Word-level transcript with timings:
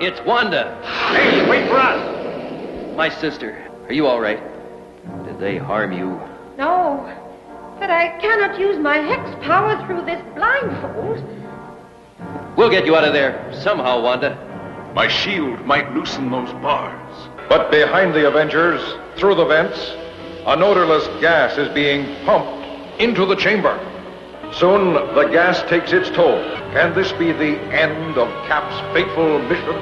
It's 0.00 0.20
Wanda. 0.26 0.80
Hey, 1.12 1.48
wait 1.48 1.68
for 1.68 1.76
us. 1.76 2.96
My 2.96 3.08
sister. 3.08 3.70
Are 3.86 3.92
you 3.92 4.06
all 4.06 4.20
right? 4.20 4.42
Did 5.24 5.38
they 5.38 5.56
harm 5.56 5.92
you? 5.92 6.20
No, 6.58 6.98
but 7.78 7.90
I 7.90 8.18
cannot 8.20 8.58
use 8.58 8.76
my 8.78 8.96
hex 8.96 9.44
power 9.44 9.76
through 9.86 10.04
this 10.04 10.20
blindfold. 10.34 11.22
We'll 12.56 12.70
get 12.70 12.86
you 12.86 12.96
out 12.96 13.04
of 13.04 13.12
there 13.12 13.52
somehow, 13.62 14.02
Wanda. 14.02 14.36
My 14.94 15.06
shield 15.06 15.64
might 15.64 15.92
loosen 15.94 16.30
those 16.30 16.50
bars. 16.54 17.28
But 17.48 17.70
behind 17.70 18.14
the 18.14 18.26
Avengers, 18.26 18.80
through 19.16 19.36
the 19.36 19.44
vents, 19.44 19.78
an 20.46 20.62
odorless 20.62 21.06
gas 21.20 21.56
is 21.56 21.68
being 21.72 22.24
pumped 22.24 23.00
into 23.00 23.26
the 23.26 23.36
chamber. 23.36 23.78
Soon 24.58 24.94
the 24.94 25.28
gas 25.32 25.62
takes 25.68 25.92
its 25.92 26.08
toll. 26.10 26.40
Can 26.72 26.94
this 26.94 27.10
be 27.10 27.32
the 27.32 27.58
end 27.74 28.16
of 28.16 28.28
Cap's 28.46 28.78
fateful 28.94 29.40
mission? 29.48 29.74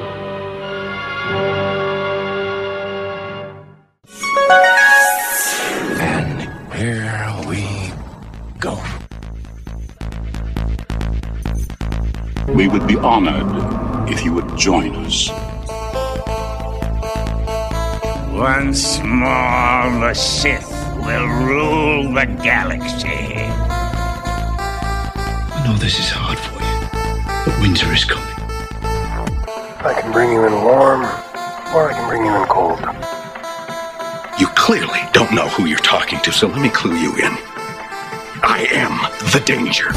And 6.01 6.49
here 6.73 7.35
we 7.47 7.93
go. 8.59 8.81
We 12.55 12.69
would 12.69 12.87
be 12.87 12.97
honored 12.97 14.11
if 14.11 14.25
you 14.25 14.33
would 14.33 14.57
join 14.57 14.97
us. 15.05 15.29
Once 18.33 19.01
more, 19.01 20.01
the 20.01 20.15
Sith 20.15 20.73
will 21.05 21.29
rule 21.45 22.15
the 22.15 22.25
galaxy. 22.43 23.52
I 25.63 25.67
know 25.67 25.75
this 25.75 25.97
is 25.97 26.11
hard 26.11 26.41
for 26.41 26.59
you, 26.59 27.45
but 27.47 27.61
winter 27.63 27.93
is 27.93 28.05
coming. 28.05 28.35
I 28.83 29.97
can 30.01 30.11
bring 30.11 30.33
you 30.33 30.45
in 30.45 30.53
warm, 30.55 31.03
or 31.73 31.89
I 31.89 31.93
can 31.93 32.09
bring 32.09 32.25
you 32.25 32.35
in 32.35 32.49
cold. 32.49 32.81
You 34.41 34.49
clearly 34.57 34.99
don't 35.13 35.33
know 35.33 35.47
who 35.51 35.67
you're 35.67 35.79
talking 35.79 36.19
to, 36.23 36.33
so 36.33 36.49
let 36.49 36.61
me 36.61 36.69
clue 36.69 36.97
you 36.97 37.15
in. 37.15 37.39
I 38.43 38.67
am 38.73 38.99
the 39.31 39.39
danger. 39.47 39.91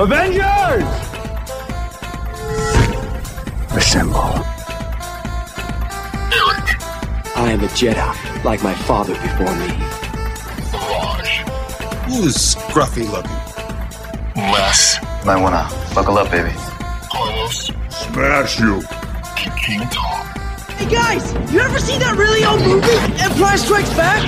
Avengers! 0.00 0.88
Assemble. 3.76 4.46
I 7.36 7.52
am 7.52 7.62
a 7.62 7.68
Jedi, 7.76 8.44
like 8.44 8.62
my 8.62 8.72
father 8.72 9.12
before 9.12 9.54
me. 9.56 9.97
Who's 12.08 12.54
scruffy 12.54 13.04
looking? 13.10 13.30
Les. 14.34 14.98
Might 15.26 15.42
wanna 15.42 15.68
buckle 15.94 16.16
up, 16.16 16.30
baby. 16.30 16.52
Carlos. 17.12 17.70
Smash 17.90 18.58
you. 18.58 18.80
King 19.36 19.80
Tom. 19.90 20.26
Hey 20.78 20.88
guys, 20.90 21.34
you 21.52 21.60
ever 21.60 21.78
see 21.78 21.98
that 21.98 22.16
really 22.16 22.46
old 22.46 22.62
movie, 22.62 22.88
Empire 23.22 23.58
Strikes 23.58 23.92
Back? 23.94 24.22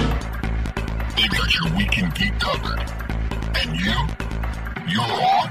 They 1.17 1.27
got 1.29 1.55
your 1.55 1.75
weekend 1.79 2.15
geek 2.15 2.39
covered. 2.39 2.81
And 3.57 3.75
you? 3.81 3.97
You're 4.87 5.01
on 5.03 5.51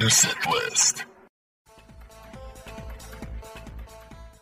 the 0.00 0.10
Sith 0.10 0.46
list. 0.50 1.04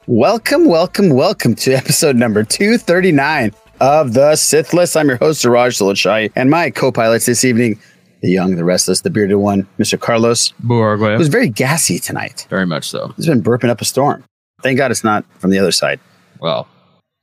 Welcome, 0.07 0.65
welcome, 0.65 1.11
welcome 1.11 1.55
to 1.57 1.75
episode 1.75 2.17
number 2.17 2.43
239 2.45 3.53
of 3.83 4.15
the 4.15 4.37
Sith 4.37 4.73
List. 4.73 4.97
I'm 4.97 5.09
your 5.09 5.17
host, 5.17 5.45
Raj 5.45 5.77
Solachai, 5.77 6.31
and 6.37 6.49
my 6.51 6.71
co 6.71 6.93
pilots 6.93 7.27
this 7.27 7.45
evening, 7.45 7.81
the 8.23 8.31
young, 8.31 8.55
the 8.55 8.65
restless, 8.65 9.01
the 9.01 9.11
bearded 9.11 9.39
one, 9.39 9.67
Mr. 9.77 9.99
Carlos, 9.99 10.53
Buarguia. 10.65 11.17
who's 11.17 11.27
very 11.27 11.49
gassy 11.49 11.99
tonight. 11.99 12.47
Very 12.49 12.65
much 12.65 12.89
so. 12.89 13.13
He's 13.17 13.27
been 13.27 13.43
burping 13.43 13.69
up 13.69 13.81
a 13.81 13.85
storm. 13.85 14.25
Thank 14.63 14.79
God 14.79 14.93
it's 14.93 15.03
not 15.03 15.25
from 15.41 15.51
the 15.51 15.59
other 15.59 15.73
side. 15.73 15.99
Well, 16.39 16.69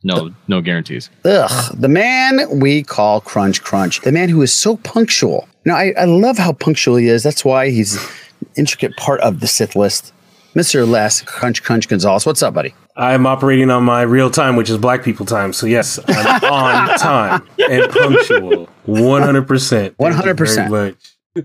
no, 0.04 0.34
no 0.50 0.60
guarantees. 0.60 1.10
Ugh, 1.24 1.76
the 1.78 1.88
man 1.88 2.60
we 2.60 2.84
call 2.84 3.22
Crunch 3.22 3.64
Crunch, 3.64 4.02
the 4.02 4.12
man 4.12 4.28
who 4.28 4.42
is 4.42 4.52
so 4.52 4.76
punctual. 4.78 5.48
Now, 5.66 5.78
I, 5.78 5.94
I 5.98 6.06
love 6.06 6.38
how 6.38 6.52
punctual 6.52 6.98
he 6.98 7.08
is. 7.08 7.24
That's 7.24 7.46
why 7.46 7.70
he's 7.70 7.96
an 7.96 8.48
intricate 8.58 8.98
part 8.98 9.22
of 9.22 9.40
the 9.40 9.48
Sith 9.48 9.78
list. 9.78 10.12
Mr. 10.60 10.86
Les 10.86 11.22
Crunch 11.22 11.64
Crunch 11.64 11.88
Gonzalez. 11.88 12.26
What's 12.26 12.44
up, 12.44 12.54
buddy? 12.54 12.76
I'm 12.98 13.26
operating 13.26 13.72
on 13.72 13.86
my 13.86 14.02
real 14.02 14.30
time, 14.30 14.58
which 14.58 14.70
is 14.70 14.78
black 14.78 15.06
people 15.06 15.26
time. 15.26 15.54
So 15.54 15.66
yes, 15.66 15.98
I'm 16.06 16.44
on 16.52 16.98
time 16.98 17.48
and 17.70 17.90
punctual. 17.90 18.68
100%. 18.86 19.96
100%. 19.96 20.98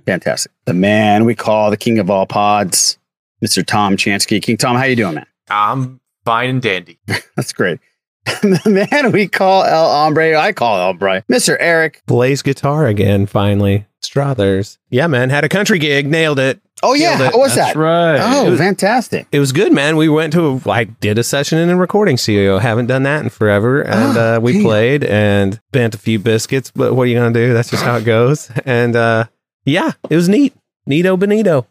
Fantastic. 0.04 0.50
The 0.64 0.74
man 0.74 1.24
we 1.24 1.36
call 1.36 1.70
the 1.70 1.76
king 1.76 2.00
of 2.00 2.10
all 2.10 2.26
pods, 2.26 2.98
Mr. 3.40 3.64
Tom 3.64 3.96
Chansky. 3.96 4.42
King 4.42 4.56
Tom, 4.56 4.74
how 4.74 4.82
you 4.82 4.96
doing, 4.96 5.14
man? 5.14 5.26
I'm 5.48 6.00
fine 6.24 6.50
and 6.50 6.60
dandy. 6.60 6.98
That's 7.36 7.52
great. 7.52 7.78
the 8.24 8.88
man 8.90 9.12
we 9.12 9.28
call 9.28 9.62
El 9.62 9.90
Hombre, 9.90 10.34
I 10.34 10.52
call 10.52 10.76
El 10.76 10.86
Hombre, 10.86 11.22
Mr. 11.30 11.56
Eric. 11.60 12.02
Blaze 12.06 12.42
guitar 12.42 12.88
again, 12.88 13.26
finally. 13.26 13.86
Strothers. 14.04 14.78
Yeah, 14.90 15.06
man. 15.06 15.30
Had 15.30 15.44
a 15.44 15.48
country 15.48 15.78
gig, 15.78 16.06
nailed 16.06 16.38
it. 16.38 16.60
Oh, 16.82 16.94
yeah. 16.94 17.10
Nailed 17.16 17.20
it. 17.20 17.32
How 17.32 17.38
was 17.38 17.54
That's 17.54 17.72
that? 17.74 17.78
right. 17.78 18.18
Oh, 18.20 18.46
It 18.46 18.50
was- 18.50 18.60
fantastic. 18.60 19.26
It 19.32 19.38
was 19.40 19.52
good, 19.52 19.72
man. 19.72 19.96
We 19.96 20.08
went 20.08 20.32
to, 20.34 20.60
I 20.66 20.84
did 20.84 21.18
a 21.18 21.22
session 21.24 21.58
in 21.58 21.70
a 21.70 21.76
recording 21.76 22.16
studio. 22.16 22.58
Haven't 22.58 22.86
done 22.86 23.04
that 23.04 23.22
in 23.22 23.30
forever. 23.30 23.80
And 23.82 24.16
Oh, 24.16 24.36
uh, 24.36 24.40
we 24.40 24.52
damn. 24.54 24.62
played 24.62 25.04
and 25.04 25.60
bent 25.72 25.94
a 25.94 25.98
few 25.98 26.18
biscuits, 26.18 26.70
but 26.70 26.94
what 26.94 27.04
are 27.04 27.06
you 27.06 27.16
going 27.18 27.32
to 27.32 27.46
do? 27.46 27.52
That's 27.54 27.70
just 27.70 27.82
how 27.82 27.96
it 27.96 28.04
goes. 28.04 28.50
And 28.66 28.94
uh, 28.96 29.24
yeah, 29.64 29.92
it 30.10 30.16
was 30.16 30.28
neat. 30.28 30.54
Neato 30.88 31.18
Benito. 31.18 31.66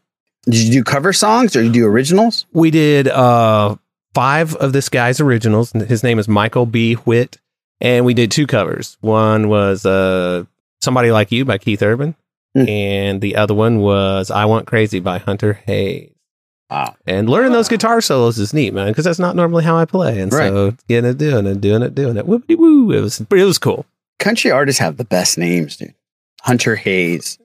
Did 0.45 0.55
you 0.63 0.71
do 0.71 0.83
cover 0.83 1.13
songs 1.13 1.55
or 1.55 1.61
you 1.63 1.71
do 1.71 1.85
originals? 1.85 2.45
We 2.51 2.71
did 2.71 3.07
uh, 3.07 3.75
five 4.13 4.55
of 4.55 4.73
this 4.73 4.89
guy's 4.89 5.21
originals. 5.21 5.71
His 5.73 6.03
name 6.03 6.17
is 6.19 6.27
Michael 6.27 6.65
B. 6.65 6.97
Witt. 7.05 7.37
And 7.79 8.05
we 8.05 8.13
did 8.13 8.31
two 8.31 8.47
covers. 8.47 8.97
One 9.01 9.49
was 9.49 9.85
uh, 9.85 10.45
Somebody 10.81 11.11
Like 11.11 11.31
You 11.31 11.43
by 11.45 11.57
Keith 11.57 11.81
Urban. 11.83 12.15
Hmm. 12.55 12.69
And 12.69 13.21
the 13.21 13.35
other 13.35 13.53
one 13.53 13.79
was 13.79 14.29
I 14.31 14.45
Want 14.45 14.67
Crazy 14.67 14.99
by 14.99 15.17
Hunter 15.17 15.53
Hayes. 15.65 16.11
Wow. 16.69 16.95
And 17.05 17.29
learning 17.29 17.51
those 17.51 17.67
guitar 17.67 18.01
solos 18.01 18.39
is 18.39 18.53
neat, 18.53 18.73
man, 18.73 18.87
because 18.87 19.05
that's 19.05 19.19
not 19.19 19.35
normally 19.35 19.63
how 19.63 19.77
I 19.77 19.85
play. 19.85 20.19
And 20.19 20.31
Right. 20.33 20.49
so 20.49 20.75
getting 20.87 21.09
it, 21.09 21.17
doing 21.17 21.45
it, 21.45 21.61
doing 21.61 21.81
it, 21.83 21.93
doing 21.93 22.17
it, 22.17 22.25
whoopity 22.25 22.57
woo. 22.57 22.91
It 22.91 23.01
was, 23.01 23.21
it 23.21 23.29
was 23.31 23.57
cool. 23.59 23.85
Country 24.19 24.49
artists 24.51 24.79
have 24.79 24.97
the 24.97 25.03
best 25.05 25.37
names, 25.37 25.77
dude. 25.77 25.93
Hunter 26.41 26.75
Hayes. 26.75 27.37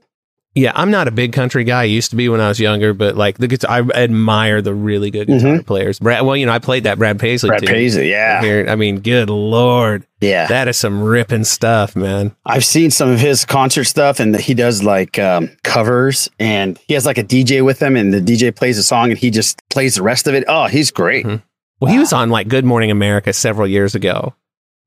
Yeah, 0.54 0.72
I'm 0.74 0.90
not 0.90 1.06
a 1.06 1.12
big 1.12 1.32
country 1.32 1.62
guy. 1.62 1.82
I 1.82 1.84
used 1.84 2.10
to 2.10 2.16
be 2.16 2.28
when 2.28 2.40
I 2.40 2.48
was 2.48 2.58
younger, 2.58 2.92
but 2.92 3.16
like 3.16 3.38
the 3.38 3.46
guitar, 3.46 3.70
I 3.70 3.80
admire 4.02 4.60
the 4.60 4.74
really 4.74 5.10
good 5.10 5.28
guitar 5.28 5.62
players. 5.62 6.00
Brad, 6.00 6.24
well, 6.26 6.36
you 6.36 6.46
know, 6.46 6.52
I 6.52 6.58
played 6.58 6.82
that 6.84 6.98
Brad 6.98 7.20
Paisley. 7.20 7.48
Mm-hmm. 7.50 7.58
Brad 7.58 7.62
too. 7.68 7.72
Paisley, 7.72 8.10
yeah. 8.10 8.40
Here, 8.42 8.66
I 8.68 8.74
mean, 8.74 8.98
good 9.00 9.30
lord, 9.30 10.04
Yeah. 10.20 10.48
that 10.48 10.66
is 10.66 10.76
some 10.76 11.00
ripping 11.00 11.44
stuff, 11.44 11.94
man. 11.94 12.34
I've 12.44 12.64
seen 12.64 12.90
some 12.90 13.08
of 13.08 13.20
his 13.20 13.44
concert 13.44 13.84
stuff 13.84 14.18
and 14.18 14.34
he 14.36 14.52
does 14.54 14.82
like 14.82 15.16
um, 15.18 15.50
covers 15.62 16.28
and 16.40 16.76
he 16.88 16.94
has 16.94 17.06
like 17.06 17.18
a 17.18 17.24
DJ 17.24 17.64
with 17.64 17.80
him 17.80 17.94
and 17.94 18.12
the 18.12 18.20
DJ 18.20 18.52
plays 18.54 18.78
a 18.78 18.82
song 18.82 19.10
and 19.10 19.18
he 19.18 19.30
just 19.30 19.60
plays 19.68 19.94
the 19.94 20.02
rest 20.02 20.26
of 20.26 20.34
it. 20.34 20.42
Oh, 20.48 20.66
he's 20.66 20.90
great. 20.90 21.24
Mhm. 21.24 21.42
Well, 21.80 21.92
he 21.92 22.00
was 22.00 22.12
on 22.12 22.30
like 22.30 22.48
Good 22.48 22.64
Morning 22.64 22.90
America 22.90 23.32
several 23.32 23.68
years 23.68 23.94
ago 23.94 24.34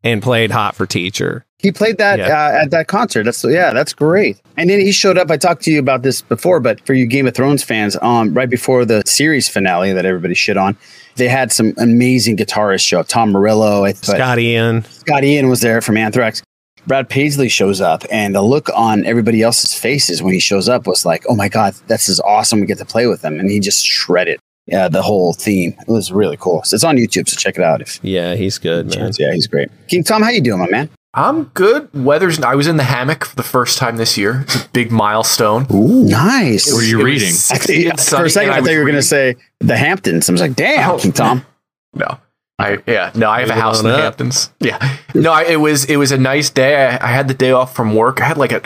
and 0.04 0.22
played 0.22 0.52
Hot 0.52 0.76
for 0.76 0.86
Teacher. 0.86 1.46
He 1.60 1.72
played 1.72 1.98
that 2.00 2.18
Yeah. 2.20 2.28
uh, 2.28 2.64
at 2.64 2.72
that 2.72 2.88
concert. 2.88 3.24
That's 3.24 3.44
yeah, 3.44 3.72
that's 3.72 3.94
great. 3.94 4.42
And 4.58 4.70
then 4.70 4.80
he 4.80 4.92
showed 4.92 5.18
up. 5.18 5.30
I 5.30 5.38
talked 5.38 5.62
to 5.64 5.72
you 5.72 5.80
about 5.80 6.02
this 6.02 6.22
before, 6.22 6.60
but 6.60 6.84
for 6.88 6.94
you 6.94 7.06
Game 7.06 7.28
of 7.28 7.36
Thrones 7.36 7.64
fans, 7.64 7.96
um, 8.02 8.34
right 8.34 8.50
before 8.50 8.84
the 8.84 9.04
series 9.06 9.48
finale 9.48 9.94
that 9.94 10.06
everybody 10.06 10.34
shit 10.34 10.58
on, 10.58 10.76
they 11.18 11.28
had 11.28 11.52
some 11.52 11.74
amazing 11.78 12.38
guitarists 12.38 12.88
show 12.88 13.00
up. 13.00 13.08
Tom 13.08 13.32
Morello, 13.32 13.84
I 13.84 13.92
thought 13.94 14.16
Scott 14.16 14.40
Ian. 14.40 14.84
Scott 14.86 15.24
Ian 15.24 15.50
was 15.50 15.62
there 15.62 15.82
from 15.82 15.98
Anthrax. 15.98 16.42
Brad 16.88 17.10
Paisley 17.10 17.48
shows 17.48 17.80
up, 17.80 18.04
and 18.10 18.34
the 18.34 18.42
look 18.42 18.68
on 18.76 19.06
everybody 19.06 19.44
else's 19.44 19.72
faces 19.72 20.24
when 20.24 20.34
he 20.34 20.40
shows 20.40 20.68
up 20.68 20.88
was 20.88 21.06
like, 21.06 21.24
"Oh 21.30 21.36
my 21.36 21.48
god, 21.48 21.76
this 21.88 22.10
is 22.10 22.20
awesome! 22.22 22.60
We 22.60 22.66
get 22.66 22.80
to 22.80 22.86
play 22.86 23.06
with 23.06 23.24
him." 23.24 23.40
And 23.40 23.52
he 23.52 23.60
just 23.60 23.86
shredded 23.86 24.40
yeah, 24.68 24.88
the 24.88 25.02
whole 25.02 25.34
theme. 25.34 25.76
It 25.80 25.88
was 25.88 26.12
really 26.12 26.38
cool. 26.38 26.64
So 26.64 26.76
it's 26.76 26.84
on 26.84 26.96
YouTube, 26.98 27.28
so 27.30 27.36
check 27.38 27.56
it 27.58 27.64
out. 27.64 27.82
If 27.82 28.00
Yeah, 28.04 28.36
he's 28.36 28.58
good, 28.58 28.88
man. 28.88 28.94
chance. 28.96 29.20
yeah, 29.20 29.34
he's 29.34 29.48
great. 29.48 29.70
King 29.88 30.04
Tom, 30.04 30.22
how 30.22 30.30
you 30.30 30.42
doing, 30.42 30.60
my 30.60 30.70
man? 30.70 30.90
I'm 31.14 31.46
good. 31.56 31.90
Weather's. 31.94 32.40
I 32.40 32.56
was 32.56 32.68
in 32.68 32.78
the 32.78 32.84
hammock 32.86 33.26
for 33.26 33.36
the 33.36 33.44
first 33.44 33.78
time 33.78 33.98
this 33.98 34.18
year. 34.18 34.42
It's 34.44 34.64
a 34.66 34.70
big 34.70 34.92
milestone. 34.92 35.68
Ooh, 35.74 36.06
nice. 36.08 36.70
It 36.72 36.74
was- 36.76 36.90
you 36.90 37.00
it 37.00 37.04
was 37.04 37.06
reading? 37.06 37.32
60 37.34 37.88
and 37.90 38.00
for 38.00 38.24
a 38.26 38.30
second, 38.30 38.50
and 38.52 38.60
I 38.60 38.62
thought 38.64 38.72
you 38.72 38.78
were 38.80 38.86
going 38.86 38.96
to 38.96 39.02
say 39.02 39.36
the 39.60 39.76
Hamptons. 39.76 40.30
I 40.30 40.32
was 40.32 40.42
like, 40.42 40.56
damn, 40.56 40.90
Oh. 40.92 40.98
King 40.98 41.12
Tom. 41.12 41.46
No. 41.94 42.18
I 42.60 42.78
yeah 42.88 43.12
no 43.16 43.28
I 43.30 43.40
have 43.42 43.50
a 43.50 43.54
house 43.56 43.80
in 43.82 43.88
the 43.88 43.94
up. 43.94 44.00
Hamptons 44.02 44.52
yeah 44.60 44.98
no 45.16 45.32
I, 45.34 45.46
it 45.46 45.56
was 45.56 45.84
it 45.86 45.96
was 45.98 46.12
a 46.12 46.18
nice 46.18 46.50
day 46.52 46.86
I, 46.88 47.10
I 47.10 47.12
had 47.12 47.28
the 47.28 47.34
day 47.34 47.52
off 47.52 47.76
from 47.76 47.96
work 47.96 48.22
I 48.22 48.26
had 48.26 48.38
like 48.38 48.52
a 48.52 48.62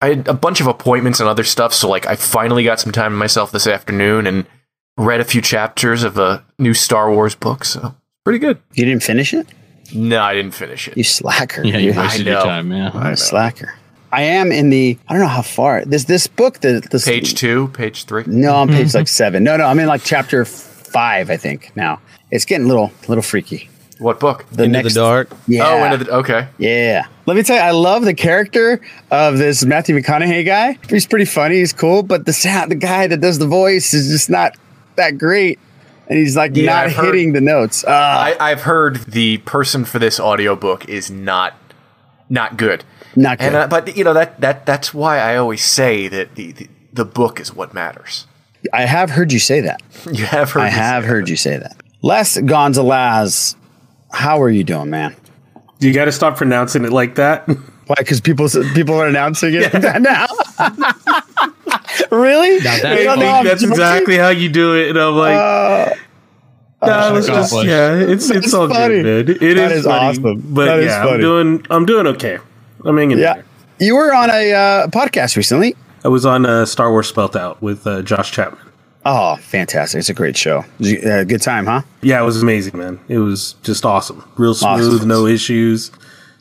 I 0.00 0.10
had 0.10 0.28
a 0.28 0.32
bunch 0.34 0.60
of 0.60 0.68
appointments 0.68 1.18
and 1.18 1.28
other 1.28 1.42
stuff 1.42 1.74
so 1.74 1.88
like 1.88 2.06
I 2.06 2.14
finally 2.14 2.62
got 2.62 2.78
some 2.78 2.92
time 2.92 3.10
to 3.10 3.16
myself 3.16 3.50
this 3.50 3.66
afternoon 3.66 4.26
and 4.28 4.46
read 4.96 5.20
a 5.20 5.24
few 5.24 5.40
chapters 5.40 6.02
of 6.02 6.18
a 6.18 6.44
new 6.58 6.74
Star 6.74 7.10
Wars 7.12 7.34
book 7.34 7.64
so 7.64 7.94
pretty 8.24 8.38
good 8.38 8.58
You 8.74 8.84
didn't 8.84 9.02
finish 9.02 9.32
it? 9.34 9.46
no 9.94 10.20
I 10.20 10.34
didn't 10.34 10.54
finish 10.54 10.88
it 10.88 10.96
You 10.96 11.04
slacker. 11.04 11.64
Yeah, 11.64 11.78
you 11.78 11.92
dude. 11.92 11.96
wasted 11.96 12.28
I 12.28 12.30
your 12.30 12.42
time, 12.42 12.72
yeah. 12.72 12.90
What 12.90 13.12
a 13.12 13.16
slacker. 13.16 13.74
I 14.12 14.22
am 14.22 14.50
in 14.50 14.70
the. 14.70 14.98
I 15.08 15.12
don't 15.12 15.22
know 15.22 15.28
how 15.28 15.42
far. 15.42 15.84
This 15.84 16.04
this 16.04 16.26
book. 16.26 16.60
The 16.60 16.86
this 16.90 17.04
Page 17.04 17.34
two, 17.34 17.68
page 17.68 18.04
three. 18.04 18.24
No, 18.26 18.56
I'm 18.56 18.68
page 18.68 18.88
mm-hmm. 18.88 18.98
like 18.98 19.08
seven. 19.08 19.44
No, 19.44 19.56
no, 19.56 19.64
I'm 19.64 19.78
in 19.78 19.86
like 19.86 20.02
chapter 20.02 20.44
five. 20.44 21.30
I 21.30 21.36
think 21.36 21.70
now. 21.76 22.00
It's 22.30 22.44
getting 22.44 22.66
a 22.66 22.68
little 22.68 22.92
little 23.08 23.22
freaky. 23.22 23.68
What 23.98 24.18
book? 24.18 24.46
The 24.50 24.64
Into 24.64 24.78
next 24.78 24.94
the 24.94 25.00
dark. 25.00 25.30
Yeah. 25.46 25.68
Oh, 25.68 25.84
into 25.84 26.04
the 26.04 26.10
okay. 26.16 26.48
Yeah. 26.58 27.06
Let 27.26 27.36
me 27.36 27.42
tell 27.42 27.56
you, 27.56 27.62
I 27.62 27.72
love 27.72 28.04
the 28.04 28.14
character 28.14 28.80
of 29.10 29.38
this 29.38 29.64
Matthew 29.64 29.96
McConaughey 29.96 30.44
guy. 30.46 30.78
He's 30.88 31.06
pretty 31.06 31.26
funny. 31.26 31.56
He's 31.56 31.72
cool, 31.72 32.02
but 32.02 32.24
the 32.24 32.32
sound, 32.32 32.70
the 32.70 32.76
guy 32.76 33.06
that 33.06 33.20
does 33.20 33.38
the 33.38 33.46
voice 33.46 33.92
is 33.92 34.08
just 34.08 34.30
not 34.30 34.56
that 35.00 35.18
great. 35.18 35.58
And 36.08 36.18
he's 36.18 36.36
like 36.36 36.56
Yeah, 36.56 36.66
not 36.66 36.84
I've 36.86 36.92
heard- 36.94 37.04
hitting 37.14 37.32
the 37.32 37.40
notes. 37.40 37.84
Uh, 37.84 37.90
I, 37.90 38.36
I've 38.40 38.62
heard 38.62 38.96
the 39.04 39.38
person 39.38 39.84
for 39.84 39.98
this 39.98 40.18
audiobook 40.20 40.88
is 40.88 41.10
not 41.10 41.54
not 42.28 42.56
good. 42.56 42.84
Not 43.16 43.38
good. 43.38 43.46
And 43.48 43.56
uh, 43.56 43.66
but 43.68 43.96
you 43.96 44.04
know 44.04 44.14
that 44.14 44.40
that 44.40 44.66
that's 44.66 44.92
why 44.94 45.18
I 45.18 45.36
always 45.36 45.64
say 45.64 46.08
that 46.08 46.34
the, 46.36 46.52
the 46.52 46.68
the 46.92 47.04
book 47.04 47.38
is 47.40 47.54
what 47.54 47.74
matters. 47.74 48.26
I 48.72 48.82
have 48.86 49.10
heard 49.10 49.32
you 49.32 49.38
say 49.38 49.60
that. 49.62 49.80
You 50.12 50.24
have 50.26 50.50
heard. 50.52 50.62
I 50.62 50.68
have 50.68 51.04
say 51.04 51.08
heard 51.08 51.28
you 51.28 51.36
say 51.36 51.56
that. 51.56 51.76
Les 52.02 52.38
Gonzalez, 52.40 53.56
how 54.12 54.40
are 54.42 54.50
you 54.50 54.64
doing, 54.64 54.90
man? 54.90 55.14
You 55.78 55.92
got 55.92 56.06
to 56.06 56.12
stop 56.12 56.36
pronouncing 56.36 56.84
it 56.84 56.92
like 56.92 57.14
that. 57.16 57.46
Why? 57.48 57.94
Because 57.98 58.20
people 58.20 58.48
people 58.74 58.94
are 59.00 59.06
announcing 59.06 59.54
it 59.54 59.72
now. 60.02 60.26
really? 62.10 62.58
That's, 62.60 62.82
They 62.82 63.04
don't 63.04 63.18
know 63.18 63.26
I'm 63.28 63.44
that's 63.44 63.62
exactly 63.62 64.16
how 64.16 64.28
you 64.30 64.48
do 64.48 64.74
it, 64.76 64.90
and 64.90 64.98
I'm 64.98 65.14
like, 65.14 65.36
Uh, 65.36 65.94
no, 66.86 67.16
it's 67.16 67.26
just 67.26 67.52
yeah, 67.64 67.94
it's 67.94 68.30
it's 68.30 68.54
all 68.54 68.68
funny. 68.68 69.02
good, 69.02 69.28
man. 69.28 69.36
It 69.36 69.54
That 69.56 69.72
is 69.72 69.78
is 69.80 69.84
funny, 69.84 70.06
awesome. 70.06 70.40
but 70.54 70.64
That 70.66 70.82
yeah. 70.84 71.04
I'm 71.06 71.20
doing 71.20 71.66
I'm 71.70 71.84
doing 71.86 72.06
okay. 72.08 72.38
I'm 72.84 72.96
hanging 72.96 73.18
yeah. 73.18 73.34
there. 73.34 73.44
You 73.78 73.96
were 73.96 74.14
on 74.14 74.30
a 74.30 74.52
uh, 74.52 74.86
podcast 74.88 75.36
recently. 75.36 75.76
I 76.04 76.08
was 76.08 76.24
on 76.24 76.46
uh, 76.46 76.64
Star 76.66 76.90
Wars 76.90 77.08
Spelt 77.08 77.36
Out 77.36 77.60
with 77.60 77.86
uh, 77.86 78.00
Josh 78.02 78.30
Chapman. 78.32 78.66
Oh, 79.04 79.36
fantastic! 79.36 79.98
It's 79.98 80.08
a 80.10 80.14
great 80.14 80.36
show. 80.36 80.64
You- 80.78 81.00
uh, 81.00 81.24
good 81.24 81.40
time, 81.42 81.64
huh? 81.66 81.82
Yeah, 82.02 82.20
it 82.22 82.24
was 82.24 82.42
amazing, 82.42 82.78
man. 82.78 83.00
It 83.08 83.18
was 83.18 83.54
just 83.62 83.84
awesome, 83.86 84.22
real 84.36 84.52
smooth, 84.54 84.94
Awesome. 84.96 85.08
no 85.08 85.26
issues. 85.26 85.90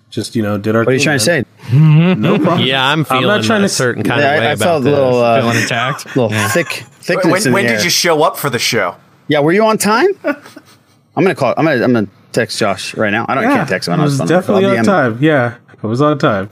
Just 0.10 0.36
you 0.36 0.42
know, 0.42 0.58
did 0.58 0.76
our. 0.76 0.84
What 0.84 0.90
are 0.90 0.94
you 0.94 1.00
trying 1.00 1.20
to 1.20 1.24
say? 1.24 1.46
No 1.74 2.38
problem. 2.40 2.68
Yeah, 2.68 2.86
I'm 2.86 3.04
feeling 3.06 3.28
not 3.28 3.44
trying 3.44 3.62
a 3.62 3.68
to- 3.68 3.74
certain 3.74 4.04
kind 4.04 4.22
Yeah, 4.22 4.32
of 4.34 4.40
way 4.42 4.48
I, 4.48 4.50
I 4.50 4.54
about 4.54 4.64
felt 4.66 4.82
a 4.82 4.84
this. 4.86 4.94
little 4.94 5.20
uh, 5.20 5.42
Feeling 5.42 5.64
attacked? 5.64 6.06
little 6.16 6.30
thick 6.50 6.68
thickness 7.02 7.46
When, 7.46 7.54
when 7.54 7.64
did 7.66 7.78
air. 7.80 7.84
you 7.84 7.90
show 7.90 8.24
up 8.24 8.38
for 8.38 8.50
the 8.50 8.60
show? 8.60 8.96
Yeah, 9.28 9.40
were 9.40 9.52
you 9.52 9.64
on 9.66 9.78
time? 9.78 10.08
I'm 10.24 11.24
gonna 11.24 11.36
call. 11.36 11.54
I'm 11.58 11.66
gonna. 11.66 11.84
I'm 11.84 11.94
gonna 11.94 12.08
text 12.32 12.58
Josh 12.60 12.96
right 12.96 13.12
now. 13.12 13.26
I 13.28 13.36
don't. 13.36 13.46
I 13.46 13.54
can't 13.56 13.70
text 13.70 13.88
him. 13.88 14.00
I 14.00 14.04
was 14.04 14.14
his 14.14 14.20
phone. 14.20 14.28
definitely 14.28 14.66
on 14.78 14.84
time. 14.86 15.18
Yeah, 15.22 15.58
I 15.84 15.88
was 15.88 16.02
on 16.02 16.18
time. 16.18 16.50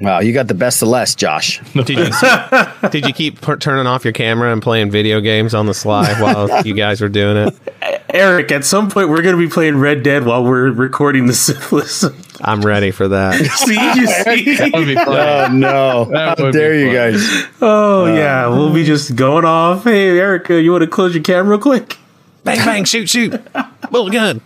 Wow, 0.00 0.20
you 0.20 0.32
got 0.32 0.46
the 0.46 0.54
best 0.54 0.80
of 0.82 0.86
less, 0.88 1.16
Josh. 1.16 1.58
Did 1.74 1.88
you, 1.90 2.88
did 2.90 3.04
you 3.04 3.12
keep 3.12 3.40
per- 3.40 3.56
turning 3.56 3.88
off 3.88 4.04
your 4.04 4.12
camera 4.12 4.52
and 4.52 4.62
playing 4.62 4.92
video 4.92 5.20
games 5.20 5.54
on 5.54 5.66
the 5.66 5.74
sly 5.74 6.12
while 6.22 6.62
you 6.64 6.72
guys 6.74 7.00
were 7.00 7.08
doing 7.08 7.48
it? 7.48 7.58
Eric, 8.10 8.52
at 8.52 8.64
some 8.64 8.90
point 8.92 9.08
we're 9.08 9.22
going 9.22 9.34
to 9.36 9.42
be 9.44 9.48
playing 9.52 9.76
Red 9.78 10.04
Dead 10.04 10.24
while 10.24 10.44
we're 10.44 10.70
recording 10.70 11.26
the 11.26 11.32
syphilis. 11.34 12.04
I'm 12.40 12.60
ready 12.62 12.90
for 12.90 13.08
that. 13.08 13.34
see, 13.56 13.74
you 13.74 14.06
see. 14.06 14.56
That 14.56 14.70
would 14.74 14.86
be 14.86 14.94
fun. 15.04 15.08
Oh 15.08 15.48
no! 15.48 16.04
That 16.06 16.38
How 16.38 16.50
dare 16.50 16.74
you 16.78 16.92
guys? 16.92 17.20
Oh 17.60 18.06
yeah, 18.06 18.46
we'll 18.48 18.72
be 18.72 18.84
just 18.84 19.16
going 19.16 19.44
off. 19.44 19.84
Hey, 19.84 20.18
Erica, 20.18 20.60
you 20.60 20.70
want 20.72 20.82
to 20.82 20.88
close 20.88 21.14
your 21.14 21.24
camera 21.24 21.50
real 21.56 21.58
quick? 21.60 21.96
bang, 22.44 22.58
bang, 22.58 22.84
shoot, 22.84 23.08
shoot. 23.08 23.40
Bullet 23.90 24.12
gun. 24.12 24.40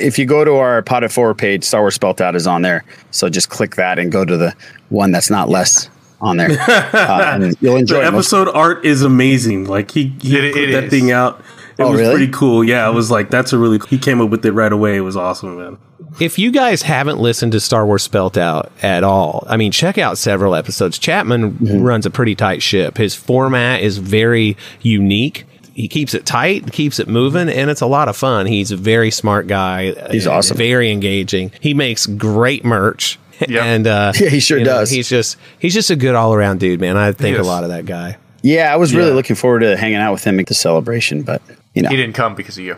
If 0.00 0.18
you 0.18 0.26
go 0.26 0.44
to 0.44 0.54
our 0.56 0.82
Pot 0.82 1.04
at 1.04 1.12
Four 1.12 1.32
page, 1.34 1.62
Star 1.64 1.80
Wars 1.82 1.94
Spelt 1.94 2.20
Out 2.20 2.34
is 2.34 2.46
on 2.48 2.62
there. 2.62 2.84
So 3.12 3.28
just 3.28 3.48
click 3.48 3.76
that 3.76 3.98
and 3.98 4.10
go 4.10 4.24
to 4.24 4.36
the 4.36 4.54
one 4.88 5.12
that's 5.12 5.30
not 5.30 5.48
less 5.48 5.88
on 6.20 6.38
there, 6.38 6.50
uh, 6.60 7.34
and 7.34 7.56
you'll 7.60 7.76
enjoy 7.76 8.00
The 8.00 8.08
it. 8.08 8.10
Most- 8.12 8.32
episode 8.32 8.48
art 8.56 8.84
is 8.84 9.02
amazing. 9.02 9.66
Like 9.66 9.90
he, 9.92 10.08
he 10.20 10.36
It- 10.36 10.52
put 10.54 10.62
it 10.62 10.72
that 10.72 10.84
is. 10.84 10.90
thing 10.90 11.12
out. 11.12 11.40
It 11.78 11.82
Oh, 11.82 11.90
was 11.92 12.00
really? 12.00 12.14
pretty 12.16 12.32
cool. 12.32 12.64
Yeah, 12.64 12.86
I 12.86 12.90
was 12.90 13.10
like, 13.10 13.28
that's 13.30 13.52
a 13.52 13.58
really. 13.58 13.78
Cool. 13.78 13.88
He 13.88 13.98
came 13.98 14.20
up 14.20 14.30
with 14.30 14.44
it 14.46 14.52
right 14.52 14.72
away. 14.72 14.96
It 14.96 15.00
was 15.00 15.16
awesome, 15.16 15.58
man. 15.58 15.78
If 16.20 16.38
you 16.38 16.50
guys 16.50 16.82
haven't 16.82 17.18
listened 17.18 17.52
to 17.52 17.60
Star 17.60 17.84
Wars 17.84 18.02
Spelt 18.02 18.38
Out 18.38 18.72
at 18.82 19.04
all, 19.04 19.44
I 19.48 19.56
mean, 19.58 19.72
check 19.72 19.98
out 19.98 20.16
several 20.16 20.54
episodes. 20.54 20.98
Chapman 20.98 21.52
Mm-hmm. 21.52 21.82
runs 21.82 22.06
a 22.06 22.10
pretty 22.10 22.34
tight 22.34 22.62
ship. 22.62 22.96
His 22.96 23.14
format 23.14 23.82
is 23.82 23.98
very 23.98 24.56
unique. 24.80 25.44
He 25.74 25.88
keeps 25.88 26.14
it 26.14 26.24
tight, 26.24 26.72
keeps 26.72 26.98
it 26.98 27.06
moving, 27.08 27.50
and 27.50 27.68
it's 27.70 27.82
a 27.82 27.86
lot 27.86 28.08
of 28.08 28.16
fun. 28.16 28.46
He's 28.46 28.70
a 28.70 28.76
very 28.78 29.10
smart 29.10 29.46
guy. 29.46 29.92
He's 30.10 30.26
awesome. 30.26 30.56
Very 30.56 30.90
engaging. 30.90 31.52
He 31.60 31.74
makes 31.74 32.06
great 32.06 32.64
merch. 32.64 33.18
Yep. 33.46 33.62
And 33.62 33.86
uh, 33.86 34.12
Yeah, 34.18 34.28
he 34.30 34.40
sure 34.40 34.56
you 34.56 34.64
know, 34.64 34.70
does. 34.78 34.90
he's 34.90 35.10
just 35.10 35.36
he's 35.58 35.74
just 35.74 35.90
a 35.90 35.96
good 35.96 36.14
all 36.14 36.32
around 36.32 36.60
dude, 36.60 36.80
man. 36.80 36.96
I 36.96 37.12
think 37.12 37.36
a 37.36 37.42
lot 37.42 37.62
of 37.64 37.68
that 37.68 37.84
guy. 37.84 38.16
Yeah, 38.42 38.72
I 38.72 38.76
was 38.76 38.94
really 38.94 39.08
Yeah. 39.10 39.14
looking 39.16 39.36
forward 39.36 39.60
to 39.60 39.76
hanging 39.76 39.96
out 39.98 40.12
with 40.12 40.24
him 40.24 40.38
at 40.40 40.46
the 40.46 40.54
celebration, 40.54 41.22
but 41.22 41.42
you 41.74 41.82
know, 41.82 41.88
He 41.90 41.96
didn't 41.96 42.14
come 42.14 42.34
because 42.34 42.56
of 42.58 42.64
you. 42.64 42.76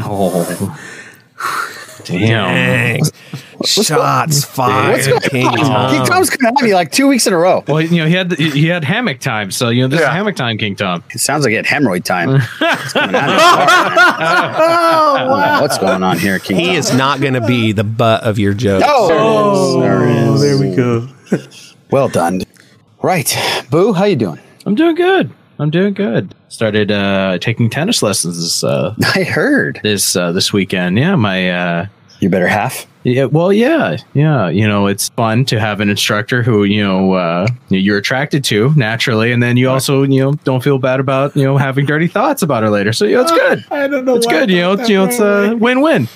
Oh. 0.00 0.78
Damn. 2.04 2.20
Dang. 3.00 3.02
Shots 3.64 4.44
fired. 4.44 4.92
what's 4.92 5.06
going 5.08 5.20
King 5.20 5.46
on? 5.46 5.56
Tom. 5.58 5.90
King 5.94 6.06
Tom's 6.06 6.30
coming 6.30 6.54
at 6.56 6.62
me 6.64 6.72
like 6.74 6.92
two 6.92 7.08
weeks 7.08 7.26
in 7.26 7.32
a 7.32 7.36
row. 7.36 7.64
Well, 7.66 7.80
you 7.82 7.98
know, 7.98 8.06
he 8.06 8.14
had 8.14 8.32
he 8.38 8.66
had 8.68 8.84
hammock 8.84 9.18
time, 9.18 9.50
so 9.50 9.68
you 9.68 9.82
know 9.82 9.88
this 9.88 10.00
Yeah. 10.00 10.06
is 10.06 10.12
hammock 10.12 10.36
time, 10.36 10.58
King 10.58 10.76
Tom. 10.76 11.02
It 11.10 11.18
sounds 11.18 11.44
like 11.44 11.50
he 11.50 11.56
had 11.56 11.66
hemorrhoid 11.66 12.04
time. 12.04 12.40
It's 12.60 12.92
coming 12.92 13.14
at 13.16 13.26
me 13.26 13.32
hard, 13.36 13.96
man. 13.96 15.28
Wow, 15.28 15.60
What's 15.60 15.76
going 15.78 16.02
on 16.04 16.18
here, 16.18 16.38
King 16.38 16.56
He 16.56 16.66
Tom? 16.68 16.76
is 16.76 16.94
not 16.94 17.20
going 17.20 17.34
to 17.34 17.40
be 17.46 17.72
the 17.72 17.84
butt 17.84 18.22
of 18.22 18.38
your 18.38 18.54
joke. 18.54 18.84
Oh, 18.86 19.80
there 19.80 19.98
oh, 20.02 20.04
it 20.04 20.34
is. 20.34 20.40
there 20.40 20.58
we 20.58 20.76
go. 20.76 21.08
Well 21.90 22.08
done. 22.08 22.42
Right, 23.02 23.36
Boo, 23.70 23.92
how 23.92 24.04
you 24.04 24.16
doing? 24.16 24.38
I'm 24.68 24.74
doing 24.74 24.96
good. 24.96 25.30
I'm 25.58 25.70
doing 25.70 25.94
good. 25.94 26.34
Started 26.48 26.90
uh, 26.92 27.38
taking 27.38 27.70
tennis 27.70 28.02
lessons 28.02 28.38
this 28.38 28.62
uh, 28.62 28.94
I 29.14 29.22
heard. 29.22 29.80
this 29.82 30.14
uh, 30.14 30.30
this 30.32 30.52
weekend. 30.52 30.98
Yeah, 30.98 31.16
my 31.16 31.50
uh, 31.50 31.86
You 32.20 32.28
better 32.28 32.46
half. 32.46 32.86
yeah. 33.02 33.24
Well, 33.24 33.50
yeah, 33.50 33.96
yeah. 34.12 34.50
You 34.50 34.68
know, 34.68 34.86
it's 34.86 35.08
fun 35.08 35.46
to 35.46 35.58
have 35.58 35.80
an 35.80 35.88
instructor 35.88 36.42
who 36.42 36.64
you 36.64 36.84
know 36.84 37.14
uh, 37.14 37.46
you're 37.70 37.96
attracted 37.96 38.44
to 38.44 38.74
naturally, 38.76 39.32
and 39.32 39.42
then 39.42 39.56
you 39.56 39.70
also 39.70 40.02
you 40.02 40.20
know 40.20 40.32
don't 40.44 40.62
feel 40.62 40.78
bad 40.78 41.00
about 41.00 41.34
you 41.34 41.44
know 41.44 41.56
having 41.56 41.86
dirty 41.86 42.06
thoughts 42.06 42.42
about 42.42 42.62
her 42.62 42.68
later. 42.68 42.92
So 42.92 43.06
you 43.06 43.16
know, 43.16 43.22
it's 43.22 43.32
good. 43.32 43.64
I 43.70 43.88
don't 43.88 44.04
know. 44.04 44.16
It's 44.16 44.26
good. 44.26 44.50
You 44.50 44.60
know, 44.60 44.72
it's, 44.72 44.90
you 44.90 44.96
know, 44.96 45.04
it's 45.06 45.18
a 45.18 45.54
win-win. 45.56 46.08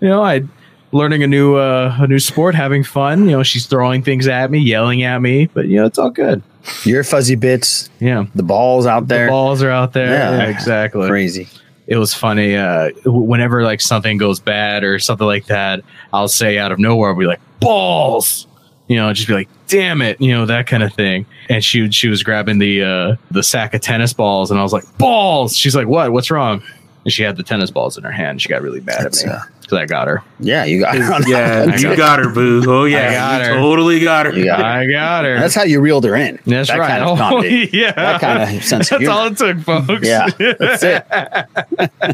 You 0.00 0.08
know, 0.08 0.24
I 0.24 0.42
learning 0.90 1.22
a 1.22 1.28
new 1.28 1.54
uh, 1.54 1.96
a 2.00 2.08
new 2.08 2.18
sport, 2.18 2.56
having 2.56 2.82
fun. 2.82 3.26
You 3.26 3.36
know, 3.36 3.42
she's 3.44 3.66
throwing 3.66 4.02
things 4.02 4.26
at 4.26 4.50
me, 4.50 4.58
yelling 4.58 5.04
at 5.04 5.22
me, 5.22 5.46
but 5.46 5.68
you 5.68 5.76
know, 5.76 5.86
it's 5.86 6.00
all 6.00 6.10
good. 6.10 6.42
Your 6.84 7.02
fuzzy 7.04 7.34
bits, 7.34 7.90
Yeah. 8.00 8.26
the 8.34 8.42
balls 8.42 8.86
out 8.86 9.08
there. 9.08 9.26
The 9.26 9.30
balls 9.32 9.62
are 9.62 9.70
out 9.70 9.92
there. 9.92 10.10
Yeah. 10.10 10.36
Yeah, 10.38 10.44
exactly. 10.48 11.08
Crazy. 11.08 11.48
It 11.86 11.96
was 11.96 12.14
funny. 12.14 12.56
Uh, 12.56 12.90
whenever 13.04 13.64
like 13.64 13.80
something 13.80 14.16
goes 14.16 14.38
bad 14.40 14.84
or 14.84 14.98
something 14.98 15.26
like 15.26 15.46
that, 15.46 15.80
I'll 16.12 16.28
say 16.28 16.56
out 16.58 16.70
of 16.72 16.78
nowhere, 16.78 17.10
I'll 17.10 17.16
be 17.16 17.26
like 17.26 17.40
balls, 17.60 18.46
you 18.86 18.96
know, 18.96 19.12
just 19.12 19.26
be 19.28 19.34
like, 19.34 19.48
damn 19.66 20.00
it, 20.02 20.20
you 20.20 20.30
know, 20.32 20.46
that 20.46 20.66
kind 20.66 20.82
of 20.82 20.92
thing. 20.94 21.26
And 21.48 21.64
she 21.64 21.90
she 21.90 22.08
was 22.08 22.22
grabbing 22.22 22.58
the 22.58 22.82
uh, 22.82 23.16
the 23.30 23.42
sack 23.42 23.74
of 23.74 23.80
tennis 23.80 24.12
balls, 24.12 24.50
and 24.50 24.60
I 24.60 24.62
was 24.62 24.72
like, 24.72 24.84
balls. 24.98 25.56
She's 25.56 25.74
like, 25.74 25.88
what? 25.88 26.12
What's 26.12 26.30
wrong? 26.30 26.62
And 27.04 27.12
she 27.12 27.24
had 27.24 27.36
the 27.36 27.42
tennis 27.42 27.70
balls 27.72 27.98
in 27.98 28.04
her 28.04 28.12
hand. 28.12 28.40
She 28.40 28.48
got 28.48 28.62
really 28.62 28.80
mad 28.80 29.00
That's, 29.00 29.24
at 29.24 29.28
me 29.28 29.32
uh, 29.34 29.40
because 29.62 29.78
I 29.78 29.86
got 29.86 30.08
her. 30.08 30.22
Yeah, 30.40 30.64
you 30.64 30.80
got 30.80 30.94
her. 30.96 31.20
Yeah, 31.28 31.76
you 31.78 31.96
got 31.96 32.18
her, 32.18 32.28
boo. 32.30 32.62
Oh 32.66 32.84
yeah, 32.84 33.08
I 33.08 33.12
got 33.12 33.42
her. 33.46 33.54
totally 33.54 34.00
got 34.00 34.26
her. 34.26 34.32
You 34.36 34.44
got 34.44 34.58
her. 34.60 34.64
I 34.64 34.86
got 34.90 35.24
her. 35.24 35.38
That's 35.38 35.54
how 35.54 35.62
you 35.62 35.80
reeled 35.80 36.04
her 36.04 36.14
in. 36.16 36.38
That's 36.46 36.68
that 36.68 36.78
right. 36.78 36.88
Kind 37.00 37.04
of 37.08 37.20
Oh, 37.20 37.42
yeah. 37.42 37.92
That 37.92 38.20
kind 38.20 38.42
of 38.58 38.64
sense 38.64 38.88
That's 38.90 39.00
humor. 39.00 39.10
all 39.16 39.26
it 39.28 39.36
took, 39.38 39.58
folks. 39.60 40.06
Yeah, 40.06 40.28
that's 40.58 40.82
it. 40.82 41.06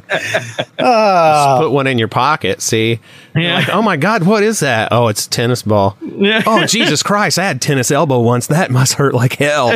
Just 0.08 0.70
Ah, 0.78 1.58
put 1.60 1.70
one 1.72 1.86
in 1.86 1.98
your 1.98 2.08
pocket. 2.08 2.60
See, 2.62 3.00
Yeah. 3.34 3.56
like, 3.56 3.68
oh 3.70 3.82
my 3.82 3.96
god, 3.96 4.24
what 4.24 4.42
is 4.42 4.60
that? 4.60 4.88
Oh, 4.92 5.08
it's 5.08 5.26
a 5.26 5.30
tennis 5.30 5.62
ball. 5.62 5.96
Yeah. 6.02 6.42
Oh 6.46 6.66
Jesus 6.66 7.02
Christ, 7.02 7.38
I 7.38 7.44
had 7.44 7.60
tennis 7.60 7.90
elbow 7.90 8.20
once. 8.20 8.46
That 8.46 8.70
must 8.70 8.94
hurt 8.94 9.14
like 9.14 9.34
hell. 9.34 9.68
oh, 9.72 9.74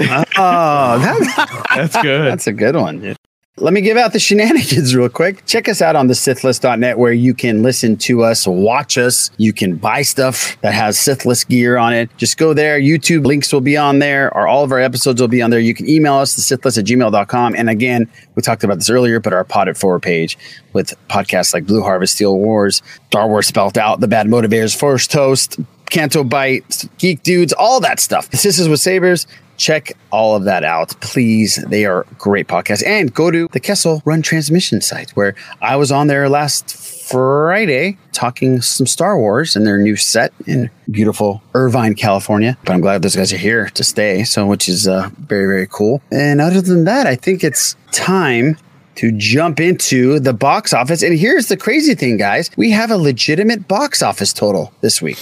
that, 0.99 1.64
That's 1.75 2.02
good. 2.02 2.31
that's 2.31 2.47
a 2.47 2.52
good 2.52 2.76
one. 2.76 3.17
Let 3.59 3.75
me 3.75 3.82
give 3.82 3.99
out 3.99 4.14
the 4.14 4.18
shenanigans 4.18 4.94
real 4.97 5.11
quick. 5.11 5.44
Check 5.44 5.68
us 5.68 5.82
out 5.82 5.94
on 5.94 6.06
the 6.06 6.14
Sithlist.net 6.14 6.97
where 6.97 7.12
you 7.12 7.35
can 7.35 7.62
listen 7.62 7.99
to 7.99 8.23
us, 8.23 8.47
watch 8.47 8.97
us. 8.97 9.30
You 9.37 9.52
can 9.52 9.76
buy 9.76 10.00
stuff 10.00 10.59
that 10.62 10.73
has 10.73 10.97
Sithlist 10.97 11.49
gear 11.49 11.76
on 11.76 11.92
it. 11.92 12.09
Just 12.16 12.38
go 12.38 12.54
there. 12.54 12.80
YouTube 12.80 13.26
links 13.26 13.52
will 13.52 13.61
be 13.61 13.76
on 13.76 13.99
there, 13.99 14.35
or 14.35 14.49
all 14.49 14.64
of 14.64 14.73
our 14.73 14.78
episodes 14.78 15.21
will 15.21 15.28
be 15.28 15.42
on 15.42 15.50
there. 15.50 15.61
You 15.61 15.75
can 15.75 15.87
email 15.87 16.14
us, 16.14 16.35
the 16.35 16.40
Sithlist 16.40 16.78
at 16.78 16.87
gmail.com. 16.87 17.54
And 17.54 17.68
again, 17.68 18.11
we 18.37 18.40
talked 18.40 18.64
about 18.64 18.76
this 18.76 18.88
earlier, 18.88 19.21
but 19.21 19.35
our 19.35 19.44
Pod 19.44 19.68
at 19.68 19.76
Forward 19.76 20.00
page 20.00 20.38
with 20.73 20.94
podcasts 21.11 21.52
like 21.52 21.66
Blue 21.66 21.82
Harvest, 21.82 22.14
Steel 22.14 22.38
Wars, 22.38 22.80
Star 23.09 23.28
Wars 23.28 23.49
Spelt 23.49 23.76
Out, 23.76 24.00
The 24.00 24.09
Bad 24.09 24.28
Motivators, 24.28 24.75
First 24.75 25.11
Toast, 25.11 25.59
Canto 25.90 26.25
Bight, 26.25 26.88
Geek 26.97 27.23
Dudes, 27.23 27.52
all 27.52 27.80
that 27.80 28.00
stuff. 28.00 28.32
Sisters 28.35 28.71
with 28.71 28.80
Sabers. 28.80 29.26
Check 29.62 29.92
all 30.11 30.35
of 30.35 30.45
that 30.45 30.64
out, 30.64 31.00
please. 31.00 31.57
They 31.69 31.87
are 31.87 32.04
great 32.19 32.49
podcasts. 32.49 32.85
And 32.85 33.14
go 33.14 33.31
to 33.31 33.49
the 33.52 33.61
Kessel 33.61 34.02
Run 34.04 34.21
Transmission 34.21 34.81
site 34.81 35.11
where 35.12 35.35
I 35.61 35.76
was 35.76 35.92
on 35.92 36.09
there 36.09 36.28
last 36.28 36.76
Friday 37.09 37.97
talking 38.12 38.61
some 38.61 38.87
Star 38.87 39.19
Wars 39.19 39.54
and 39.54 39.66
their 39.66 39.78
new 39.78 39.97
set 39.97 40.33
in 40.47 40.71
beautiful 40.90 41.42
Irvine, 41.54 41.95
California. 41.95 42.59
But 42.64 42.73
I'm 42.73 42.81
glad 42.81 43.02
those 43.02 43.16
guys 43.16 43.33
are 43.33 43.38
here 43.38 43.69
to 43.71 43.85
stay, 43.85 44.25
so 44.25 44.47
which 44.47 44.69
is 44.69 44.88
uh, 44.88 45.11
very 45.19 45.47
very 45.47 45.69
cool. 45.69 46.02
And 46.11 46.40
other 46.40 46.61
than 46.61 46.85
that, 46.85 47.07
I 47.07 47.14
think 47.14 47.45
it's 47.45 47.76
time 47.92 48.57
to 48.97 49.12
jump 49.12 49.61
into 49.61 50.21
the 50.21 50.33
box 50.33 50.73
office. 50.73 51.02
And 51.02 51.19
here's 51.19 51.47
the 51.47 51.57
crazy 51.57 51.95
thing, 51.95 52.16
guys: 52.16 52.50
we 52.57 52.71
have 52.71 52.90
a 52.90 52.97
legitimate 52.97 53.69
box 53.69 54.02
office 54.02 54.33
total 54.33 54.73
this 54.81 55.00
week. 55.00 55.19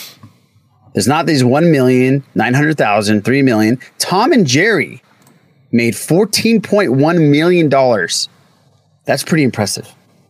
There's 0.93 1.09
not 1.09 1.27
these 1.27 1.45
1 1.45 1.71
million, 1.71 2.25
900,000, 2.35 3.25
3 3.25 3.43
million. 3.43 3.79
Tom 3.99 4.33
and 4.33 4.47
Jerry 4.47 5.03
made 5.73 5.95
$14.1 5.95 7.31
million. 7.31 7.69
That's 9.05 9.23
pretty 9.23 9.45
impressive. 9.45 9.89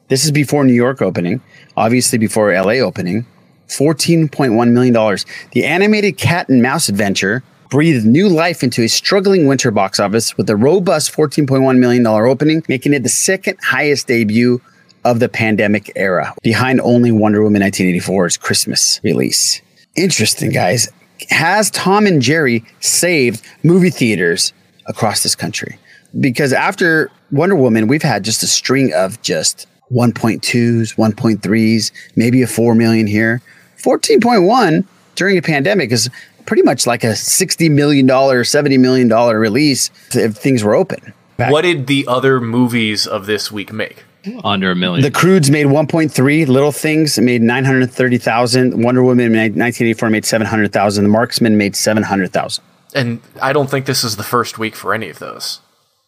This 0.08 0.24
is 0.24 0.32
before 0.32 0.64
New 0.64 0.74
York 0.74 1.00
opening, 1.00 1.40
obviously 1.76 2.18
before 2.18 2.52
LA 2.52 2.74
opening. 2.74 3.26
$14.1 3.68 4.72
million. 4.72 5.18
The 5.52 5.64
animated 5.64 6.18
cat 6.18 6.48
and 6.48 6.60
mouse 6.60 6.88
adventure 6.88 7.42
breathed 7.70 8.04
new 8.04 8.28
life 8.28 8.64
into 8.64 8.82
a 8.82 8.88
struggling 8.88 9.46
winter 9.46 9.70
box 9.70 10.00
office 10.00 10.36
with 10.36 10.50
a 10.50 10.56
robust 10.56 11.14
$14.1 11.14 11.78
million 11.78 12.04
opening, 12.04 12.64
making 12.68 12.92
it 12.92 13.04
the 13.04 13.08
second 13.08 13.58
highest 13.62 14.08
debut 14.08 14.60
of 15.04 15.20
the 15.20 15.28
pandemic 15.28 15.92
era, 15.96 16.34
behind 16.42 16.80
only 16.80 17.12
Wonder 17.12 17.42
Woman 17.42 17.62
1984's 17.62 18.36
Christmas 18.36 19.00
release. 19.02 19.62
Interesting, 19.96 20.50
guys. 20.50 20.88
Has 21.30 21.70
Tom 21.70 22.06
and 22.06 22.22
Jerry 22.22 22.64
saved 22.80 23.44
movie 23.62 23.90
theaters 23.90 24.52
across 24.86 25.22
this 25.22 25.34
country? 25.34 25.78
Because 26.18 26.52
after 26.52 27.10
Wonder 27.30 27.56
Woman, 27.56 27.86
we've 27.86 28.02
had 28.02 28.24
just 28.24 28.42
a 28.42 28.46
string 28.46 28.92
of 28.94 29.20
just 29.22 29.66
1.2s, 29.92 30.96
1.3s, 30.96 31.92
maybe 32.16 32.42
a 32.42 32.46
4 32.46 32.74
million 32.74 33.06
here. 33.06 33.42
14.1 33.78 34.84
during 35.14 35.38
a 35.38 35.42
pandemic 35.42 35.90
is 35.92 36.08
pretty 36.46 36.62
much 36.62 36.86
like 36.86 37.04
a 37.04 37.12
$60 37.12 37.70
million, 37.70 38.06
$70 38.06 38.80
million 38.80 39.08
release 39.08 39.90
if 40.14 40.36
things 40.36 40.64
were 40.64 40.74
open. 40.74 41.12
What 41.36 41.62
did 41.62 41.86
the 41.86 42.06
other 42.06 42.40
movies 42.40 43.06
of 43.06 43.26
this 43.26 43.50
week 43.50 43.72
make? 43.72 44.04
Under 44.44 44.70
a 44.70 44.76
million. 44.76 45.02
The 45.02 45.10
Croods 45.10 45.50
made 45.50 45.66
1.3. 45.66 46.46
Little 46.46 46.72
Things 46.72 47.18
made 47.18 47.42
930,000. 47.42 48.82
Wonder 48.82 49.02
Woman 49.02 49.32
made 49.32 49.56
1984 49.56 50.10
made 50.10 50.24
700,000. 50.24 51.04
The 51.04 51.08
Marksman 51.10 51.56
made 51.56 51.76
700,000. 51.76 52.62
And 52.94 53.20
I 53.40 53.52
don't 53.52 53.70
think 53.70 53.86
this 53.86 54.02
is 54.04 54.16
the 54.16 54.22
first 54.22 54.58
week 54.58 54.74
for 54.74 54.92
any 54.94 55.08
of 55.08 55.18
those. 55.20 55.60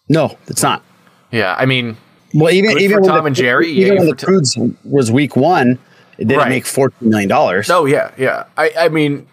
No, 0.08 0.36
it's 0.48 0.62
not. 0.62 0.82
Yeah, 1.30 1.54
I 1.58 1.64
mean, 1.64 1.96
well, 2.34 2.52
even 2.52 2.78
even 2.78 2.98
for 3.02 3.08
Tom 3.08 3.18
the, 3.20 3.26
and 3.28 3.36
Jerry, 3.36 3.68
even 3.70 3.92
yay 3.94 3.98
when 4.00 4.08
for 4.10 4.16
the 4.16 4.26
Croods 4.26 4.58
was 4.84 5.10
week 5.12 5.36
one, 5.36 5.78
it 6.18 6.26
didn't 6.28 6.38
Right. 6.38 6.48
make 6.48 6.66
14 6.66 7.08
million 7.08 7.28
dollars. 7.28 7.70
Oh 7.70 7.86
yeah, 7.86 8.10
yeah. 8.18 8.44
I, 8.56 8.70
I 8.78 8.88
mean, 8.88 9.26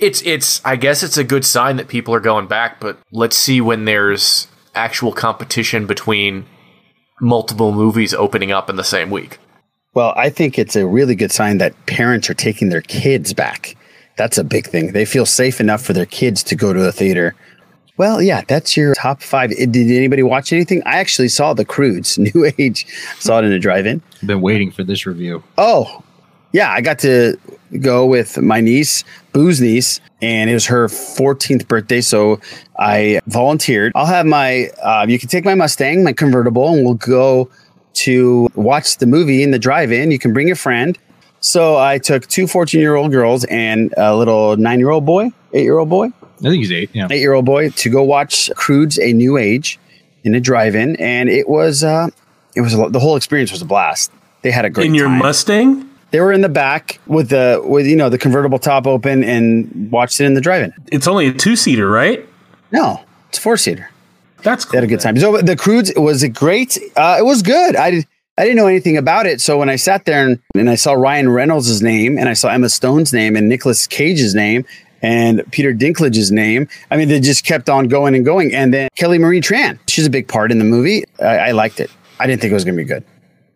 it's 0.00 0.22
it's. 0.22 0.60
I 0.64 0.76
guess 0.76 1.02
it's 1.02 1.16
a 1.16 1.24
good 1.24 1.44
sign 1.44 1.76
that 1.76 1.86
people 1.88 2.14
are 2.14 2.20
going 2.20 2.46
back. 2.48 2.80
But 2.80 2.98
let's 3.12 3.36
see 3.36 3.60
when 3.60 3.84
there's 3.84 4.48
actual 4.74 5.12
competition 5.12 5.86
between 5.86 6.46
multiple 7.24 7.72
movies 7.72 8.14
opening 8.14 8.52
up 8.52 8.70
in 8.70 8.76
the 8.76 8.84
same 8.84 9.10
week. 9.10 9.38
Well, 9.94 10.12
I 10.16 10.28
think 10.30 10.58
it's 10.58 10.76
a 10.76 10.86
really 10.86 11.14
good 11.14 11.32
sign 11.32 11.58
that 11.58 11.74
parents 11.86 12.28
are 12.28 12.34
taking 12.34 12.68
their 12.68 12.80
kids 12.82 13.32
back. 13.32 13.76
That's 14.16 14.38
a 14.38 14.44
big 14.44 14.66
thing. 14.66 14.92
They 14.92 15.04
feel 15.04 15.26
safe 15.26 15.60
enough 15.60 15.82
for 15.82 15.92
their 15.92 16.06
kids 16.06 16.42
to 16.44 16.56
go 16.56 16.72
to 16.72 16.80
the 16.80 16.92
theater. 16.92 17.34
Well, 17.96 18.20
yeah, 18.20 18.42
that's 18.48 18.76
your 18.76 18.94
top 18.94 19.22
five. 19.22 19.50
Did 19.50 19.76
anybody 19.76 20.22
watch 20.24 20.52
anything? 20.52 20.82
I 20.84 20.96
actually 20.96 21.28
saw 21.28 21.54
The 21.54 21.64
Croods, 21.64 22.18
New 22.34 22.50
Age. 22.58 22.86
saw 23.20 23.38
it 23.38 23.44
in 23.44 23.52
a 23.52 23.58
drive-in. 23.58 24.02
Been 24.26 24.40
waiting 24.40 24.72
for 24.72 24.82
this 24.82 25.06
review. 25.06 25.42
Oh, 25.58 26.02
yeah, 26.52 26.70
I 26.72 26.80
got 26.80 26.98
to 27.00 27.36
go 27.80 28.04
with 28.04 28.38
my 28.38 28.60
niece, 28.60 29.04
Boo's 29.34 29.60
niece, 29.60 30.00
and 30.22 30.48
it 30.48 30.54
was 30.54 30.64
her 30.66 30.86
14th 30.86 31.68
birthday. 31.68 32.00
So 32.00 32.40
I 32.78 33.20
volunteered. 33.26 33.92
I'll 33.94 34.06
have 34.06 34.24
my, 34.24 34.68
uh, 34.82 35.04
you 35.06 35.18
can 35.18 35.28
take 35.28 35.44
my 35.44 35.54
Mustang, 35.54 36.02
my 36.04 36.14
convertible, 36.14 36.72
and 36.72 36.84
we'll 36.84 36.94
go 36.94 37.50
to 37.94 38.48
watch 38.54 38.96
the 38.98 39.06
movie 39.06 39.42
in 39.42 39.50
the 39.50 39.58
drive 39.58 39.92
in. 39.92 40.10
You 40.10 40.18
can 40.18 40.32
bring 40.32 40.50
a 40.50 40.54
friend. 40.54 40.96
So 41.40 41.76
I 41.76 41.98
took 41.98 42.26
two 42.26 42.46
14 42.46 42.80
year 42.80 42.94
old 42.94 43.10
girls 43.12 43.44
and 43.44 43.92
a 43.98 44.16
little 44.16 44.56
nine 44.56 44.78
year 44.78 44.90
old 44.90 45.04
boy, 45.04 45.30
eight 45.52 45.64
year 45.64 45.78
old 45.78 45.90
boy, 45.90 46.06
I 46.06 46.48
think 46.48 46.56
he's 46.56 46.72
eight. 46.72 46.90
Yeah. 46.92 47.06
eight 47.10 47.20
year 47.20 47.32
old 47.34 47.44
boy 47.44 47.70
to 47.70 47.90
go 47.90 48.02
watch 48.02 48.50
Croods 48.54 48.98
A 48.98 49.12
New 49.12 49.36
Age 49.36 49.78
in 50.24 50.34
a 50.34 50.40
drive 50.40 50.74
in. 50.74 50.96
And 50.96 51.28
it 51.28 51.48
was, 51.48 51.84
uh, 51.84 52.08
it 52.56 52.60
was, 52.60 52.72
a, 52.72 52.78
lo- 52.82 52.88
the 52.88 53.00
whole 53.00 53.16
experience 53.16 53.52
was 53.52 53.62
a 53.62 53.66
blast. 53.66 54.10
They 54.42 54.50
had 54.50 54.64
a 54.64 54.70
great 54.70 54.86
In 54.86 54.94
your 54.94 55.08
time. 55.08 55.18
Mustang? 55.18 55.90
They 56.14 56.20
were 56.20 56.32
in 56.32 56.42
the 56.42 56.48
back 56.48 57.00
with 57.08 57.30
the 57.30 57.60
with 57.66 57.88
you 57.88 57.96
know 57.96 58.08
the 58.08 58.18
convertible 58.18 58.60
top 58.60 58.86
open 58.86 59.24
and 59.24 59.90
watched 59.90 60.20
it 60.20 60.26
in 60.26 60.34
the 60.34 60.40
drive-in. 60.40 60.72
It's 60.92 61.08
only 61.08 61.26
a 61.26 61.32
two 61.32 61.56
seater, 61.56 61.90
right? 61.90 62.24
No, 62.70 63.02
it's 63.30 63.38
four 63.40 63.56
seater. 63.56 63.90
That's 64.44 64.64
They 64.64 64.76
had 64.76 64.84
a 64.84 64.86
good 64.86 65.00
time. 65.00 65.18
So 65.18 65.38
the 65.38 65.56
Croods 65.56 65.92
was 65.96 66.22
it 66.22 66.28
great? 66.28 66.78
Uh, 66.94 67.16
it 67.18 67.24
was 67.24 67.42
good. 67.42 67.74
I 67.74 67.90
did. 67.90 68.06
I 68.38 68.44
didn't 68.44 68.58
know 68.58 68.68
anything 68.68 68.96
about 68.96 69.26
it. 69.26 69.40
So 69.40 69.58
when 69.58 69.68
I 69.68 69.74
sat 69.74 70.04
there 70.04 70.24
and, 70.24 70.40
and 70.54 70.70
I 70.70 70.76
saw 70.76 70.92
Ryan 70.92 71.30
Reynolds' 71.30 71.82
name 71.82 72.16
and 72.16 72.28
I 72.28 72.34
saw 72.34 72.48
Emma 72.48 72.68
Stone's 72.68 73.12
name 73.12 73.34
and 73.34 73.48
Nicolas 73.48 73.88
Cage's 73.88 74.36
name 74.36 74.64
and 75.02 75.42
Peter 75.50 75.74
Dinklage's 75.74 76.30
name, 76.30 76.68
I 76.92 76.96
mean, 76.96 77.08
they 77.08 77.18
just 77.18 77.44
kept 77.44 77.68
on 77.68 77.88
going 77.88 78.14
and 78.14 78.24
going. 78.24 78.54
And 78.54 78.72
then 78.72 78.88
Kelly 78.94 79.18
Marie 79.18 79.40
Tran, 79.40 79.80
she's 79.88 80.06
a 80.06 80.10
big 80.10 80.28
part 80.28 80.52
in 80.52 80.60
the 80.60 80.64
movie. 80.64 81.02
I, 81.20 81.38
I 81.38 81.50
liked 81.50 81.80
it. 81.80 81.90
I 82.20 82.28
didn't 82.28 82.40
think 82.40 82.52
it 82.52 82.54
was 82.54 82.64
going 82.64 82.76
to 82.76 82.84
be 82.84 82.86
good 82.86 83.02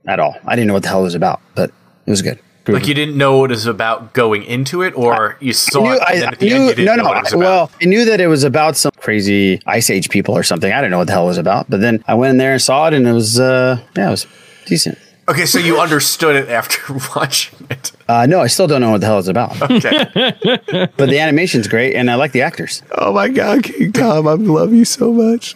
at 0.08 0.18
all. 0.18 0.34
I 0.44 0.56
didn't 0.56 0.66
know 0.66 0.74
what 0.74 0.82
the 0.82 0.88
hell 0.88 1.02
it 1.02 1.04
was 1.04 1.14
about, 1.14 1.40
but 1.54 1.70
it 2.04 2.10
was 2.10 2.20
good. 2.20 2.40
Like 2.74 2.86
you 2.86 2.94
didn't 2.94 3.16
know 3.16 3.38
what 3.38 3.50
it 3.50 3.54
was 3.54 3.66
about 3.66 4.12
going 4.12 4.44
into 4.44 4.82
it, 4.82 4.94
or 4.96 5.36
you 5.40 5.52
saw 5.52 5.80
I 5.80 5.82
knew, 5.82 5.92
it, 5.92 5.98
and 5.98 6.02
I, 6.02 6.14
then 6.14 6.22
I 6.22 6.32
at 6.32 6.38
the 6.38 6.50
end 6.50 6.58
knew 6.58 6.68
you 6.68 6.74
didn't 6.74 6.84
no, 6.86 6.94
know 6.96 7.02
no. 7.02 7.08
what 7.08 7.16
it 7.18 7.22
was 7.24 7.32
I- 7.32 7.36
about. 7.36 7.44
well, 7.46 7.70
I 7.82 7.84
knew 7.86 8.04
that 8.04 8.20
it 8.20 8.26
was 8.26 8.44
about 8.44 8.76
some 8.76 8.92
crazy 8.98 9.60
ice 9.66 9.90
age 9.90 10.10
people 10.10 10.36
or 10.36 10.42
something. 10.42 10.72
I 10.72 10.76
didn't 10.76 10.90
know 10.90 10.98
what 10.98 11.06
the 11.06 11.12
hell 11.12 11.24
it 11.24 11.28
was 11.28 11.38
about. 11.38 11.70
But 11.70 11.80
then 11.80 12.04
I 12.06 12.14
went 12.14 12.32
in 12.32 12.36
there 12.38 12.52
and 12.52 12.62
saw 12.62 12.86
it, 12.88 12.94
and 12.94 13.06
it 13.06 13.12
was 13.12 13.38
uh, 13.40 13.80
yeah, 13.96 14.08
it 14.08 14.10
was 14.10 14.26
decent. 14.66 14.98
Okay, 15.28 15.44
so 15.44 15.58
you 15.58 15.78
understood 15.78 16.36
it 16.36 16.48
after 16.48 16.94
watching 17.14 17.66
it. 17.68 17.92
Uh, 18.08 18.24
no, 18.24 18.40
I 18.40 18.46
still 18.46 18.66
don't 18.66 18.80
know 18.80 18.92
what 18.92 19.02
the 19.02 19.06
hell 19.08 19.18
it's 19.18 19.28
about. 19.28 19.60
Okay. 19.60 19.90
but 20.96 21.10
the 21.10 21.18
animation's 21.18 21.68
great, 21.68 21.94
and 21.94 22.10
I 22.10 22.14
like 22.14 22.32
the 22.32 22.40
actors. 22.40 22.82
Oh 22.92 23.12
my 23.12 23.28
God, 23.28 23.62
King 23.62 23.92
Tom, 23.92 24.26
I 24.26 24.32
love 24.32 24.72
you 24.72 24.86
so 24.86 25.12
much. 25.12 25.54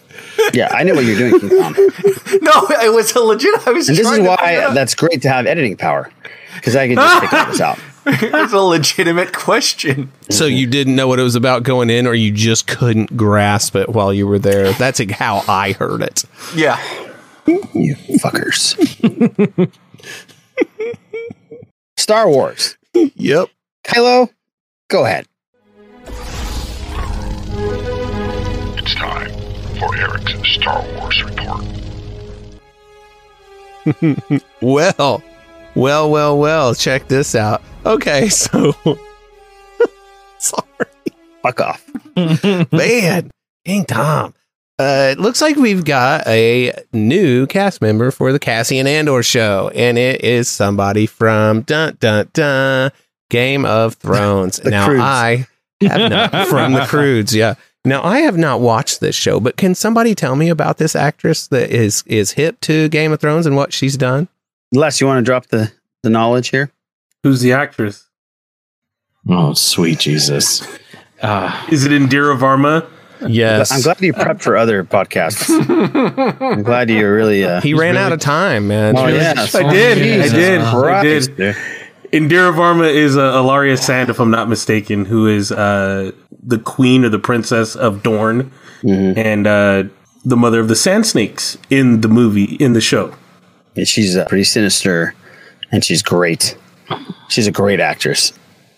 Yeah, 0.53 0.69
I 0.71 0.83
know 0.83 0.93
what 0.93 1.05
you're 1.05 1.17
doing, 1.17 1.39
King 1.39 1.49
Tom. 1.59 1.73
no, 1.73 2.67
it 2.69 2.93
was 2.93 3.15
a 3.15 3.19
legit. 3.21 3.67
I 3.67 3.71
was. 3.71 3.89
And 3.89 3.97
this 3.97 4.07
is 4.07 4.19
why 4.19 4.71
that's 4.75 4.93
great 4.93 5.23
to 5.23 5.29
have 5.29 5.47
editing 5.47 5.75
power, 5.75 6.11
because 6.63 6.77
I 6.77 6.87
can 6.87 6.95
just 6.95 7.21
pick 7.21 7.33
all 7.33 7.45
this 7.47 7.59
out. 7.59 7.77
it 8.05 8.31
was 8.31 8.53
a 8.53 8.59
legitimate 8.59 9.33
question. 9.33 10.13
So 10.29 10.45
you 10.45 10.65
didn't 10.65 10.95
know 10.95 11.09
what 11.09 11.19
it 11.19 11.23
was 11.23 11.35
about 11.35 11.63
going 11.63 11.89
in, 11.89 12.07
or 12.07 12.13
you 12.13 12.31
just 12.31 12.67
couldn't 12.67 13.17
grasp 13.17 13.75
it 13.75 13.89
while 13.89 14.13
you 14.13 14.25
were 14.25 14.39
there. 14.39 14.71
That's 14.71 15.01
how 15.11 15.43
I 15.45 15.73
heard 15.73 16.01
it. 16.01 16.23
Yeah. 16.55 16.81
You 17.45 17.95
fuckers. 18.17 18.79
Star 21.97 22.29
Wars. 22.29 22.77
Yep. 22.93 23.49
Kylo, 23.83 24.29
go 24.87 25.03
ahead. 25.03 25.27
It's 28.77 28.95
time 28.95 29.31
for 29.77 29.93
Eric's 29.97 30.33
Star 30.47 30.81
Wars 30.95 31.21
report. 31.25 31.65
well, 34.61 35.21
well, 35.75 36.09
well, 36.09 36.37
well. 36.37 36.75
Check 36.75 37.07
this 37.07 37.35
out. 37.35 37.61
Okay, 37.85 38.29
so 38.29 38.73
sorry. 40.37 40.67
Fuck 41.41 41.61
off. 41.61 41.85
Man, 42.71 43.31
King 43.65 43.85
Tom. 43.85 44.33
Uh, 44.79 45.09
it 45.11 45.19
looks 45.19 45.41
like 45.41 45.55
we've 45.55 45.85
got 45.85 46.25
a 46.27 46.73
new 46.93 47.45
cast 47.45 47.81
member 47.81 48.09
for 48.09 48.31
the 48.31 48.39
Cassian 48.39 48.79
and 48.79 48.87
Andor 48.87 49.21
show, 49.21 49.69
and 49.75 49.97
it 49.97 50.23
is 50.23 50.49
somebody 50.49 51.05
from 51.05 51.61
dun 51.61 51.95
dun 51.99 52.29
dun 52.33 52.91
Game 53.29 53.65
of 53.65 53.93
Thrones. 53.95 54.63
Now 54.63 54.87
Croods. 54.87 55.03
I 55.03 55.47
have 55.81 56.09
not 56.09 56.47
from 56.47 56.73
the 56.73 56.85
Croods, 56.85 57.35
yeah. 57.35 57.55
Now 57.85 58.01
I 58.03 58.19
have 58.19 58.37
not 58.37 58.61
watched 58.61 58.99
this 58.99 59.15
show, 59.15 59.39
but 59.39 59.57
can 59.57 59.75
somebody 59.75 60.15
tell 60.15 60.35
me 60.35 60.49
about 60.49 60.77
this 60.77 60.95
actress 60.95 61.47
that 61.47 61.69
is 61.69 62.03
is 62.07 62.31
hip 62.31 62.59
to 62.61 62.89
Game 62.89 63.11
of 63.11 63.19
Thrones 63.19 63.45
and 63.45 63.55
what 63.55 63.73
she's 63.73 63.97
done? 63.97 64.27
Les, 64.73 64.99
you 64.99 65.07
want 65.07 65.19
to 65.19 65.23
drop 65.23 65.47
the, 65.47 65.71
the 66.01 66.09
knowledge 66.09 66.49
here? 66.49 66.71
Who's 67.23 67.41
the 67.41 67.53
actress? 67.53 68.07
Oh, 69.29 69.53
sweet 69.53 69.99
Jesus. 69.99 70.67
Uh, 71.21 71.65
Is 71.71 71.85
it 71.85 71.91
Indira 71.91 72.37
Varma? 72.37 72.87
Yes. 73.25 73.71
I'm 73.71 73.81
glad 73.81 74.01
you 74.01 74.11
prepped 74.13 74.41
for 74.41 74.57
other 74.57 74.83
podcasts. 74.83 75.47
I'm 76.41 76.63
glad 76.63 76.89
you 76.89 77.07
really. 77.09 77.45
Uh, 77.45 77.61
he 77.61 77.73
ran 77.73 77.95
out 77.95 78.11
of 78.11 78.19
time, 78.19 78.67
man. 78.67 78.97
Oh, 78.97 79.05
Really- 79.05 79.19
yeah. 79.19 79.33
I 79.37 79.71
did. 79.71 79.97
I 79.97 80.01
Jesus 80.01 80.31
did. 80.33 80.59
I 80.61 81.03
did. 81.03 81.55
Indira 82.11 82.53
Varma 82.53 82.93
is 82.93 83.15
uh, 83.15 83.33
Ellaria 83.33 83.79
Sand, 83.79 84.09
if 84.09 84.19
I'm 84.19 84.29
not 84.29 84.49
mistaken, 84.49 85.05
who 85.05 85.27
is 85.27 85.51
uh, 85.51 86.11
the 86.43 86.59
queen 86.59 87.05
or 87.05 87.09
the 87.09 87.17
princess 87.19 87.75
of 87.75 88.03
Dorne 88.03 88.51
and 88.85 89.47
uh, 89.47 89.83
the 90.25 90.35
mother 90.35 90.59
of 90.59 90.67
the 90.67 90.75
Sand 90.75 91.05
Snakes 91.05 91.57
in 91.69 92.01
the 92.01 92.09
movie, 92.09 92.55
in 92.55 92.73
the 92.73 92.81
show. 92.81 93.15
And 93.75 93.87
she's 93.87 94.15
uh, 94.15 94.25
pretty 94.25 94.43
sinister, 94.43 95.15
and 95.71 95.83
she's 95.83 96.01
great. 96.01 96.57
She's 97.29 97.47
a 97.47 97.51
great 97.51 97.79
actress. 97.79 98.33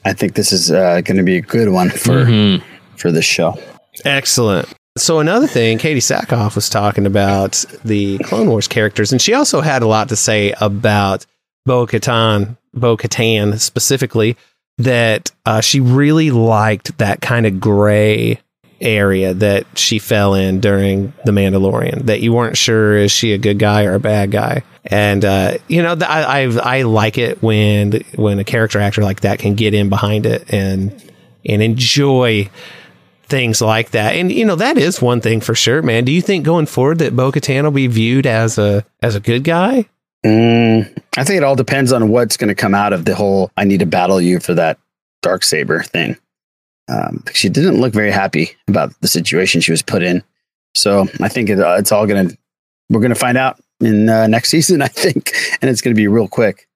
I 0.06 0.14
think 0.14 0.36
this 0.36 0.52
is 0.52 0.72
uh, 0.72 1.02
going 1.02 1.18
to 1.18 1.24
be 1.24 1.38
a 1.38 1.42
good 1.42 1.70
one 1.70 1.90
for 1.90 2.60
for 2.98 3.12
this 3.12 3.26
show. 3.26 3.60
Excellent. 4.06 4.74
So 4.98 5.20
another 5.20 5.48
thing, 5.48 5.78
Katee 5.78 5.98
Sackhoff 5.98 6.56
was 6.56 6.70
talking 6.70 7.06
about 7.06 7.66
the 7.84 8.18
Clone 8.20 8.48
Wars 8.48 8.68
characters, 8.68 9.12
and 9.12 9.22
she 9.22 9.34
also 9.34 9.60
had 9.60 9.82
a 9.82 9.88
lot 9.88 10.08
to 10.10 10.16
say 10.16 10.54
about 10.62 11.26
Bo 11.66 11.86
Katan, 11.86 12.58
Bo 12.74 12.96
Katan 12.96 13.60
specifically, 13.60 14.38
that 14.78 15.32
uh, 15.46 15.60
she 15.60 15.82
really 15.82 16.32
liked 16.32 16.98
that 17.00 17.20
kind 17.20 17.46
of 17.46 17.60
gray 17.60 18.40
area 18.82 19.34
that 19.34 19.66
she 19.78 20.00
fell 20.00 20.34
in 20.34 20.60
during 20.60 21.14
the 21.26 21.32
Mandalorian. 21.32 22.06
That 22.06 22.22
you 22.22 22.34
weren't 22.34 22.58
sure 22.58 22.98
is 22.98 23.12
she 23.12 23.34
a 23.34 23.38
good 23.38 23.60
guy 23.60 23.86
or 23.86 23.94
a 23.94 24.00
bad 24.00 24.32
guy, 24.32 24.64
and 24.86 25.24
uh, 25.24 25.58
you 25.68 25.82
know 25.82 25.98
I, 26.02 26.44
I 26.44 26.80
I 26.80 26.82
like 26.84 27.18
it 27.18 27.42
when 27.42 28.04
when 28.16 28.40
a 28.40 28.44
character 28.44 28.80
actor 28.80 29.04
like 29.04 29.22
that 29.22 29.40
can 29.40 29.56
get 29.56 29.74
in 29.74 29.90
behind 29.90 30.26
it 30.26 30.54
and 30.54 30.92
and 31.46 31.62
enjoy 31.62 32.50
things 33.28 33.62
like 33.62 33.92
that. 33.92 34.16
And 34.16 34.32
you 34.32 34.46
know 34.46 34.56
that 34.56 34.78
is 34.78 35.02
one 35.02 35.22
thing 35.22 35.42
for 35.42 35.56
sure, 35.56 35.82
man. 35.82 36.06
Do 36.06 36.12
you 36.12 36.22
think 36.22 36.46
going 36.46 36.66
forward 36.66 37.00
that 37.00 37.16
Bo 37.16 37.32
Katan 37.32 37.64
will 37.64 37.72
be 37.72 37.88
viewed 37.88 38.28
as 38.28 38.58
a 38.58 38.86
as 39.02 39.16
a 39.16 39.20
good 39.20 39.44
guy? 39.44 39.90
Mm, 40.26 41.04
I 41.18 41.24
think 41.24 41.38
it 41.38 41.44
all 41.44 41.56
depends 41.56 41.92
on 41.92 42.10
what's 42.10 42.36
going 42.36 42.48
to 42.48 42.56
come 42.56 42.74
out 42.74 42.94
of 42.94 43.06
the 43.06 43.16
whole 43.16 43.52
"I 43.58 43.64
need 43.64 43.80
to 43.80 43.86
battle 43.86 44.20
you 44.20 44.40
for 44.40 44.54
that 44.56 44.80
dark 45.22 45.44
saber" 45.44 45.84
thing. 45.84 46.18
Um, 46.88 47.24
because 47.24 47.38
she 47.38 47.50
didn't 47.50 47.82
look 47.82 47.94
very 47.94 48.12
happy 48.12 48.56
about 48.68 48.94
the 49.02 49.08
situation 49.08 49.60
she 49.60 49.72
was 49.72 49.82
put 49.82 50.04
in. 50.04 50.24
So 50.76 51.08
I 51.20 51.30
think 51.30 51.50
it, 51.50 51.60
uh, 51.60 51.78
it's 51.80 51.92
all 51.92 52.06
going 52.06 52.30
to 52.30 52.38
we're 52.90 53.00
going 53.00 53.14
to 53.14 53.20
find 53.20 53.38
out 53.38 53.60
in 53.80 54.08
uh, 54.08 54.28
next 54.28 54.50
season. 54.52 54.82
I 54.82 54.88
think, 54.88 55.34
and 55.62 55.70
it's 55.70 55.82
going 55.82 55.96
to 55.96 56.00
be 56.00 56.08
real 56.08 56.28
quick. 56.28 56.68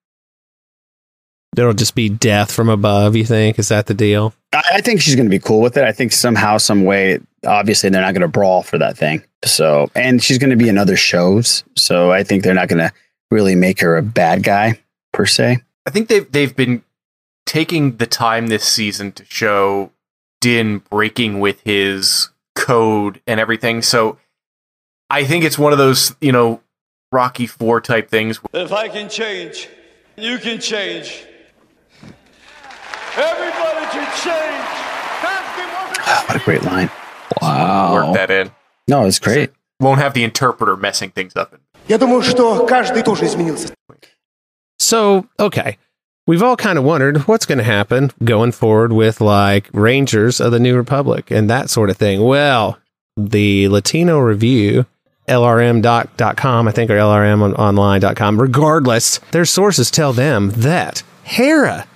There'll 1.54 1.74
just 1.74 1.94
be 1.94 2.08
death 2.08 2.52
from 2.52 2.68
above. 2.68 3.16
You 3.16 3.24
think 3.24 3.58
is 3.58 3.68
that 3.68 3.86
the 3.86 3.94
deal? 3.94 4.34
I, 4.52 4.62
I 4.74 4.80
think 4.80 5.00
she's 5.00 5.16
going 5.16 5.26
to 5.26 5.30
be 5.30 5.40
cool 5.40 5.60
with 5.60 5.76
it. 5.76 5.84
I 5.84 5.92
think 5.92 6.12
somehow, 6.12 6.58
some 6.58 6.84
way, 6.84 7.18
obviously 7.44 7.90
they're 7.90 8.02
not 8.02 8.14
going 8.14 8.22
to 8.22 8.28
brawl 8.28 8.62
for 8.62 8.78
that 8.78 8.96
thing. 8.96 9.24
So, 9.44 9.90
and 9.94 10.22
she's 10.22 10.38
going 10.38 10.50
to 10.50 10.56
be 10.56 10.68
in 10.68 10.78
other 10.78 10.96
shows. 10.96 11.64
So 11.76 12.12
I 12.12 12.22
think 12.22 12.44
they're 12.44 12.54
not 12.54 12.68
going 12.68 12.78
to 12.78 12.92
really 13.30 13.54
make 13.54 13.80
her 13.80 13.96
a 13.96 14.02
bad 14.02 14.42
guy 14.42 14.80
per 15.12 15.26
se. 15.26 15.58
I 15.86 15.90
think 15.90 16.08
they've 16.08 16.30
they've 16.30 16.54
been 16.54 16.82
taking 17.46 17.96
the 17.96 18.06
time 18.06 18.46
this 18.46 18.64
season 18.64 19.12
to 19.12 19.24
show 19.24 19.90
Din 20.41 20.79
breaking 20.89 21.39
with 21.39 21.61
his 21.61 22.29
code 22.55 23.21
and 23.25 23.39
everything. 23.39 23.81
So 23.81 24.17
I 25.09 25.23
think 25.23 25.43
it's 25.43 25.57
one 25.57 25.71
of 25.71 25.77
those, 25.77 26.15
you 26.21 26.31
know, 26.31 26.61
Rocky 27.11 27.47
Four 27.47 27.81
type 27.81 28.09
things. 28.09 28.39
If 28.53 28.71
I 28.71 28.87
can 28.89 29.09
change, 29.09 29.69
you 30.17 30.37
can 30.37 30.59
change. 30.59 31.25
Everybody 33.17 33.85
can 33.91 34.07
change. 34.21 34.65
What 36.27 36.35
a 36.35 36.43
great 36.43 36.63
line. 36.63 36.89
Work 37.41 38.13
that 38.15 38.29
in. 38.29 38.51
No, 38.87 39.05
it's 39.05 39.19
great. 39.19 39.51
Won't 39.79 39.99
have 39.99 40.13
the 40.13 40.23
interpreter 40.23 40.75
messing 40.75 41.11
things 41.11 41.35
up. 41.35 41.55
Я 41.87 41.97
думаю, 41.97 42.21
что 42.23 42.65
каждый 42.65 43.03
тоже 43.03 43.25
изменился. 43.25 43.73
So, 44.77 45.27
okay. 45.39 45.77
We've 46.30 46.44
all 46.44 46.54
kind 46.54 46.78
of 46.78 46.84
wondered 46.84 47.26
what's 47.26 47.44
going 47.44 47.58
to 47.58 47.64
happen 47.64 48.12
going 48.22 48.52
forward 48.52 48.92
with 48.92 49.20
like 49.20 49.68
Rangers 49.72 50.40
of 50.40 50.52
the 50.52 50.60
New 50.60 50.76
Republic 50.76 51.28
and 51.32 51.50
that 51.50 51.70
sort 51.70 51.90
of 51.90 51.96
thing. 51.96 52.22
Well, 52.22 52.78
the 53.16 53.66
Latino 53.66 54.20
Review, 54.20 54.86
LRM.com, 55.26 56.68
I 56.68 56.70
think, 56.70 56.88
or 56.88 56.94
LRMonline.com, 56.94 58.40
regardless, 58.40 59.18
their 59.32 59.44
sources 59.44 59.90
tell 59.90 60.12
them 60.12 60.50
that 60.50 61.02
Hera 61.24 61.88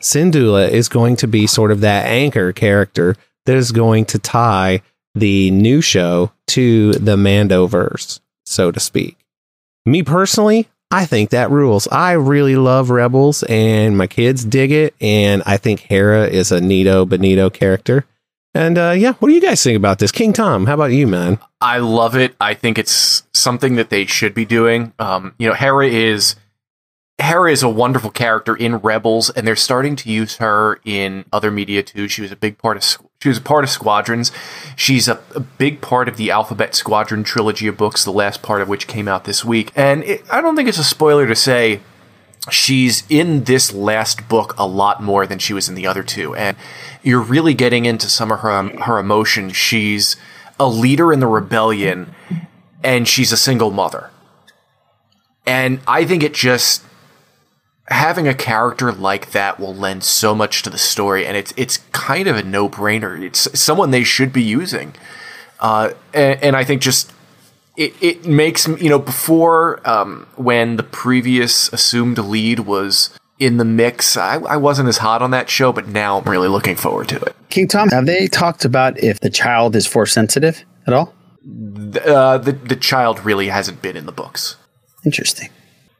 Syndulla 0.00 0.68
is 0.68 0.88
going 0.88 1.14
to 1.14 1.28
be 1.28 1.46
sort 1.46 1.70
of 1.70 1.80
that 1.82 2.06
anchor 2.06 2.52
character 2.52 3.14
that 3.44 3.54
is 3.54 3.70
going 3.70 4.04
to 4.06 4.18
tie 4.18 4.82
the 5.14 5.52
new 5.52 5.80
show 5.80 6.32
to 6.48 6.90
the 6.94 7.14
Mandoverse, 7.14 8.18
so 8.44 8.72
to 8.72 8.80
speak. 8.80 9.16
Me 9.84 10.02
personally, 10.02 10.66
I 10.90 11.04
think 11.04 11.30
that 11.30 11.50
rules. 11.50 11.88
I 11.88 12.12
really 12.12 12.56
love 12.56 12.90
Rebels 12.90 13.42
and 13.44 13.98
my 13.98 14.06
kids 14.06 14.44
dig 14.44 14.70
it. 14.70 14.94
And 15.00 15.42
I 15.44 15.56
think 15.56 15.80
Hera 15.80 16.26
is 16.26 16.52
a 16.52 16.60
neato 16.60 17.08
bonito 17.08 17.50
character. 17.50 18.06
And 18.54 18.78
uh, 18.78 18.94
yeah, 18.96 19.12
what 19.14 19.28
do 19.28 19.34
you 19.34 19.40
guys 19.40 19.62
think 19.62 19.76
about 19.76 19.98
this? 19.98 20.12
King 20.12 20.32
Tom, 20.32 20.66
how 20.66 20.74
about 20.74 20.92
you, 20.92 21.06
man? 21.06 21.38
I 21.60 21.78
love 21.78 22.16
it. 22.16 22.34
I 22.40 22.54
think 22.54 22.78
it's 22.78 23.24
something 23.34 23.76
that 23.76 23.90
they 23.90 24.06
should 24.06 24.32
be 24.32 24.46
doing. 24.46 24.94
Um, 24.98 25.34
you 25.38 25.48
know, 25.48 25.54
Hera 25.54 25.88
is 25.88 26.36
Hera 27.18 27.50
is 27.50 27.62
a 27.62 27.68
wonderful 27.68 28.10
character 28.10 28.54
in 28.54 28.76
Rebels, 28.76 29.30
and 29.30 29.46
they're 29.46 29.56
starting 29.56 29.96
to 29.96 30.10
use 30.10 30.36
her 30.36 30.80
in 30.84 31.24
other 31.32 31.50
media 31.50 31.82
too. 31.82 32.08
She 32.08 32.22
was 32.22 32.32
a 32.32 32.36
big 32.36 32.56
part 32.58 32.76
of 32.76 32.84
she 33.20 33.28
was 33.28 33.38
a 33.38 33.42
part 33.42 33.64
of 33.64 33.70
Squadrons. 33.70 34.30
She's 34.76 35.08
a, 35.08 35.20
a 35.34 35.40
big 35.40 35.80
part 35.80 36.08
of 36.08 36.16
the 36.16 36.30
Alphabet 36.30 36.74
Squadron 36.74 37.24
trilogy 37.24 37.66
of 37.66 37.76
books, 37.76 38.04
the 38.04 38.12
last 38.12 38.42
part 38.42 38.60
of 38.60 38.68
which 38.68 38.86
came 38.86 39.08
out 39.08 39.24
this 39.24 39.44
week. 39.44 39.72
And 39.74 40.04
it, 40.04 40.22
I 40.30 40.40
don't 40.40 40.54
think 40.54 40.68
it's 40.68 40.78
a 40.78 40.84
spoiler 40.84 41.26
to 41.26 41.34
say 41.34 41.80
she's 42.50 43.04
in 43.08 43.44
this 43.44 43.72
last 43.72 44.28
book 44.28 44.54
a 44.58 44.66
lot 44.66 45.02
more 45.02 45.26
than 45.26 45.38
she 45.38 45.52
was 45.52 45.68
in 45.68 45.74
the 45.74 45.86
other 45.86 46.02
two, 46.02 46.34
and 46.34 46.56
you're 47.02 47.22
really 47.22 47.54
getting 47.54 47.84
into 47.84 48.08
some 48.08 48.30
of 48.30 48.40
her 48.40 48.50
um, 48.50 48.76
her 48.78 48.98
emotion. 48.98 49.50
She's 49.50 50.16
a 50.60 50.68
leader 50.68 51.12
in 51.12 51.20
the 51.20 51.26
rebellion, 51.26 52.14
and 52.82 53.08
she's 53.08 53.32
a 53.32 53.36
single 53.36 53.70
mother. 53.70 54.10
And 55.46 55.80
I 55.86 56.04
think 56.04 56.22
it 56.22 56.34
just 56.34 56.82
having 57.88 58.26
a 58.26 58.34
character 58.34 58.92
like 58.92 59.30
that 59.32 59.60
will 59.60 59.74
lend 59.74 60.04
so 60.04 60.34
much 60.34 60.62
to 60.62 60.70
the 60.70 60.78
story, 60.78 61.26
and 61.26 61.36
it's 61.36 61.52
it's 61.56 61.78
kind 61.92 62.28
of 62.28 62.36
a 62.36 62.42
no 62.42 62.68
brainer. 62.68 63.20
It's 63.22 63.58
someone 63.58 63.90
they 63.90 64.04
should 64.04 64.32
be 64.32 64.42
using, 64.42 64.94
uh, 65.60 65.90
and, 66.12 66.42
and 66.42 66.56
I 66.56 66.64
think 66.64 66.82
just 66.82 67.12
it, 67.76 67.94
it 68.00 68.26
makes 68.26 68.66
you 68.66 68.88
know 68.88 68.98
before 68.98 69.86
um, 69.88 70.26
when 70.36 70.76
the 70.76 70.82
previous 70.82 71.72
assumed 71.72 72.18
lead 72.18 72.60
was 72.60 73.16
in 73.38 73.58
the 73.58 73.64
mix, 73.64 74.16
I, 74.16 74.36
I 74.36 74.56
wasn't 74.56 74.88
as 74.88 74.98
hot 74.98 75.20
on 75.20 75.30
that 75.32 75.50
show, 75.50 75.72
but 75.72 75.86
now 75.86 76.18
I'm 76.18 76.28
really 76.28 76.48
looking 76.48 76.74
forward 76.74 77.08
to 77.10 77.20
it. 77.20 77.36
King 77.50 77.68
Tom, 77.68 77.90
have 77.90 78.06
they 78.06 78.28
talked 78.28 78.64
about 78.64 78.98
if 79.02 79.20
the 79.20 79.30
child 79.30 79.76
is 79.76 79.86
force 79.86 80.12
sensitive 80.12 80.64
at 80.86 80.94
all? 80.94 81.14
Uh, 82.04 82.38
the 82.38 82.52
the 82.52 82.76
child 82.76 83.24
really 83.24 83.48
hasn't 83.48 83.80
been 83.82 83.96
in 83.96 84.06
the 84.06 84.12
books. 84.12 84.56
Interesting. 85.04 85.50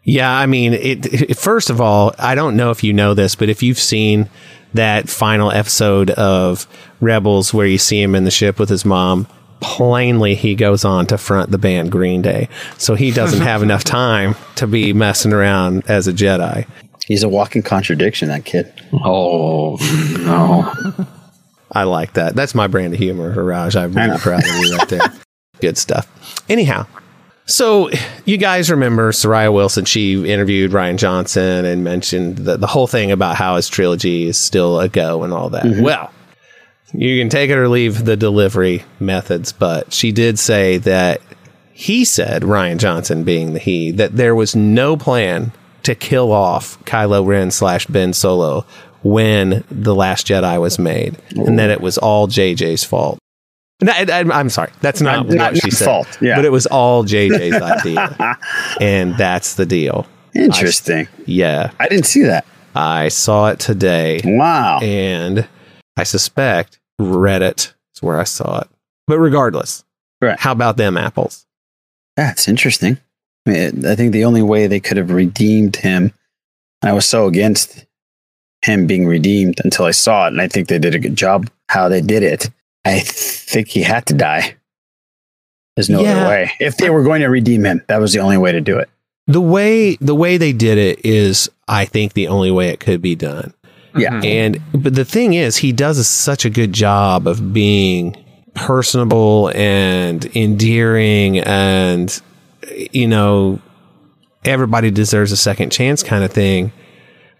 Yeah, 0.07 0.31
I 0.31 0.47
mean, 0.47 0.73
it, 0.73 1.13
it, 1.13 1.37
First 1.37 1.69
of 1.69 1.81
all, 1.81 2.15
I 2.17 2.37
don't 2.37 2.57
know 2.57 2.71
if 2.71 2.85
you 2.85 2.93
know 2.93 3.13
this, 3.13 3.35
but 3.35 3.49
if 3.49 3.61
you've 3.63 3.79
seen 3.79 4.31
that 4.73 5.09
final 5.09 5.51
episode 5.51 6.11
of 6.11 6.69
Rebels 7.01 7.53
where 7.53 7.67
you 7.67 7.77
see 7.77 8.01
him 8.01 8.15
in 8.15 8.23
the 8.23 8.31
ship 8.31 8.61
with 8.61 8.69
his 8.69 8.85
mom, 8.85 9.27
plainly 9.61 10.37
he 10.37 10.55
goes 10.55 10.85
on 10.85 11.07
to 11.07 11.19
front 11.19 11.51
the 11.51 11.59
band 11.59 11.91
Green 11.91 12.23
Day, 12.23 12.49
so 12.79 12.95
he 12.95 13.11
doesn't 13.11 13.41
have 13.41 13.65
enough 13.65 13.83
time 13.85 14.37
to 14.55 14.69
be 14.69 14.93
messing 14.93 15.33
around 15.33 15.83
as 15.89 16.07
a 16.07 16.13
Jedi. 16.13 16.69
He's 17.05 17.25
a 17.25 17.29
walking 17.29 17.63
contradiction, 17.63 18.29
that 18.29 18.45
kid. 18.45 18.73
Oh 18.93 19.77
no! 20.21 21.07
I 21.73 21.83
like 21.83 22.13
that. 22.13 22.37
That's 22.37 22.55
my 22.55 22.69
brand 22.69 22.95
of 22.95 23.01
humor, 23.01 23.35
Iraj. 23.35 23.75
I'm 23.75 23.93
really 23.93 24.19
proud 24.19 24.45
of 24.45 24.57
you 24.57 24.77
right 24.77 24.89
there. 24.89 25.13
Good 25.61 25.79
stuff. 25.79 26.45
Anyhow, 26.49 26.87
so 27.47 27.91
you 28.25 28.37
guys 28.37 28.71
remember 28.71 29.13
Soraya 29.13 29.53
Wilson? 29.53 29.85
She 29.85 30.31
interviewed 30.31 30.73
Rian 30.73 30.97
Johnson 30.97 31.65
and 31.65 31.85
mentioned 31.85 32.39
the, 32.39 32.57
the 32.57 32.67
whole 32.67 32.87
thing 32.87 33.11
about 33.13 33.37
how 33.37 33.57
his 33.57 33.69
trilogy 33.69 34.27
is 34.27 34.37
still 34.37 34.81
a 34.81 34.89
go 34.89 35.23
and 35.23 35.33
all 35.33 35.51
that. 35.51 35.65
Mm-hmm. 35.65 35.83
Well, 35.83 36.13
you 36.93 37.21
can 37.21 37.29
take 37.29 37.51
it 37.51 37.59
or 37.59 37.69
leave 37.69 38.05
the 38.05 38.17
delivery 38.17 38.85
methods, 39.01 39.53
but 39.53 39.93
she 39.93 40.13
did 40.13 40.39
say 40.39 40.79
that 40.79 41.21
he 41.73 42.05
said, 42.05 42.43
Rian 42.43 42.79
Johnson 42.79 43.23
being 43.23 43.53
the 43.53 43.59
he, 43.59 43.91
that 43.93 44.17
there 44.17 44.35
was 44.35 44.57
no 44.57 44.97
plan 44.97 45.53
to 45.83 45.95
kill 45.95 46.33
off 46.33 46.83
Kylo 46.85 47.25
Ren 47.27 47.51
slash 47.51 47.87
Ben 47.87 48.13
Solo 48.13 48.65
when 49.03 49.63
The 49.71 49.95
Last 49.95 50.27
Jedi 50.27 50.61
was 50.61 50.79
made, 50.79 51.17
and 51.37 51.59
that 51.59 51.71
it 51.71 51.81
was 51.81 51.99
all 51.99 52.27
JJ's 52.27 52.83
fault. 52.83 53.19
No, 53.83 53.93
I, 53.93 54.41
am 54.41 54.49
sorry. 54.49 54.73
That's 54.81 55.01
not, 55.01 55.17
Not- 55.17 55.27
what 55.29 55.37
not 55.37 55.57
she 55.57 55.71
said. 55.71 55.85
fault, 55.85 56.19
yeah. 56.21 56.37
But 56.37 56.45
it 56.45 56.53
was 56.53 56.67
all 56.67 57.05
JJ's 57.05 57.61
idea. 57.63 58.39
and 58.81 59.17
that's 59.17 59.55
the 59.55 59.67
deal. 59.67 60.07
Interesting. 60.35 61.07
I- 61.07 61.23
yeah. 61.27 61.71
I 61.79 61.89
didn't 61.89 62.07
see 62.07 62.23
that. 62.23 62.47
I 62.75 63.09
saw 63.09 63.49
it 63.49 63.59
today. 63.59 64.21
Wow. 64.25 64.81
And 64.81 65.47
I 65.97 66.05
suspect 66.05 66.79
Reddit 67.01 67.73
is 67.95 68.03
where 68.03 68.19
I 68.19 68.25
saw 68.25 68.61
it. 68.61 68.69
But 69.07 69.19
regardless, 69.19 69.85
right. 70.21 70.39
how 70.39 70.53
about 70.53 70.77
them 70.77 70.97
apples? 70.97 71.47
That's 72.17 72.49
interesting. 72.49 72.99
I, 73.47 73.51
mean, 73.51 73.87
I 73.87 73.95
think 73.95 74.13
the 74.13 74.25
only 74.25 74.43
way 74.43 74.67
they 74.67 74.81
could 74.81 74.97
have 74.97 75.11
redeemed 75.11 75.77
him, 75.77 76.13
and 76.83 76.91
I 76.91 76.93
was 76.93 77.07
so 77.07 77.27
against 77.27 77.87
him 78.63 78.87
being 78.87 79.07
redeemed 79.07 79.61
until 79.65 79.85
I 79.85 79.93
saw 79.93 80.25
it, 80.27 80.29
and 80.29 80.41
I 80.41 80.49
think 80.49 80.69
they 80.69 80.79
did 80.79 80.95
a 80.95 80.99
good 80.99 81.17
job 81.17 81.49
how 81.69 81.89
they 81.89 82.01
did 82.01 82.23
it. 82.23 82.51
I 82.87 83.01
think 83.01 83.69
he 83.69 83.83
had 83.83 84.07
to 84.07 84.15
die. 84.15 84.57
There's 85.77 85.91
no 85.91 86.01
Yeah. 86.03 86.17
other 86.21 86.29
way. 86.29 86.51
If 86.61 86.77
they 86.79 86.89
were 86.91 87.03
going 87.03 87.21
to 87.21 87.27
redeem 87.29 87.65
him, 87.65 87.83
that 87.89 88.01
was 88.01 88.13
the 88.13 88.21
only 88.21 88.39
way 88.39 88.53
to 88.53 88.61
do 88.61 88.79
it. 88.79 88.89
The 89.27 89.41
way 89.41 89.97
the 90.01 90.15
way 90.15 90.37
they 90.37 90.53
did 90.53 90.79
it 90.79 91.05
is, 91.05 91.51
I 91.69 91.85
think, 91.85 92.13
the 92.15 92.29
only 92.29 92.51
way 92.51 92.69
it 92.69 92.81
could 92.81 93.03
be 93.03 93.15
done. 93.15 93.53
Yeah. 93.97 94.11
Mm-hmm. 94.13 94.25
And 94.25 94.83
but 94.83 94.95
the 94.95 95.05
thing 95.05 95.35
is, 95.35 95.57
he 95.59 95.73
does 95.73 96.07
such 96.07 96.45
a 96.45 96.51
good 96.51 96.73
job 96.73 97.27
of 97.27 97.53
being 97.53 98.17
personable 98.55 99.51
and 99.55 100.25
endearing, 100.37 101.41
and 101.41 102.21
you 102.93 103.07
know, 103.09 103.59
everybody 104.45 104.91
deserves 104.91 105.33
a 105.33 105.37
second 105.37 105.71
chance 105.73 106.03
kind 106.03 106.23
of 106.25 106.31
thing. 106.33 106.73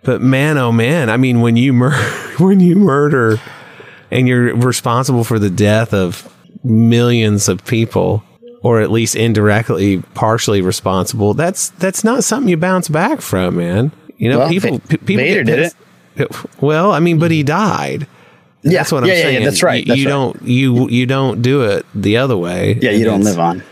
But 0.03 0.21
man, 0.21 0.59
oh 0.59 0.73
man, 0.73 1.09
I 1.09 1.17
mean, 1.17 1.41
when 1.41 1.57
you 1.57 1.73
mur- 1.73 2.35
when 2.39 2.61
you 2.61 2.75
murder 2.77 3.41
and 4.11 4.29
you're 4.29 4.55
responsible 4.55 5.25
for 5.25 5.39
the 5.39 5.51
death 5.51 5.93
of 5.95 6.33
millions 6.65 7.49
of 7.49 7.65
people, 7.65 8.23
or 8.63 8.81
at 8.81 8.91
least 8.91 9.15
indirectly, 9.17 10.03
partially 10.15 10.61
responsible, 10.61 11.35
that's 11.35 11.71
that's 11.71 12.03
not 12.05 12.25
something 12.25 12.49
you 12.49 12.57
bounce 12.57 12.89
back 12.89 13.21
from, 13.21 13.57
man. 13.57 13.93
You 14.19 14.31
know, 14.31 14.39
Well, 14.41 14.49
people 14.49 14.79
pe- 14.81 14.97
people 14.97 15.17
Vader 15.25 15.45
did 15.45 15.73
pissed- 16.17 16.63
Well, 16.63 16.93
I 16.93 17.01
mean, 17.01 17.19
but 17.19 17.31
he 17.31 17.43
died. 17.43 18.07
Yeah, 18.63 18.79
that's 18.79 18.91
what 18.91 19.03
I'm 19.05 19.09
yeah, 19.09 19.15
yeah, 19.15 19.19
yeah, 19.19 19.25
saying. 19.31 19.45
that's 19.45 19.63
right, 19.63 19.81
You, 19.81 19.85
that's 19.87 20.01
you 20.01 20.07
right. 20.07 20.11
don't 20.11 20.43
you 20.43 20.89
you 20.89 21.07
don't 21.07 21.41
do 21.43 21.63
it 21.63 21.87
the 21.95 22.17
other 22.17 22.37
way. 22.37 22.79
Yeah, 22.83 22.91
you 22.93 23.05
don't 23.05 23.21
live 23.23 23.39
on. 23.39 23.63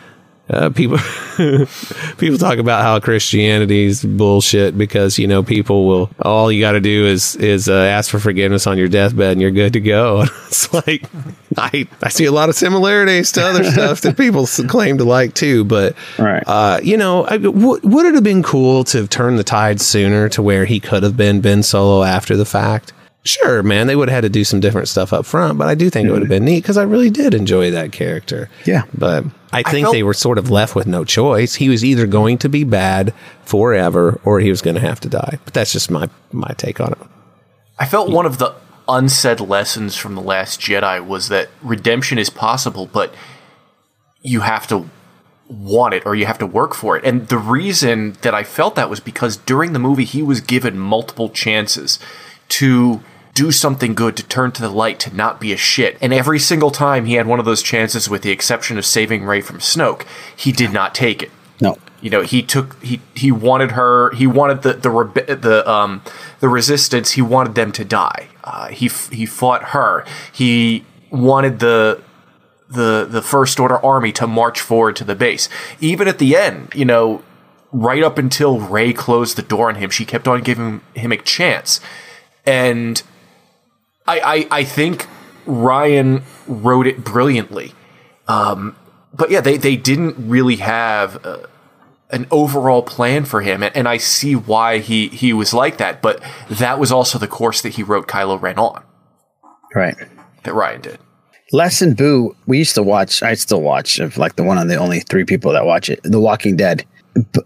Uh, 0.51 0.69
people 0.69 0.99
people 2.19 2.37
talk 2.37 2.59
about 2.59 2.83
how 2.83 3.01
Christianity's 3.01 4.05
bullshit 4.05 4.77
because 4.77 5.19
you 5.19 5.27
know 5.27 5.43
people 5.43 5.87
will 5.87 6.11
all 6.21 6.53
you 6.53 6.61
got 6.61 6.73
to 6.73 6.81
do 6.81 7.07
is 7.07 7.35
is 7.37 7.67
uh, 7.67 7.73
ask 7.73 8.11
for 8.11 8.19
forgiveness 8.19 8.67
on 8.67 8.77
your 8.77 8.89
deathbed 8.89 9.33
and 9.33 9.41
you're 9.41 9.51
good 9.51 9.73
to 9.73 9.81
go. 9.81 10.23
it's 10.47 10.71
like 10.75 11.09
I 11.57 11.89
I 12.03 12.11
see 12.11 12.27
a 12.27 12.33
lot 12.33 12.51
of 12.51 12.57
similarities 12.57 13.33
to 13.33 13.43
other 13.43 13.65
stuff 13.65 14.03
that 14.03 14.19
people 14.19 14.47
claim 14.47 14.99
to 14.99 15.05
like 15.05 15.33
too, 15.33 15.65
but 15.65 15.97
right. 16.19 16.43
uh, 16.47 16.79
you 16.83 16.99
know, 16.99 17.25
I, 17.25 17.39
w- 17.39 17.81
would 17.83 18.05
it 18.05 18.15
have 18.15 18.25
been 18.25 18.43
cool 18.43 18.85
to 18.85 18.99
have 18.99 19.09
turned 19.09 19.39
the 19.39 19.45
tide 19.45 19.81
sooner 19.81 20.29
to 20.31 20.43
where 20.43 20.67
he 20.67 20.79
could 20.79 21.05
have 21.05 21.17
been 21.17 21.41
Ben 21.41 21.63
Solo 21.63 22.05
after 22.05 22.37
the 22.37 22.45
fact? 22.45 22.93
Sure, 23.27 23.63
man, 23.63 23.87
they 23.87 23.97
would 23.97 24.11
have 24.11 24.17
had 24.17 24.21
to 24.23 24.29
do 24.29 24.45
some 24.45 24.61
different 24.61 24.87
stuff 24.87 25.13
up 25.15 25.25
front, 25.25 25.57
but 25.57 25.67
I 25.67 25.75
do 25.75 25.89
think 25.89 26.07
it 26.07 26.13
would 26.13 26.21
have 26.21 26.25
mm-hmm. 26.25 26.45
been 26.45 26.45
neat 26.45 26.63
because 26.63 26.77
I 26.77 26.83
really 26.83 27.09
did 27.09 27.33
enjoy 27.33 27.71
that 27.71 27.91
character. 27.91 28.51
Yeah. 28.67 28.83
But 28.93 29.25
I 29.51 29.61
I 29.61 29.63
think 29.63 29.87
felt- 29.87 29.95
they 29.95 30.03
were 30.03 30.13
sort 30.13 30.37
of 30.37 30.51
left 30.51 30.75
with 30.75 30.87
no 30.87 31.05
choice. 31.05 31.55
He 31.55 31.71
was 31.71 31.83
either 31.83 32.07
going 32.07 32.37
to 32.39 32.51
be 32.51 32.65
bad 32.65 33.15
forever 33.43 34.21
or 34.25 34.41
he 34.41 34.51
was 34.51 34.61
going 34.61 34.75
to 34.75 34.83
have 34.83 35.01
to 35.01 35.09
die. 35.09 35.39
But 35.45 35.55
that's 35.55 35.73
just 35.73 35.91
my 35.91 36.11
my 36.33 36.53
take 36.59 36.81
on 36.81 36.93
it. 36.93 36.99
I 37.79 37.87
felt 37.87 38.11
one 38.11 38.27
of 38.27 38.37
the 38.37 38.55
unsaid 38.89 39.41
lessons 39.41 39.97
from 39.97 40.15
The 40.15 40.21
Last 40.21 40.61
Jedi 40.61 41.05
was 41.05 41.29
that 41.29 41.49
redemption 41.63 42.19
is 42.19 42.29
possible, 42.29 42.87
but 42.87 43.15
you 44.21 44.41
have 44.41 44.67
to 44.67 44.91
want 45.49 45.95
it 45.95 46.05
or 46.05 46.15
you 46.15 46.27
have 46.27 46.39
to 46.39 46.47
work 46.47 46.75
for 46.75 46.97
it. 46.97 47.05
And 47.05 47.29
the 47.29 47.39
reason 47.39 48.17
that 48.21 48.35
I 48.35 48.43
felt 48.43 48.75
that 48.75 48.91
was 48.91 49.01
because 49.01 49.39
during 49.39 49.73
the 49.73 49.79
movie, 49.79 50.05
he 50.05 50.23
was 50.23 50.43
given 50.43 50.79
multiple 50.79 51.31
chances 51.31 51.99
to 52.51 53.03
do 53.35 53.51
something 53.51 53.95
good, 53.95 54.17
to 54.17 54.23
turn 54.23 54.53
to 54.53 54.63
the 54.63 54.71
light, 54.71 55.01
to 55.01 55.15
not 55.15 55.41
be 55.41 55.53
a 55.53 55.57
shit. 55.57 55.99
And 56.01 56.15
every 56.15 56.39
single 56.39 56.71
time 56.71 57.05
he 57.05 57.15
had 57.15 57.27
one 57.27 57.41
of 57.41 57.45
those 57.45 57.63
chances, 57.63 58.09
with 58.09 58.23
the 58.23 58.31
exception 58.31 58.79
of 58.79 58.87
saving 58.87 59.25
Rey 59.25 59.41
from 59.41 59.59
Snoke, 59.59 60.07
he 60.37 60.53
did 60.53 60.73
not 60.73 60.95
take 60.95 61.23
it. 61.23 61.31
No. 61.61 61.77
You 62.01 62.11
know, 62.11 62.23
he 62.23 62.43
took 62.43 62.83
he 62.83 63.01
he 63.15 63.33
wanted 63.33 63.73
her. 63.73 64.13
He 64.15 64.27
wanted 64.27 64.63
the 64.63 64.75
the 64.75 64.89
rebe- 64.89 65.41
the 65.41 65.69
um 65.71 66.03
the 66.41 66.49
resistance. 66.49 67.13
He 67.13 67.23
wanted 67.23 67.55
them 67.55 67.73
to 67.73 67.85
die. 67.85 68.29
Uh, 68.43 68.69
he 68.69 68.87
f- 68.87 69.09
he 69.11 69.27
fought 69.27 69.65
her. 69.71 70.05
He 70.33 70.85
wanted 71.11 71.61
the 71.61 72.03
the 72.69 73.07
the 73.09 73.23
first 73.23 73.59
order 73.59 73.79
army 73.85 74.13
to 74.13 74.27
march 74.27 74.61
forward 74.61 74.97
to 74.97 75.05
the 75.05 75.15
base. 75.15 75.49
Even 75.81 76.07
at 76.09 76.19
the 76.19 76.37
end, 76.37 76.73
you 76.75 76.85
know, 76.85 77.23
right 77.73 78.03
up 78.03 78.19
until 78.19 78.61
Rey 78.61 78.93
closed 78.93 79.37
the 79.37 79.43
door 79.43 79.69
on 79.69 79.77
him, 79.77 79.91
she 79.91 80.05
kept 80.05 80.29
on 80.29 80.43
giving 80.43 80.83
him 80.95 81.11
a 81.11 81.17
chance. 81.17 81.81
And 82.45 83.03
I 84.07 84.21
I, 84.21 84.59
I 84.61 84.65
think 84.65 85.07
Ryan 85.47 86.23
wrote 86.47 86.87
it 86.87 87.05
brilliantly. 87.05 87.73
Um, 88.29 88.77
but 89.13 89.31
yeah, 89.31 89.41
they 89.41 89.57
they 89.57 89.77
didn't 89.77 90.17
really 90.29 90.57
have. 90.57 91.25
Uh, 91.25 91.47
an 92.11 92.27
overall 92.31 92.83
plan 92.83 93.25
for 93.25 93.41
him, 93.41 93.63
and, 93.63 93.75
and 93.77 93.89
I 93.89 93.97
see 93.97 94.37
why 94.37 94.79
he 94.79 95.09
he 95.09 95.33
was 95.33 95.53
like 95.53 95.79
that. 95.79 96.01
But 96.01 96.23
that 96.49 96.79
was 96.79 96.93
also 96.93 97.19
the 97.19 97.27
course 97.27 97.61
that 97.63 97.71
he 97.71 97.83
wrote 97.83 98.07
Kylo 98.07 98.41
Ren 98.41 98.57
on. 98.57 98.85
Right. 99.75 99.97
That 100.45 100.55
Ryan 100.55 100.81
did. 100.83 100.99
Les 101.53 101.83
and 101.83 101.97
Boo, 101.97 102.37
we 102.47 102.59
used 102.59 102.75
to 102.77 102.83
watch. 102.83 103.23
I 103.23 103.35
still 103.35 103.63
watch. 103.63 103.99
Of 103.99 104.17
like 104.17 104.37
the 104.37 104.45
one 104.45 104.59
of 104.59 104.69
the 104.69 104.77
only 104.77 105.01
three 105.01 105.25
people 105.25 105.53
that 105.53 105.67
watch 105.67 105.91
it, 105.91 106.01
The 106.05 106.21
Walking 106.21 106.57
Dead. 106.57 106.85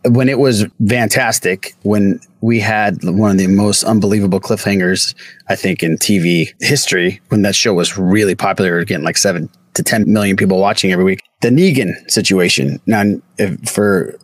When 0.06 0.28
it 0.28 0.38
was 0.38 0.66
fantastic, 0.88 1.74
when 1.82 2.20
we 2.40 2.58
had 2.58 3.02
one 3.04 3.32
of 3.32 3.38
the 3.38 3.48
most 3.48 3.84
unbelievable 3.84 4.40
cliffhangers, 4.40 5.14
I 5.48 5.56
think 5.56 5.82
in 5.82 5.96
TV 5.96 6.52
history, 6.60 7.20
when 7.28 7.42
that 7.42 7.54
show 7.54 7.74
was 7.74 7.98
really 7.98 8.34
popular, 8.34 8.84
getting 8.84 9.04
like 9.04 9.18
seven 9.18 9.50
to 9.74 9.82
ten 9.82 10.10
million 10.10 10.36
people 10.36 10.58
watching 10.58 10.90
every 10.90 11.04
week. 11.04 11.20
The 11.42 11.50
Negan 11.50 12.10
situation. 12.10 12.80
Now, 12.86 13.04
for 13.66 14.18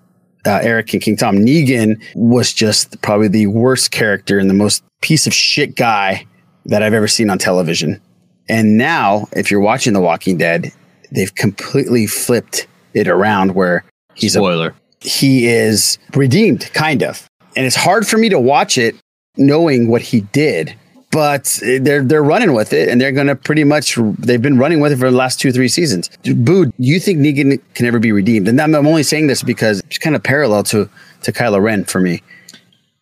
uh, 0.46 0.60
Eric 0.62 0.92
and 0.94 1.02
King 1.02 1.16
Tom, 1.16 1.36
Negan 1.36 2.02
was 2.14 2.52
just 2.52 3.00
probably 3.02 3.28
the 3.28 3.46
worst 3.48 3.90
character 3.90 4.38
and 4.38 4.48
the 4.48 4.54
most 4.54 4.82
piece 5.00 5.26
of 5.26 5.34
shit 5.34 5.76
guy 5.76 6.26
that 6.66 6.82
I've 6.82 6.94
ever 6.94 7.08
seen 7.08 7.30
on 7.30 7.38
television. 7.38 8.00
And 8.48 8.76
now, 8.76 9.26
if 9.32 9.50
you're 9.50 9.60
watching 9.60 9.92
The 9.92 10.00
Walking 10.00 10.36
Dead, 10.36 10.72
they've 11.10 11.34
completely 11.34 12.06
flipped 12.06 12.66
it 12.92 13.08
around 13.08 13.54
where 13.54 13.84
he's 14.14 14.34
Spoiler. 14.34 14.68
A, 14.68 14.74
he 15.04 15.46
is 15.46 15.98
redeemed, 16.14 16.70
kind 16.72 17.02
of. 17.02 17.28
And 17.56 17.66
it's 17.66 17.76
hard 17.76 18.06
for 18.06 18.18
me 18.18 18.28
to 18.30 18.40
watch 18.40 18.78
it 18.78 18.96
knowing 19.36 19.88
what 19.88 20.02
he 20.02 20.22
did. 20.22 20.74
But 21.12 21.60
they're 21.62 22.02
they're 22.02 22.24
running 22.24 22.54
with 22.54 22.72
it, 22.72 22.88
and 22.88 23.00
they're 23.00 23.12
going 23.12 23.28
to 23.28 23.36
pretty 23.36 23.62
much. 23.62 23.96
They've 24.18 24.42
been 24.42 24.58
running 24.58 24.80
with 24.80 24.90
it 24.90 24.96
for 24.96 25.08
the 25.08 25.16
last 25.16 25.38
two 25.38 25.52
three 25.52 25.68
seasons. 25.68 26.10
Boo, 26.24 26.72
you 26.76 26.98
think 26.98 27.20
Negan 27.20 27.60
can 27.74 27.86
ever 27.86 28.00
be 28.00 28.10
redeemed? 28.10 28.48
And 28.48 28.60
I'm, 28.60 28.74
only 28.74 29.04
saying 29.04 29.28
this 29.28 29.40
because 29.40 29.78
it's 29.86 29.98
kind 29.98 30.16
of 30.16 30.24
parallel 30.24 30.64
to 30.64 30.90
to 31.22 31.32
Kylo 31.32 31.62
Ren 31.62 31.84
for 31.84 32.00
me. 32.00 32.20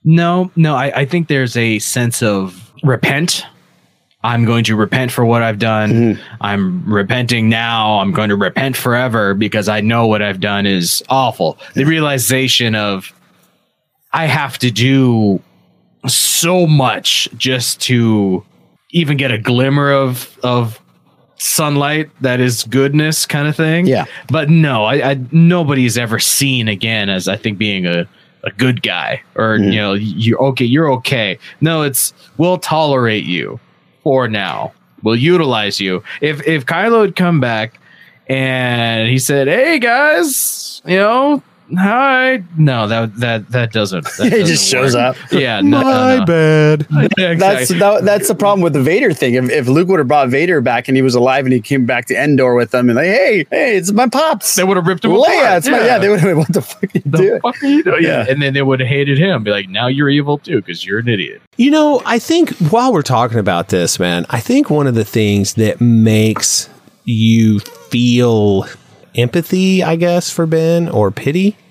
No, 0.04 0.50
no, 0.56 0.74
I, 0.74 1.00
I 1.00 1.04
think 1.06 1.28
there's 1.28 1.56
a 1.56 1.78
sense 1.78 2.22
of 2.22 2.70
repent. 2.82 3.46
I'm 4.24 4.44
going 4.44 4.64
to 4.64 4.76
repent 4.76 5.10
for 5.10 5.24
what 5.24 5.42
I've 5.42 5.58
done. 5.58 5.90
Mm-hmm. 5.90 6.22
I'm 6.40 6.92
repenting 6.92 7.48
now. 7.48 7.98
I'm 7.98 8.12
going 8.12 8.28
to 8.28 8.36
repent 8.36 8.76
forever 8.76 9.34
because 9.34 9.68
I 9.68 9.80
know 9.80 10.06
what 10.06 10.22
I've 10.22 10.40
done 10.40 10.64
is 10.64 11.02
awful. 11.08 11.58
The 11.74 11.84
realization 11.84 12.74
of 12.74 13.12
I 14.12 14.26
have 14.26 14.58
to 14.58 14.70
do 14.70 15.40
so 16.06 16.66
much 16.66 17.28
just 17.36 17.80
to 17.82 18.44
even 18.90 19.16
get 19.16 19.30
a 19.30 19.38
glimmer 19.38 19.90
of 19.90 20.38
of 20.42 20.80
sunlight 21.38 22.10
that 22.20 22.38
is 22.38 22.62
goodness 22.64 23.26
kind 23.26 23.48
of 23.48 23.56
thing. 23.56 23.86
Yeah. 23.86 24.04
But 24.28 24.48
no, 24.48 24.84
I, 24.84 25.10
I 25.10 25.20
nobody's 25.32 25.98
ever 25.98 26.20
seen 26.20 26.66
Negan 26.66 27.08
as 27.08 27.26
I 27.26 27.36
think 27.36 27.58
being 27.58 27.86
a 27.86 28.08
a 28.44 28.50
good 28.50 28.82
guy 28.82 29.22
or 29.34 29.56
mm-hmm. 29.56 29.70
you 29.70 29.78
know 29.78 29.92
you're 29.94 30.42
okay 30.42 30.64
you're 30.64 30.90
okay 30.90 31.38
no 31.60 31.82
it's 31.82 32.12
we'll 32.38 32.58
tolerate 32.58 33.24
you 33.24 33.60
for 34.02 34.28
now. 34.28 34.72
We'll 35.02 35.16
utilize 35.16 35.80
you. 35.80 36.02
If 36.20 36.46
if 36.46 36.66
kylo 36.66 37.02
had 37.02 37.16
come 37.16 37.40
back 37.40 37.78
and 38.28 39.08
he 39.08 39.18
said 39.18 39.48
hey 39.48 39.78
guys 39.78 40.80
you 40.86 40.96
know 40.96 41.42
hi 41.76 42.42
no 42.56 42.86
that 42.86 43.14
that 43.16 43.48
that 43.50 43.72
doesn't 43.72 44.04
that 44.04 44.24
he 44.24 44.30
doesn't 44.30 44.46
just 44.46 44.68
shows 44.68 44.94
work. 44.94 45.16
up. 45.16 45.16
yeah 45.32 45.60
no, 45.60 45.80
no, 45.82 46.18
no. 46.18 46.24
bad. 46.26 46.86
Yeah, 47.18 47.34
That's 47.34 47.68
that, 47.68 48.04
that's 48.04 48.28
the 48.28 48.34
problem 48.34 48.60
with 48.62 48.72
the 48.72 48.82
Vader 48.82 49.12
thing. 49.12 49.34
If, 49.34 49.50
if 49.50 49.66
Luke 49.68 49.88
would 49.88 49.98
have 49.98 50.08
brought 50.08 50.28
Vader 50.28 50.60
back 50.60 50.88
and 50.88 50.96
he 50.96 51.02
was 51.02 51.14
alive 51.14 51.44
and 51.44 51.52
he 51.52 51.60
came 51.60 51.84
back 51.86 52.06
to 52.06 52.14
Endor 52.14 52.54
with 52.54 52.70
them 52.70 52.88
and 52.88 52.96
like, 52.96 53.06
hey, 53.06 53.46
hey, 53.50 53.76
it's 53.76 53.92
my 53.92 54.08
pops. 54.08 54.54
they 54.56 54.64
would 54.64 54.76
have 54.76 54.86
ripped 54.86 55.04
him 55.04 55.12
Leia, 55.12 55.24
apart. 55.38 55.58
it's 55.58 55.68
my 55.68 55.84
yeah. 55.84 55.98
They 55.98 56.08
would 56.08 56.20
have. 56.20 56.36
What 56.36 56.52
the 56.52 56.62
fuck 56.62 56.84
are 56.84 56.88
you 56.94 57.00
doing? 57.02 57.40
Fuck 57.40 57.62
are 57.62 57.66
you 57.66 57.82
doing? 57.82 58.02
Yeah. 58.04 58.26
and 58.28 58.40
then 58.42 58.54
they 58.54 58.62
would 58.62 58.80
have 58.80 58.88
hated 58.88 59.18
him 59.18 59.44
be 59.44 59.50
like 59.50 59.68
now 59.68 59.86
you're 59.86 60.08
evil 60.08 60.38
too 60.38 60.56
because 60.60 60.84
you're 60.84 60.98
an 61.00 61.08
idiot 61.08 61.40
You 61.56 61.70
know, 61.70 62.02
I 62.04 62.18
think 62.18 62.50
while 62.70 62.92
we're 62.92 63.02
talking 63.02 63.38
about 63.38 63.68
this, 63.68 63.98
man, 63.98 64.26
I 64.30 64.40
think 64.40 64.68
one 64.70 64.86
of 64.86 64.94
the 64.94 65.04
things 65.04 65.54
that 65.54 65.80
makes 65.80 66.68
you 67.04 67.58
feel 67.60 68.66
empathy, 69.14 69.82
I 69.82 69.96
guess, 69.96 70.30
for 70.30 70.46
Ben 70.46 70.88
or 70.88 71.10
pity 71.10 71.50
w- 71.50 71.61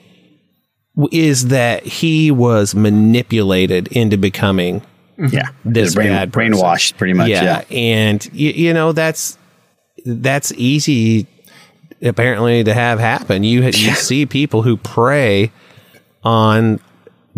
is 1.12 1.47
that 1.47 1.84
he 1.84 2.32
was 2.32 2.75
manipulated 2.75 3.88
into 3.89 4.17
becoming 4.17 4.82
mm-hmm. 5.17 5.27
Yeah, 5.34 5.49
this 5.63 5.95
brain, 5.95 6.10
bad 6.10 6.34
person. 6.34 6.54
brainwashed, 6.54 6.97
pretty 6.97 7.13
much. 7.13 7.30
Yeah, 7.30 7.63
and 7.69 8.25
you, 8.34 8.51
you 8.51 8.73
know 8.73 8.91
that's 8.91 9.38
that's 10.06 10.51
easy 10.54 11.27
apparently 12.01 12.63
to 12.63 12.73
have 12.73 12.99
happen. 12.99 13.43
You 13.43 13.63
you 13.63 13.71
see 13.71 14.25
people 14.25 14.63
who 14.63 14.77
prey 14.77 15.51
on 16.23 16.80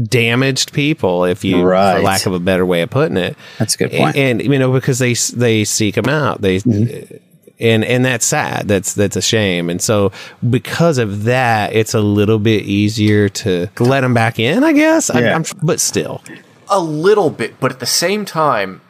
damaged 0.01 0.73
people, 0.73 1.25
if 1.25 1.43
you, 1.43 1.61
Right. 1.61 1.97
for 1.97 2.01
lack 2.01 2.25
of 2.25 2.33
a 2.33 2.39
better 2.39 2.65
way 2.65 2.81
of 2.81 2.89
putting 2.89 3.17
it. 3.17 3.37
That's 3.59 3.75
a 3.75 3.77
good 3.77 3.91
point. 3.91 4.15
And, 4.15 4.41
you 4.41 4.57
know, 4.57 4.71
because 4.71 4.99
they 4.99 5.13
they 5.13 5.63
seek 5.63 5.95
them 5.95 6.09
out, 6.09 6.41
they. 6.41 6.57
Mm-hmm. 6.57 7.17
And 7.63 7.83
and 7.85 8.03
that's 8.03 8.25
sad. 8.25 8.67
That's 8.67 8.93
that's 8.93 9.15
a 9.15 9.21
shame. 9.21 9.69
And 9.69 9.81
so 9.81 10.11
because 10.47 10.97
of 10.97 11.23
that, 11.23 11.73
it's 11.73 11.93
a 11.93 12.01
little 12.01 12.37
bit 12.37 12.63
easier 12.63 13.29
to 13.29 13.69
let 13.79 14.01
them 14.01 14.13
back 14.13 14.37
in. 14.37 14.63
I 14.63 14.73
guess. 14.73 15.09
Yeah. 15.13 15.35
I'm, 15.35 15.45
but 15.63 15.79
still, 15.79 16.21
A 16.69 16.79
little 16.79 17.29
bit, 17.29 17.59
but 17.59 17.71
at 17.71 17.79
the 17.79 17.85
same 17.85 18.25
time, 18.25 18.81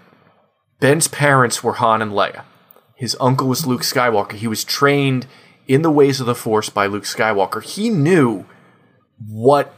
Ben's 0.79 1.07
parents 1.07 1.63
were 1.63 1.73
Han 1.73 2.01
and 2.01 2.11
Leia. 2.11 2.43
His 2.95 3.15
uncle 3.21 3.47
was 3.47 3.65
Luke 3.65 3.81
Skywalker. 3.81 4.33
He 4.33 4.47
was 4.47 4.63
trained 4.63 5.27
in 5.67 5.81
the 5.81 5.91
ways 5.91 6.19
of 6.19 6.25
the 6.25 6.35
Force 6.35 6.69
by 6.69 6.87
Luke 6.87 7.03
Skywalker. 7.03 7.63
He 7.63 7.89
knew 7.89 8.45
what 9.27 9.75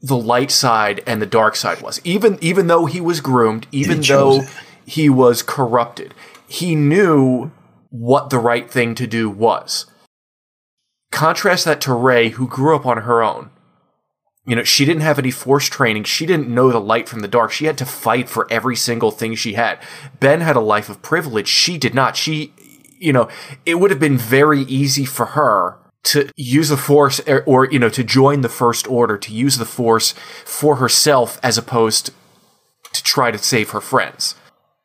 the 0.00 0.16
light 0.16 0.50
side 0.50 1.02
and 1.06 1.22
the 1.22 1.26
dark 1.26 1.56
side 1.56 1.80
was. 1.80 2.00
Even 2.04 2.38
even 2.40 2.66
though 2.66 2.86
he 2.86 3.00
was 3.00 3.20
groomed, 3.20 3.66
even 3.72 3.98
he 3.98 4.02
chose 4.02 4.44
though 4.44 4.52
he 4.86 5.08
was 5.08 5.42
corrupted, 5.42 6.12
he 6.46 6.74
knew 6.74 7.50
what 7.94 8.28
the 8.28 8.40
right 8.40 8.68
thing 8.68 8.96
to 8.96 9.06
do 9.06 9.30
was. 9.30 9.86
Contrast 11.12 11.64
that 11.64 11.80
to 11.82 11.94
Rey, 11.94 12.30
who 12.30 12.48
grew 12.48 12.74
up 12.74 12.84
on 12.84 13.02
her 13.02 13.22
own. 13.22 13.50
You 14.44 14.56
know, 14.56 14.64
she 14.64 14.84
didn't 14.84 15.02
have 15.02 15.18
any 15.18 15.30
force 15.30 15.68
training. 15.68 16.02
She 16.02 16.26
didn't 16.26 16.52
know 16.52 16.72
the 16.72 16.80
light 16.80 17.08
from 17.08 17.20
the 17.20 17.28
dark. 17.28 17.52
She 17.52 17.66
had 17.66 17.78
to 17.78 17.86
fight 17.86 18.28
for 18.28 18.50
every 18.50 18.74
single 18.74 19.12
thing 19.12 19.36
she 19.36 19.52
had. 19.52 19.78
Ben 20.18 20.40
had 20.40 20.56
a 20.56 20.60
life 20.60 20.88
of 20.88 21.02
privilege. 21.02 21.46
She 21.46 21.78
did 21.78 21.94
not. 21.94 22.16
She, 22.16 22.52
you 22.98 23.12
know, 23.12 23.28
it 23.64 23.76
would 23.76 23.92
have 23.92 24.00
been 24.00 24.18
very 24.18 24.62
easy 24.62 25.04
for 25.04 25.26
her 25.26 25.78
to 26.06 26.28
use 26.36 26.70
the 26.70 26.76
force 26.76 27.20
or, 27.28 27.44
or, 27.44 27.66
you 27.66 27.78
know, 27.78 27.88
to 27.90 28.02
join 28.02 28.40
the 28.40 28.48
first 28.48 28.88
order, 28.88 29.16
to 29.16 29.32
use 29.32 29.56
the 29.56 29.64
force 29.64 30.14
for 30.44 30.76
herself 30.76 31.38
as 31.44 31.56
opposed 31.56 32.10
to 32.92 33.02
try 33.04 33.30
to 33.30 33.38
save 33.38 33.70
her 33.70 33.80
friends. 33.80 34.34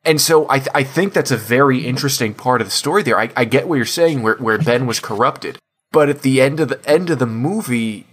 And 0.09 0.19
so 0.19 0.49
I, 0.49 0.57
th- 0.57 0.71
I 0.73 0.83
think 0.83 1.13
that's 1.13 1.29
a 1.29 1.37
very 1.37 1.85
interesting 1.85 2.33
part 2.33 2.61
of 2.61 2.67
the 2.67 2.71
story 2.71 3.03
there. 3.03 3.19
I, 3.19 3.29
I 3.37 3.45
get 3.45 3.67
what 3.67 3.75
you're 3.75 3.85
saying 3.85 4.23
where, 4.23 4.37
where 4.37 4.57
Ben 4.57 4.87
was 4.87 4.99
corrupted. 4.99 5.59
But 5.91 6.09
at 6.09 6.23
the 6.23 6.41
end 6.41 6.59
of 6.59 6.69
the 6.69 6.89
end 6.89 7.11
of 7.11 7.19
the 7.19 7.27
movie, 7.27 8.07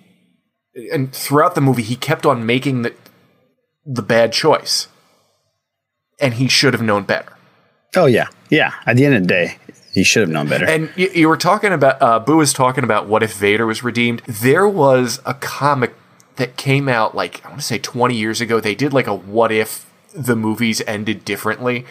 and 0.92 1.10
throughout 1.10 1.54
the 1.54 1.62
movie, 1.62 1.82
he 1.82 1.96
kept 1.96 2.26
on 2.26 2.44
making 2.44 2.82
the 2.82 2.94
the 3.86 4.02
bad 4.02 4.34
choice, 4.34 4.88
and 6.20 6.34
he 6.34 6.48
should 6.48 6.74
have 6.74 6.82
known 6.82 7.04
better. 7.04 7.32
Oh 7.96 8.04
yeah, 8.04 8.28
yeah. 8.50 8.74
At 8.84 8.96
the 8.96 9.06
end 9.06 9.14
of 9.14 9.22
the 9.22 9.28
day, 9.28 9.56
he 9.94 10.04
should 10.04 10.20
have 10.20 10.30
known 10.30 10.48
better. 10.48 10.66
And 10.66 10.90
you, 10.96 11.10
you 11.14 11.28
were 11.28 11.36
talking 11.38 11.72
about 11.72 12.02
uh, 12.02 12.18
Boo 12.18 12.36
was 12.36 12.52
talking 12.52 12.84
about 12.84 13.08
what 13.08 13.22
if 13.22 13.34
Vader 13.34 13.64
was 13.64 13.82
redeemed. 13.82 14.20
There 14.26 14.68
was 14.68 15.20
a 15.24 15.32
comic 15.32 15.94
that 16.36 16.58
came 16.58 16.90
out 16.90 17.14
like 17.14 17.42
I 17.44 17.48
want 17.48 17.60
to 17.60 17.66
say 17.66 17.78
20 17.78 18.14
years 18.14 18.42
ago. 18.42 18.60
They 18.60 18.74
did 18.74 18.92
like 18.92 19.06
a 19.06 19.14
what 19.14 19.50
if 19.50 19.86
the 20.16 20.36
movies 20.36 20.82
ended 20.86 21.24
differently. 21.24 21.84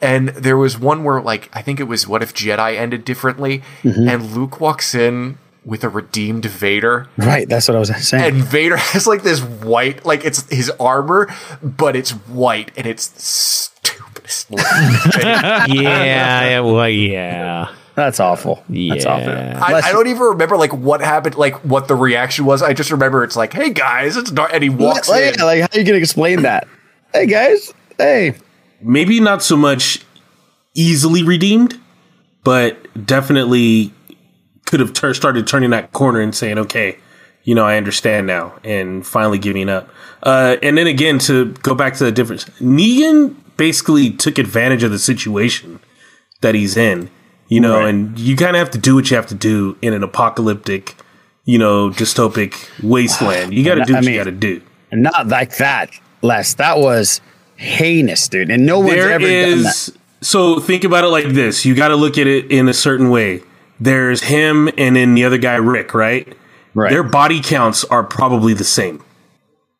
And 0.00 0.28
there 0.30 0.56
was 0.56 0.78
one 0.78 1.02
where 1.04 1.20
like 1.20 1.48
I 1.52 1.60
think 1.62 1.80
it 1.80 1.84
was 1.84 2.06
what 2.06 2.22
if 2.22 2.32
Jedi 2.34 2.76
ended 2.76 3.04
differently 3.04 3.62
Mhm. 3.82 4.08
and 4.12 4.32
Luke 4.34 4.60
walks 4.60 4.94
in 4.94 5.38
with 5.64 5.84
a 5.84 5.88
redeemed 5.88 6.44
Vader. 6.46 7.08
right, 7.18 7.48
that's 7.48 7.68
what 7.68 7.76
I 7.76 7.80
was 7.80 7.90
saying. 8.08 8.24
And 8.36 8.44
Vader 8.44 8.76
has 8.94 9.06
like 9.06 9.22
this 9.22 9.40
white, 9.42 10.06
like 10.06 10.24
it's 10.24 10.48
his 10.50 10.70
armor, 10.80 11.28
but 11.62 11.94
it's 11.96 12.10
white 12.12 12.70
and 12.76 12.86
it's 12.86 13.08
the 13.08 13.20
stupidest 13.20 14.50
looking 14.50 14.64
yeah, 15.84 16.60
well, 16.60 16.88
yeah. 16.88 17.68
That's 17.94 18.20
awful. 18.20 18.62
Yeah. 18.68 18.94
That's 18.94 19.06
awful. 19.06 19.32
I, 19.32 19.80
I 19.86 19.92
don't 19.92 20.06
even 20.06 20.22
remember 20.22 20.56
like 20.56 20.72
what 20.72 21.00
happened, 21.00 21.34
like 21.34 21.56
what 21.64 21.88
the 21.88 21.96
reaction 21.96 22.44
was. 22.44 22.62
I 22.62 22.72
just 22.72 22.92
remember 22.92 23.24
it's 23.24 23.34
like, 23.34 23.52
"Hey 23.52 23.70
guys, 23.70 24.16
it's 24.16 24.30
dark," 24.30 24.52
and 24.54 24.62
he 24.62 24.68
walks 24.70 25.08
like, 25.08 25.34
in. 25.34 25.40
like, 25.44 25.62
how 25.62 25.68
are 25.74 25.78
you 25.80 25.84
gonna 25.84 25.98
explain 25.98 26.42
that? 26.42 26.68
Hey 27.18 27.26
guys, 27.26 27.74
hey. 27.98 28.34
Maybe 28.80 29.18
not 29.18 29.42
so 29.42 29.56
much 29.56 30.04
easily 30.74 31.24
redeemed, 31.24 31.76
but 32.44 32.78
definitely 33.04 33.92
could 34.66 34.78
have 34.78 34.92
tur- 34.92 35.14
started 35.14 35.44
turning 35.44 35.70
that 35.70 35.90
corner 35.90 36.20
and 36.20 36.32
saying, 36.32 36.58
okay, 36.58 36.96
you 37.42 37.56
know, 37.56 37.64
I 37.64 37.76
understand 37.76 38.28
now, 38.28 38.54
and 38.62 39.04
finally 39.04 39.40
giving 39.40 39.68
up. 39.68 39.90
Uh, 40.22 40.58
and 40.62 40.78
then 40.78 40.86
again, 40.86 41.18
to 41.26 41.54
go 41.54 41.74
back 41.74 41.94
to 41.94 42.04
the 42.04 42.12
difference, 42.12 42.44
Negan 42.60 43.34
basically 43.56 44.12
took 44.12 44.38
advantage 44.38 44.84
of 44.84 44.92
the 44.92 44.98
situation 45.00 45.80
that 46.40 46.54
he's 46.54 46.76
in, 46.76 47.10
you 47.48 47.58
know, 47.58 47.84
and 47.84 48.16
you 48.16 48.36
kind 48.36 48.54
of 48.54 48.60
have 48.60 48.70
to 48.70 48.78
do 48.78 48.94
what 48.94 49.10
you 49.10 49.16
have 49.16 49.26
to 49.26 49.34
do 49.34 49.76
in 49.82 49.92
an 49.92 50.04
apocalyptic, 50.04 50.94
you 51.44 51.58
know, 51.58 51.90
dystopic 51.90 52.70
wasteland. 52.80 53.52
You 53.52 53.64
got 53.64 53.74
to 53.74 53.84
do 53.84 53.94
I 53.94 53.96
what 53.96 54.04
mean, 54.04 54.14
you 54.14 54.20
got 54.20 54.30
to 54.30 54.30
do. 54.30 54.62
Not 54.92 55.26
like 55.26 55.56
that, 55.56 55.90
Les. 56.22 56.54
That 56.54 56.78
was 56.78 57.20
heinous, 57.56 58.28
dude. 58.28 58.50
And 58.50 58.66
no 58.66 58.78
one's 58.80 58.92
There 58.92 59.10
ever 59.12 59.26
done 59.26 59.62
that. 59.62 59.90
so 60.20 60.60
think 60.60 60.84
about 60.84 61.04
it 61.04 61.08
like 61.08 61.26
this. 61.28 61.64
You 61.64 61.74
got 61.74 61.88
to 61.88 61.96
look 61.96 62.18
at 62.18 62.26
it 62.26 62.50
in 62.50 62.68
a 62.68 62.74
certain 62.74 63.10
way. 63.10 63.42
There's 63.80 64.22
him 64.22 64.68
and 64.76 64.96
then 64.96 65.14
the 65.14 65.24
other 65.24 65.38
guy 65.38 65.56
Rick, 65.56 65.94
right? 65.94 66.36
Right. 66.74 66.90
Their 66.90 67.02
body 67.02 67.40
counts 67.42 67.84
are 67.84 68.04
probably 68.04 68.54
the 68.54 68.64
same. 68.64 69.02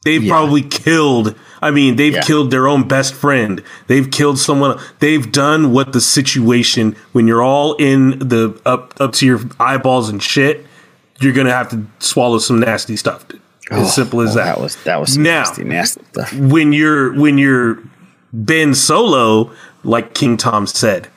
They've 0.04 0.26
probably 0.28 0.62
killed. 0.62 1.34
I 1.60 1.70
mean, 1.72 1.96
they've 1.96 2.14
Yeah. 2.14 2.22
killed 2.22 2.50
their 2.52 2.68
own 2.68 2.86
best 2.86 3.12
friend. 3.14 3.62
They've 3.88 4.08
killed 4.08 4.38
someone. 4.38 4.78
They've 5.00 5.30
done 5.30 5.72
what 5.72 5.92
the 5.92 6.00
situation 6.00 6.94
when 7.12 7.26
you're 7.26 7.42
all 7.42 7.74
in 7.74 8.18
the 8.20 8.58
up 8.64 8.94
up 9.00 9.12
to 9.14 9.26
your 9.26 9.40
eyeballs 9.58 10.08
and 10.08 10.22
shit. 10.22 10.64
You're 11.20 11.32
gonna 11.32 11.52
have 11.52 11.68
to 11.70 11.82
swallow 11.98 12.38
some 12.38 12.60
nasty 12.60 12.96
stuff. 12.96 13.26
dude. 13.28 13.40
As 13.70 13.86
Oh, 13.86 13.90
simple 13.90 14.20
as 14.20 14.32
oh, 14.32 14.40
that. 14.40 14.44
That 14.56 14.60
was 14.60 14.76
that 14.84 15.00
was 15.00 15.18
now 15.18 15.40
nasty, 15.40 15.64
nasty 15.64 16.02
stuff. 16.10 16.32
when 16.34 16.72
you're 16.72 17.12
when 17.18 17.38
you're 17.38 17.78
Ben 18.32 18.74
Solo, 18.74 19.52
like 19.84 20.14
King 20.14 20.36
Tom 20.36 20.66
said, 20.66 21.08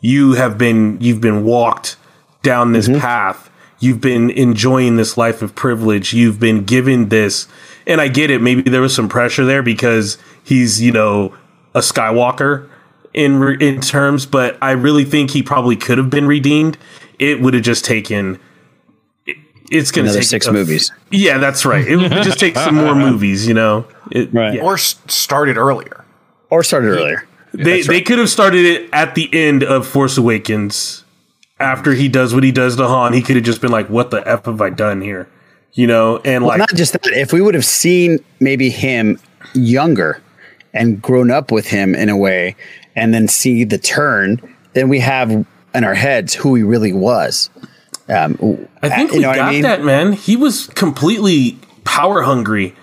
you 0.00 0.32
have 0.34 0.58
been 0.58 0.98
you've 1.00 1.20
been 1.20 1.44
walked 1.44 1.96
down 2.42 2.72
this 2.72 2.88
mm-hmm. 2.88 3.00
path. 3.00 3.50
You've 3.78 4.00
been 4.00 4.30
enjoying 4.30 4.96
this 4.96 5.16
life 5.16 5.42
of 5.42 5.54
privilege. 5.56 6.12
You've 6.12 6.38
been 6.38 6.64
given 6.64 7.08
this, 7.08 7.48
and 7.86 8.00
I 8.00 8.08
get 8.08 8.30
it. 8.30 8.40
Maybe 8.40 8.62
there 8.62 8.80
was 8.80 8.94
some 8.94 9.08
pressure 9.08 9.44
there 9.44 9.62
because 9.62 10.18
he's 10.44 10.80
you 10.80 10.92
know 10.92 11.34
a 11.74 11.80
Skywalker 11.80 12.68
in 13.14 13.42
in 13.60 13.80
terms, 13.80 14.26
but 14.26 14.56
I 14.62 14.72
really 14.72 15.04
think 15.04 15.30
he 15.32 15.42
probably 15.42 15.76
could 15.76 15.98
have 15.98 16.10
been 16.10 16.26
redeemed. 16.26 16.78
It 17.18 17.40
would 17.40 17.54
have 17.54 17.62
just 17.62 17.84
taken. 17.84 18.38
It- 19.72 19.78
It's 19.78 19.90
going 19.90 20.06
to 20.06 20.12
take 20.14 20.22
six 20.24 20.46
a- 20.46 20.52
movies. 20.52 20.92
Yeah, 21.10 21.38
that's 21.38 21.64
right. 21.64 21.86
It 21.86 21.96
would 21.96 22.10
just 22.22 22.38
take 22.38 22.56
some 22.56 22.74
more 22.74 22.94
movies, 23.08 23.46
you 23.46 23.54
know. 23.54 23.86
It, 24.10 24.32
Right. 24.32 24.54
yeah. 24.54 24.62
or 24.62 24.76
started 24.78 25.56
earlier. 25.56 26.04
Or 26.50 26.62
started 26.62 26.88
earlier. 26.88 27.24
They 27.54 27.76
That's 27.76 27.88
they 27.88 28.00
could 28.00 28.18
have 28.18 28.30
started 28.30 28.64
it 28.64 28.88
at 28.92 29.14
the 29.14 29.28
end 29.32 29.62
of 29.62 29.86
Force 29.86 30.16
Awakens. 30.18 31.04
After 31.60 31.92
he 31.92 32.08
does 32.08 32.34
what 32.34 32.44
he 32.44 32.50
does 32.52 32.76
to 32.76 32.86
Han, 32.88 33.12
he 33.12 33.22
could 33.22 33.36
have 33.36 33.44
just 33.44 33.60
been 33.60 33.70
like, 33.70 33.88
"What 33.88 34.10
the 34.10 34.26
f 34.26 34.46
have 34.46 34.60
I 34.60 34.70
done 34.70 35.00
here?" 35.02 35.28
You 35.74 35.86
know, 35.86 36.18
and 36.24 36.42
Well, 36.44 36.50
like, 36.50 36.58
not 36.58 36.74
just 36.74 36.92
that. 36.94 37.06
If 37.06 37.32
we 37.32 37.40
would 37.40 37.54
have 37.54 37.64
seen 37.64 38.18
maybe 38.40 38.68
him 38.70 39.18
younger 39.54 40.20
and 40.74 41.00
grown 41.00 41.30
up 41.30 41.52
with 41.52 41.66
him 41.66 41.94
in 41.94 42.08
a 42.08 42.16
way, 42.16 42.56
and 42.96 43.12
then 43.14 43.28
see 43.28 43.64
the 43.64 43.78
turn, 43.78 44.40
then 44.72 44.88
we 44.88 44.98
have 45.00 45.30
in 45.30 45.84
our 45.84 45.94
heads 45.94 46.34
who 46.34 46.54
he 46.54 46.62
really 46.62 46.92
was. 46.92 47.48
Um, 48.08 48.68
I 48.82 48.88
think 48.88 49.12
we 49.12 49.20
got 49.20 49.38
I 49.38 49.50
mean? 49.50 49.62
that 49.62 49.82
man. 49.84 50.12
He 50.12 50.36
was 50.36 50.66
completely 50.68 51.58
power 51.84 52.22
hungry. 52.22 52.74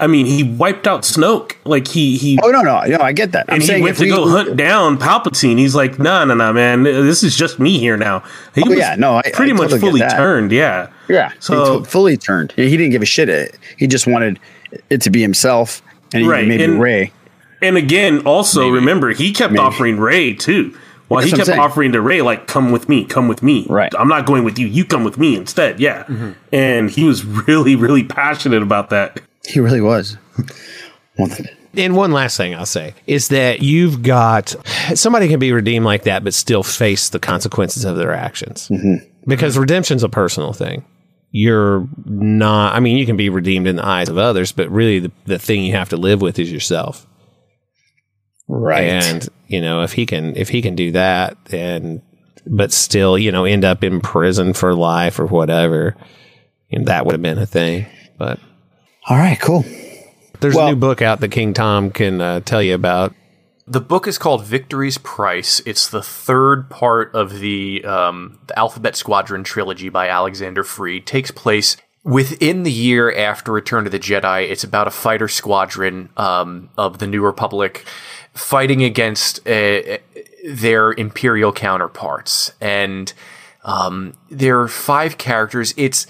I 0.00 0.06
mean, 0.06 0.26
he 0.26 0.44
wiped 0.44 0.86
out 0.86 1.02
Snoke. 1.02 1.56
Like 1.64 1.88
he 1.88 2.16
he. 2.16 2.38
Oh 2.42 2.50
no 2.50 2.62
no 2.62 2.84
no! 2.84 2.98
I 3.00 3.12
get 3.12 3.32
that. 3.32 3.46
I'm 3.48 3.54
and 3.54 3.62
he 3.62 3.66
saying 3.68 3.82
went 3.82 3.92
if 3.92 3.98
to 3.98 4.04
we- 4.04 4.10
go 4.10 4.28
hunt 4.28 4.56
down 4.56 4.96
Palpatine. 4.96 5.58
He's 5.58 5.74
like, 5.74 5.98
no, 5.98 6.24
no, 6.24 6.34
no, 6.34 6.52
man. 6.52 6.84
This 6.84 7.24
is 7.24 7.34
just 7.36 7.58
me 7.58 7.78
here 7.78 7.96
now. 7.96 8.22
He 8.54 8.62
Oh, 8.64 8.70
yeah, 8.70 8.94
no, 8.96 9.16
I- 9.16 9.22
I 9.26 9.30
pretty 9.32 9.52
much 9.52 9.70
totally 9.70 9.98
fully 9.98 10.00
turned. 10.02 10.52
Yeah, 10.52 10.86
Yeah, 11.08 11.32
So- 11.40 11.78
he 11.78 11.84
t- 11.84 11.90
fully 11.90 12.16
turned. 12.16 12.52
He 12.54 12.70
didn't 12.76 12.90
give 12.90 13.02
a 13.02 13.06
shit. 13.06 13.58
He 13.76 13.88
just 13.88 14.06
wanted 14.06 14.38
it 14.88 15.00
to 15.02 15.10
be 15.10 15.20
himself, 15.20 15.82
and 16.14 16.28
Right, 16.28 16.46
maybe 16.46 16.62
and- 16.62 16.80
Rey. 16.80 17.10
And 17.60 17.76
again, 17.76 18.20
also 18.20 18.68
remember 18.68 19.10
he 19.10 19.32
kept 19.32 19.58
offering 19.58 19.98
Rey 19.98 20.32
too. 20.32 20.76
While 21.08 21.22
That's 21.22 21.32
he 21.32 21.38
kept 21.38 21.58
offering 21.58 21.92
to 21.92 22.00
Rey, 22.02 22.20
like, 22.20 22.46
come 22.46 22.70
with 22.70 22.88
me, 22.88 23.04
come 23.04 23.28
with 23.28 23.42
me. 23.42 23.66
Right. 23.68 23.92
I'm 23.98 24.08
not 24.08 24.26
going 24.26 24.44
with 24.44 24.58
you. 24.58 24.66
You 24.66 24.84
come 24.84 25.04
with 25.04 25.16
me 25.16 25.36
instead. 25.36 25.80
Yeah. 25.80 26.04
Mm-hmm. 26.04 26.32
And 26.52 26.90
he 26.90 27.04
was 27.04 27.24
really, 27.24 27.76
really 27.76 28.04
passionate 28.04 28.62
about 28.62 28.90
that. 28.90 29.20
He 29.46 29.58
really 29.58 29.80
was. 29.80 30.18
And 31.74 31.96
one 31.96 32.12
last 32.12 32.36
thing 32.36 32.54
I'll 32.54 32.66
say 32.66 32.94
is 33.06 33.28
that 33.28 33.62
you've 33.62 34.02
got 34.02 34.54
somebody 34.94 35.28
can 35.28 35.38
be 35.38 35.52
redeemed 35.52 35.84
like 35.84 36.04
that, 36.04 36.24
but 36.24 36.34
still 36.34 36.62
face 36.62 37.08
the 37.08 37.18
consequences 37.18 37.84
of 37.84 37.96
their 37.96 38.12
actions. 38.12 38.70
Because 39.26 39.56
redemption's 39.56 40.02
a 40.02 40.08
personal 40.08 40.52
thing. 40.52 40.84
You're 41.30 41.86
not, 42.04 42.74
I 42.74 42.80
mean, 42.80 42.96
you 42.96 43.06
can 43.06 43.16
be 43.16 43.28
redeemed 43.28 43.66
in 43.66 43.76
the 43.76 43.84
eyes 43.84 44.08
of 44.08 44.16
others, 44.16 44.52
but 44.52 44.70
really 44.70 44.98
the, 44.98 45.12
the 45.26 45.38
thing 45.38 45.62
you 45.62 45.74
have 45.74 45.90
to 45.90 45.96
live 45.96 46.22
with 46.22 46.38
is 46.38 46.50
yourself. 46.50 47.06
Right. 48.48 48.84
And, 48.84 49.28
you 49.46 49.60
know, 49.60 49.82
if 49.82 49.92
he 49.92 50.06
can, 50.06 50.34
if 50.36 50.48
he 50.48 50.62
can 50.62 50.74
do 50.74 50.92
that 50.92 51.36
and, 51.52 52.02
but 52.46 52.72
still, 52.72 53.18
you 53.18 53.30
know, 53.30 53.44
end 53.44 53.64
up 53.64 53.84
in 53.84 54.00
prison 54.00 54.54
for 54.54 54.74
life 54.74 55.20
or 55.20 55.26
whatever, 55.26 55.94
and 56.72 56.86
that 56.86 57.04
would 57.04 57.12
have 57.12 57.22
been 57.22 57.38
a 57.38 57.46
thing. 57.46 57.86
But 58.16 58.40
All 59.06 59.18
right, 59.18 59.38
cool. 59.38 59.64
There's 60.40 60.56
a 60.56 60.66
new 60.66 60.76
book 60.76 61.02
out 61.02 61.20
that 61.20 61.28
King 61.28 61.52
Tom 61.52 61.90
can 61.90 62.20
uh, 62.20 62.40
tell 62.40 62.62
you 62.62 62.74
about. 62.74 63.14
The 63.66 63.80
book 63.80 64.06
is 64.06 64.16
called 64.16 64.44
Victory's 64.44 64.96
Price. 64.96 65.60
It's 65.66 65.88
the 65.88 66.02
third 66.02 66.70
part 66.70 67.14
of 67.14 67.40
the, 67.40 67.84
um, 67.84 68.38
the 68.46 68.58
Alphabet 68.58 68.96
Squadron 68.96 69.44
trilogy 69.44 69.90
by 69.90 70.08
Alexander 70.08 70.64
Freed. 70.64 71.06
Takes 71.06 71.30
place 71.30 71.76
within 72.02 72.62
the 72.62 72.72
year 72.72 73.14
after 73.14 73.52
Return 73.52 73.84
to 73.84 73.90
the 73.90 73.98
Jedi. 73.98 74.48
It's 74.48 74.64
about 74.64 74.86
a 74.86 74.90
fighter 74.90 75.28
squadron 75.28 76.08
um, 76.16 76.70
of 76.78 76.98
the 76.98 77.06
New 77.06 77.22
Republic 77.22 77.84
fighting 78.38 78.82
against 78.82 79.46
uh, 79.46 79.98
their 80.46 80.92
Imperial 80.92 81.52
counterparts, 81.52 82.52
and 82.60 83.12
um, 83.64 84.14
there 84.30 84.60
are 84.60 84.68
five 84.68 85.18
characters. 85.18 85.74
It's 85.76 86.06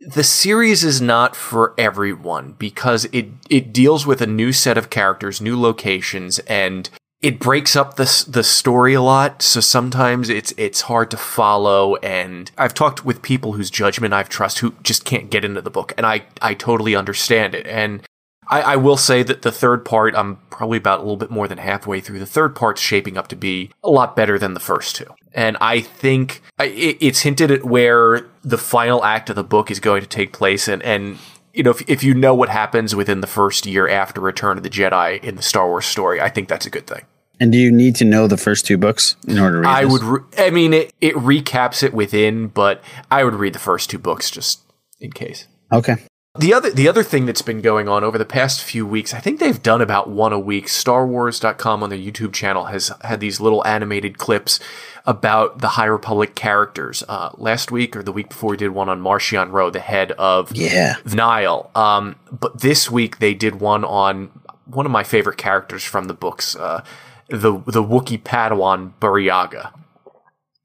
the 0.00 0.22
series 0.22 0.84
is 0.84 1.00
not 1.00 1.34
for 1.34 1.74
everyone 1.76 2.52
because 2.58 3.06
it 3.06 3.28
it 3.50 3.72
deals 3.72 4.06
with 4.06 4.20
a 4.20 4.26
new 4.26 4.52
set 4.52 4.78
of 4.78 4.90
characters, 4.90 5.40
new 5.40 5.60
locations, 5.60 6.38
and 6.40 6.88
it 7.20 7.40
breaks 7.40 7.74
up 7.74 7.96
the 7.96 8.24
the 8.28 8.44
story 8.44 8.94
a 8.94 9.02
lot. 9.02 9.42
So 9.42 9.60
sometimes 9.60 10.28
it's 10.28 10.52
it's 10.56 10.82
hard 10.82 11.10
to 11.10 11.16
follow. 11.16 11.96
And 11.96 12.50
I've 12.56 12.74
talked 12.74 13.04
with 13.04 13.22
people 13.22 13.54
whose 13.54 13.70
judgment 13.70 14.14
I've 14.14 14.28
trust 14.28 14.60
who 14.60 14.74
just 14.82 15.04
can't 15.04 15.30
get 15.30 15.44
into 15.44 15.62
the 15.62 15.70
book, 15.70 15.92
and 15.96 16.06
I 16.06 16.26
I 16.40 16.54
totally 16.54 16.94
understand 16.94 17.54
it. 17.54 17.66
And 17.66 18.02
I, 18.50 18.62
I 18.62 18.76
will 18.76 18.96
say 18.96 19.22
that 19.22 19.42
the 19.42 19.52
third 19.52 19.84
part, 19.84 20.14
I'm 20.14 20.36
probably 20.50 20.78
about 20.78 21.00
a 21.00 21.02
little 21.02 21.16
bit 21.16 21.30
more 21.30 21.46
than 21.48 21.58
halfway 21.58 22.00
through. 22.00 22.18
The 22.18 22.26
third 22.26 22.54
part's 22.54 22.80
shaping 22.80 23.16
up 23.16 23.28
to 23.28 23.36
be 23.36 23.70
a 23.84 23.90
lot 23.90 24.16
better 24.16 24.38
than 24.38 24.54
the 24.54 24.60
first 24.60 24.96
two. 24.96 25.06
And 25.32 25.56
I 25.60 25.80
think 25.80 26.42
it, 26.58 26.96
it's 27.00 27.20
hinted 27.20 27.50
at 27.50 27.64
where 27.64 28.26
the 28.42 28.58
final 28.58 29.04
act 29.04 29.30
of 29.30 29.36
the 29.36 29.44
book 29.44 29.70
is 29.70 29.80
going 29.80 30.00
to 30.00 30.08
take 30.08 30.32
place. 30.32 30.66
And, 30.66 30.82
and 30.82 31.18
you 31.52 31.62
know, 31.62 31.70
if, 31.70 31.88
if 31.88 32.02
you 32.02 32.14
know 32.14 32.34
what 32.34 32.48
happens 32.48 32.94
within 32.94 33.20
the 33.20 33.26
first 33.26 33.66
year 33.66 33.88
after 33.88 34.20
Return 34.20 34.56
of 34.56 34.62
the 34.62 34.70
Jedi 34.70 35.22
in 35.22 35.36
the 35.36 35.42
Star 35.42 35.68
Wars 35.68 35.86
story, 35.86 36.20
I 36.20 36.28
think 36.28 36.48
that's 36.48 36.66
a 36.66 36.70
good 36.70 36.86
thing. 36.86 37.02
And 37.40 37.52
do 37.52 37.58
you 37.58 37.70
need 37.70 37.94
to 37.96 38.04
know 38.04 38.26
the 38.26 38.36
first 38.36 38.66
two 38.66 38.76
books 38.76 39.14
in 39.28 39.38
order 39.38 39.62
to 39.62 39.68
read 39.68 39.70
I 39.70 39.84
this? 39.84 39.92
would, 39.92 40.02
re- 40.02 40.20
I 40.38 40.50
mean, 40.50 40.72
it, 40.72 40.92
it 41.00 41.14
recaps 41.14 41.84
it 41.84 41.94
within, 41.94 42.48
but 42.48 42.82
I 43.10 43.22
would 43.22 43.34
read 43.34 43.52
the 43.52 43.60
first 43.60 43.90
two 43.90 43.98
books 43.98 44.30
just 44.30 44.60
in 45.00 45.12
case. 45.12 45.46
Okay. 45.70 45.96
The 46.38 46.54
other 46.54 46.70
the 46.70 46.88
other 46.88 47.02
thing 47.02 47.26
that's 47.26 47.42
been 47.42 47.60
going 47.60 47.88
on 47.88 48.04
over 48.04 48.16
the 48.16 48.24
past 48.24 48.62
few 48.62 48.86
weeks, 48.86 49.12
I 49.12 49.18
think 49.18 49.40
they've 49.40 49.60
done 49.62 49.80
about 49.80 50.08
one 50.08 50.32
a 50.32 50.38
week. 50.38 50.66
StarWars.com 50.66 51.82
on 51.82 51.90
their 51.90 51.98
YouTube 51.98 52.32
channel 52.32 52.66
has 52.66 52.92
had 53.02 53.18
these 53.20 53.40
little 53.40 53.66
animated 53.66 54.18
clips 54.18 54.60
about 55.04 55.60
the 55.60 55.68
High 55.70 55.86
Republic 55.86 56.34
characters. 56.34 57.02
Uh, 57.08 57.30
last 57.36 57.70
week 57.72 57.96
or 57.96 58.02
the 58.02 58.12
week 58.12 58.28
before, 58.28 58.50
we 58.50 58.56
did 58.56 58.70
one 58.70 58.88
on 58.88 59.00
Marchion 59.00 59.50
Ro, 59.50 59.70
the 59.70 59.80
head 59.80 60.12
of 60.12 60.54
Yeah. 60.54 60.96
Nihil. 61.04 61.70
Um, 61.74 62.16
but 62.30 62.60
this 62.60 62.90
week 62.90 63.18
they 63.18 63.34
did 63.34 63.60
one 63.60 63.84
on 63.84 64.30
one 64.66 64.86
of 64.86 64.92
my 64.92 65.02
favorite 65.02 65.38
characters 65.38 65.82
from 65.82 66.04
the 66.04 66.14
books, 66.14 66.54
uh, 66.54 66.84
the 67.28 67.52
the 67.66 67.82
Wookiee 67.82 68.22
Padawan 68.22 68.92
Burryaga. 69.00 69.72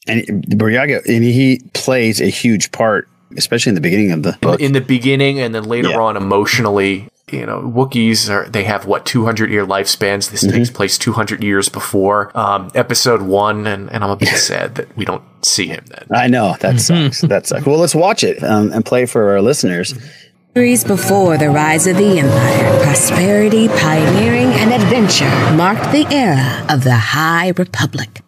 And 0.08 0.46
Burryaga, 0.50 1.02
and 1.08 1.24
he 1.24 1.62
plays 1.74 2.20
a 2.20 2.26
huge 2.28 2.72
part, 2.74 3.08
especially 3.38 3.69
in 3.72 3.76
the 3.76 3.82
beginning 3.82 4.12
of 4.12 4.24
the 4.24 4.38
book. 4.41 4.60
in 4.62 4.74
the 4.74 4.82
beginning 4.82 5.39
and 5.39 5.54
then 5.56 5.63
later 5.63 5.89
Yeah. 5.89 6.00
on 6.00 6.17
emotionally 6.17 7.08
you 7.32 7.46
know 7.46 7.62
wookiees 7.62 8.30
are 8.30 8.48
they 8.50 8.63
have 8.63 8.86
what 8.86 9.06
200 9.06 9.50
year 9.50 9.65
lifespans 9.65 10.30
this 10.32 10.41
takes 10.41 10.67
Mm-hmm. 10.69 10.76
place 10.76 10.98
200 10.98 11.41
years 11.43 11.69
before 11.69 12.32
um, 12.38 12.69
episode 12.76 13.22
one 13.22 13.65
and, 13.65 13.89
and 13.91 14.04
i'm 14.04 14.10
a 14.10 14.15
bit 14.15 14.28
sad 14.52 14.76
that 14.76 14.96
we 14.98 15.06
don't 15.06 15.24
see 15.46 15.67
him 15.67 15.84
then 15.88 16.06
I 16.12 16.28
know 16.28 16.56
that 16.60 16.80
sucks. 16.80 17.22
that 17.22 17.48
sucks. 17.48 17.65
Well, 17.65 17.78
let's 17.80 17.96
watch 17.96 18.24
it 18.24 18.43
um, 18.43 18.72
and 18.72 18.86
play 18.86 19.06
for 19.06 19.32
our 19.32 19.41
listeners. 19.41 19.93
Centuries 20.54 20.84
before 20.84 21.38
the 21.38 21.50
rise 21.50 21.88
of 21.88 21.98
the 21.98 22.19
Empire, 22.19 22.84
prosperity, 22.84 23.67
pioneering, 23.69 24.50
and 24.62 24.72
adventure 24.72 25.28
marked 25.58 25.91
the 25.91 26.06
era 26.13 26.63
of 26.69 26.84
the 26.84 26.93
High 26.96 27.52
Republic. 27.58 28.22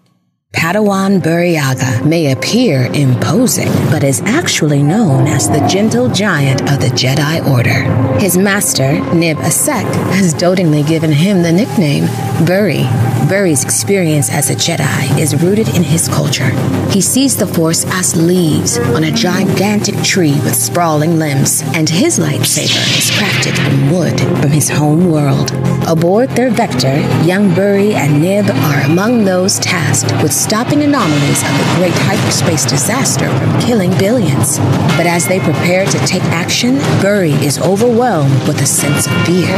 Padawan 0.56 1.22
Burryaga 1.22 2.06
may 2.06 2.32
appear 2.32 2.86
imposing, 2.94 3.72
but 3.92 4.04
is 4.04 4.22
actually 4.22 4.82
known 4.82 5.28
as 5.28 5.50
the 5.50 5.66
gentle 5.68 6.08
giant 6.10 6.62
of 6.62 6.80
the 6.80 6.88
Jedi 6.88 7.46
Order. 7.46 7.84
His 8.20 8.38
master, 8.38 8.94
Nib 9.14 9.38
Assek, 9.38 9.86
has 10.16 10.34
dotingly 10.34 10.84
given 10.84 11.12
him 11.12 11.44
the 11.44 11.52
nickname 11.52 12.08
Burry. 12.46 12.86
Burry's 13.28 13.64
experience 13.64 14.32
as 14.32 14.50
a 14.50 14.56
Jedi 14.56 15.20
is 15.20 15.42
rooted 15.42 15.68
in 15.70 15.84
his 15.84 16.08
culture. 16.08 16.50
He 16.90 17.02
sees 17.02 17.36
the 17.36 17.48
Force 17.48 17.84
as 17.88 18.16
leaves 18.16 18.78
on 18.78 19.04
a 19.04 19.12
gigantic 19.12 19.96
tree 20.04 20.36
with 20.44 20.56
sprawling 20.56 21.18
limbs, 21.18 21.64
and 21.74 21.90
his 21.90 22.20
lightsaber 22.20 22.86
is 22.98 23.12
crafted 23.12 23.58
from 23.58 23.92
wood 23.92 24.20
from 24.42 24.52
his 24.52 24.70
home 24.70 25.12
world. 25.12 25.52
Aboard 25.88 26.30
their 26.30 26.50
Vector, 26.50 26.98
young 27.24 27.54
Burry 27.54 27.94
and 27.94 28.22
Nib 28.22 28.50
are 28.50 28.82
among 28.82 29.26
those 29.26 29.60
tasked 29.60 30.12
with 30.22 30.34
stopping 30.46 30.84
anomalies 30.84 31.42
of 31.42 31.58
the 31.58 31.74
great 31.78 31.98
hyperspace 32.06 32.66
disaster 32.66 33.28
from 33.40 33.60
killing 33.60 33.90
billions. 33.98 34.60
But 34.96 35.08
as 35.08 35.28
they 35.28 35.40
prepare 35.40 35.88
to 35.88 35.98
take 36.06 36.22
action, 36.26 36.76
Burry 37.02 37.32
is 37.32 37.58
overwhelmed 37.58 38.48
with 38.48 38.62
a 38.62 38.66
sense 38.68 39.08
of 39.08 39.14
fear. 39.26 39.58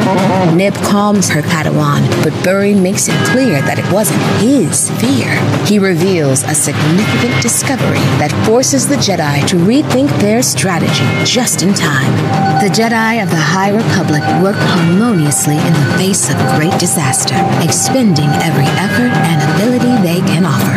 Nib 0.55 0.73
calms 0.75 1.27
her 1.27 1.41
Padawan, 1.41 2.07
but 2.23 2.31
Burry 2.41 2.73
makes 2.73 3.09
it 3.09 3.17
clear 3.27 3.61
that 3.63 3.79
it 3.79 3.91
wasn't 3.91 4.21
his 4.39 4.89
fear. 4.91 5.35
He 5.65 5.77
reveals 5.77 6.43
a 6.43 6.55
significant 6.55 7.41
discovery 7.41 8.07
that 8.23 8.31
forces 8.45 8.87
the 8.87 8.95
Jedi 8.95 9.45
to 9.49 9.57
rethink 9.57 10.07
their 10.21 10.41
strategy 10.41 11.03
just 11.25 11.63
in 11.63 11.73
time. 11.73 12.15
The 12.63 12.71
Jedi 12.71 13.21
of 13.21 13.29
the 13.29 13.35
High 13.35 13.75
Republic 13.75 14.23
work 14.41 14.55
harmoniously 14.55 15.57
in 15.57 15.73
the 15.73 15.95
face 15.97 16.29
of 16.29 16.37
great 16.55 16.79
disaster, 16.79 17.35
expending 17.61 18.29
every 18.39 18.71
effort 18.79 19.11
and 19.27 19.43
ability 19.51 19.93
they 20.01 20.21
can 20.31 20.45
offer. 20.45 20.76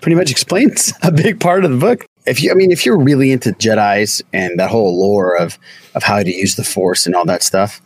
Pretty 0.00 0.14
much 0.16 0.30
explains 0.30 0.92
a 1.02 1.12
big 1.12 1.38
part 1.40 1.64
of 1.64 1.70
the 1.70 1.76
book. 1.76 2.06
If 2.26 2.42
you, 2.42 2.50
I 2.50 2.54
mean, 2.54 2.70
if 2.70 2.86
you're 2.86 2.98
really 2.98 3.32
into 3.32 3.50
Jedi's 3.50 4.22
and 4.32 4.58
that 4.58 4.70
whole 4.70 4.98
lore 4.98 5.36
of 5.36 5.58
of 5.94 6.02
how 6.02 6.22
to 6.22 6.30
use 6.34 6.54
the 6.56 6.64
Force 6.64 7.04
and 7.06 7.14
all 7.14 7.24
that 7.26 7.42
stuff, 7.42 7.80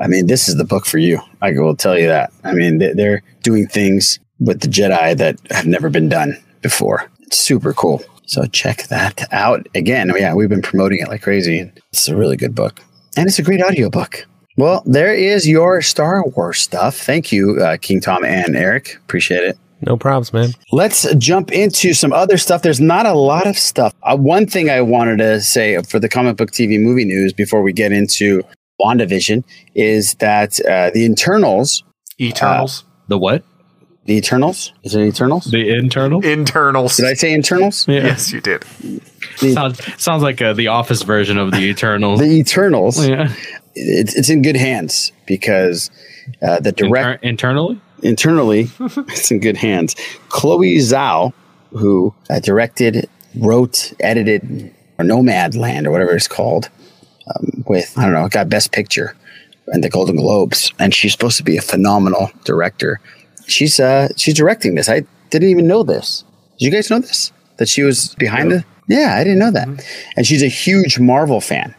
I 0.00 0.06
mean, 0.08 0.26
this 0.26 0.48
is 0.48 0.56
the 0.56 0.64
book 0.64 0.84
for 0.84 0.98
you. 0.98 1.20
I 1.40 1.52
will 1.52 1.76
tell 1.76 1.98
you 1.98 2.08
that. 2.08 2.32
I 2.42 2.52
mean, 2.52 2.78
they- 2.78 2.92
they're 2.92 3.22
doing 3.42 3.66
things 3.68 4.18
with 4.40 4.60
the 4.60 4.68
Jedi 4.68 5.16
that 5.16 5.38
have 5.50 5.66
never 5.66 5.88
been 5.88 6.08
done 6.08 6.36
before. 6.60 7.08
It's 7.22 7.38
super 7.38 7.72
cool. 7.72 8.02
So 8.26 8.44
check 8.46 8.84
that 8.88 9.22
out. 9.32 9.66
Again, 9.74 10.12
yeah, 10.16 10.34
we've 10.34 10.48
been 10.48 10.62
promoting 10.62 11.00
it 11.00 11.08
like 11.08 11.22
crazy. 11.22 11.70
It's 11.92 12.08
a 12.08 12.16
really 12.16 12.36
good 12.36 12.54
book. 12.54 12.80
And 13.16 13.28
it's 13.28 13.38
a 13.38 13.42
great 13.42 13.62
audiobook. 13.62 14.26
Well, 14.56 14.82
there 14.86 15.12
is 15.12 15.48
your 15.48 15.82
Star 15.82 16.24
Wars 16.36 16.60
stuff. 16.60 16.96
Thank 16.96 17.32
you, 17.32 17.60
uh, 17.60 17.76
King 17.80 18.00
Tom 18.00 18.24
and 18.24 18.56
Eric. 18.56 18.96
Appreciate 18.96 19.42
it. 19.42 19.58
No 19.86 19.96
problems, 19.96 20.32
man. 20.32 20.50
Let's 20.72 21.12
jump 21.16 21.52
into 21.52 21.92
some 21.92 22.12
other 22.12 22.38
stuff. 22.38 22.62
There's 22.62 22.80
not 22.80 23.04
a 23.04 23.14
lot 23.14 23.46
of 23.46 23.58
stuff. 23.58 23.92
Uh, 24.02 24.16
one 24.16 24.46
thing 24.46 24.70
I 24.70 24.80
wanted 24.80 25.18
to 25.18 25.40
say 25.40 25.82
for 25.82 25.98
the 25.98 26.08
comic 26.08 26.36
book 26.36 26.52
TV 26.52 26.80
movie 26.80 27.04
news 27.04 27.32
before 27.32 27.62
we 27.62 27.72
get 27.72 27.92
into 27.92 28.42
WandaVision 28.80 29.44
is 29.74 30.14
that 30.14 30.58
uh, 30.64 30.90
the 30.94 31.04
internals. 31.04 31.82
Eternals? 32.20 32.84
the 33.08 33.18
what? 33.18 33.42
The 34.06 34.16
Eternals? 34.16 34.72
Is 34.84 34.94
it 34.94 35.02
Eternals? 35.02 35.46
The 35.46 35.70
internals? 35.70 36.24
Internals. 36.24 36.96
Did 36.96 37.06
I 37.06 37.14
say 37.14 37.32
Internals? 37.32 37.88
Yes, 37.88 38.32
you 38.32 38.40
did. 38.40 38.64
sounds, 39.36 39.80
sounds 40.02 40.22
like 40.22 40.40
uh, 40.40 40.52
the 40.52 40.68
Office 40.68 41.02
version 41.02 41.38
of 41.38 41.50
the 41.50 41.62
Eternals. 41.62 42.20
The 42.20 42.26
Eternals. 42.26 43.06
Yeah. 43.06 43.32
It's, 43.74 44.14
it's 44.14 44.30
in 44.30 44.42
good 44.42 44.56
hands 44.56 45.12
because 45.26 45.90
uh, 46.42 46.60
the 46.60 46.72
direct 46.72 47.24
Inter- 47.24 47.28
internally. 47.28 47.80
internally, 48.02 48.70
it's 48.80 49.30
in 49.30 49.40
good 49.40 49.56
hands. 49.56 49.96
Chloe 50.28 50.76
Zhao, 50.76 51.32
who 51.70 52.14
uh, 52.30 52.40
directed, 52.40 53.08
wrote, 53.36 53.92
edited, 54.00 54.72
or 54.98 55.04
Nomadland, 55.04 55.86
or 55.86 55.90
whatever 55.90 56.14
it's 56.14 56.28
called, 56.28 56.70
um, 57.34 57.64
with, 57.66 57.96
I 57.98 58.04
don't 58.04 58.12
know, 58.12 58.28
got 58.28 58.48
Best 58.48 58.72
Picture 58.72 59.16
and 59.68 59.82
the 59.82 59.90
Golden 59.90 60.16
Globes. 60.16 60.72
And 60.78 60.94
she's 60.94 61.12
supposed 61.12 61.36
to 61.38 61.42
be 61.42 61.56
a 61.56 61.62
phenomenal 61.62 62.30
director. 62.44 63.00
She's 63.46 63.80
uh, 63.80 64.08
she's 64.16 64.34
directing 64.34 64.74
this. 64.74 64.88
I 64.88 65.04
didn't 65.30 65.48
even 65.48 65.66
know 65.66 65.82
this. 65.82 66.24
Did 66.58 66.66
you 66.66 66.70
guys 66.70 66.90
know 66.90 67.00
this? 67.00 67.32
That 67.56 67.68
she 67.68 67.82
was 67.82 68.14
behind 68.16 68.52
the. 68.52 68.64
Yeah, 68.86 69.16
I 69.16 69.24
didn't 69.24 69.38
know 69.38 69.50
that. 69.50 69.68
And 70.16 70.26
she's 70.26 70.42
a 70.42 70.48
huge 70.48 70.98
Marvel 70.98 71.40
fan 71.40 71.74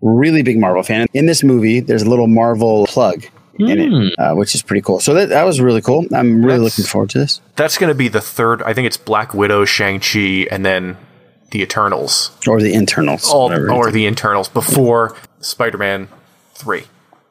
really 0.00 0.42
big 0.42 0.58
Marvel 0.58 0.82
fan. 0.82 1.06
In 1.14 1.26
this 1.26 1.42
movie, 1.42 1.80
there's 1.80 2.02
a 2.02 2.08
little 2.10 2.26
Marvel 2.26 2.86
plug 2.86 3.24
in 3.58 3.78
it, 3.78 4.18
uh, 4.18 4.34
which 4.34 4.54
is 4.54 4.62
pretty 4.62 4.82
cool. 4.82 4.98
So 5.00 5.14
that, 5.14 5.28
that 5.28 5.44
was 5.44 5.60
really 5.60 5.80
cool. 5.80 6.04
I'm 6.12 6.44
really 6.44 6.58
looking 6.58 6.84
forward 6.84 7.10
to 7.10 7.18
this. 7.18 7.40
That's 7.56 7.78
going 7.78 7.88
to 7.88 7.94
be 7.94 8.08
the 8.08 8.20
third. 8.20 8.62
I 8.62 8.74
think 8.74 8.86
it's 8.86 8.96
Black 8.96 9.32
Widow, 9.32 9.64
Shang 9.64 10.00
Chi, 10.00 10.46
and 10.50 10.64
then 10.66 10.96
the 11.52 11.62
Eternals, 11.62 12.32
Or 12.48 12.60
the 12.60 12.74
internals. 12.74 13.30
all, 13.30 13.52
or 13.70 13.92
the 13.92 14.06
Internals 14.06 14.48
before 14.48 15.16
Spider-Man 15.40 16.08
three 16.54 16.84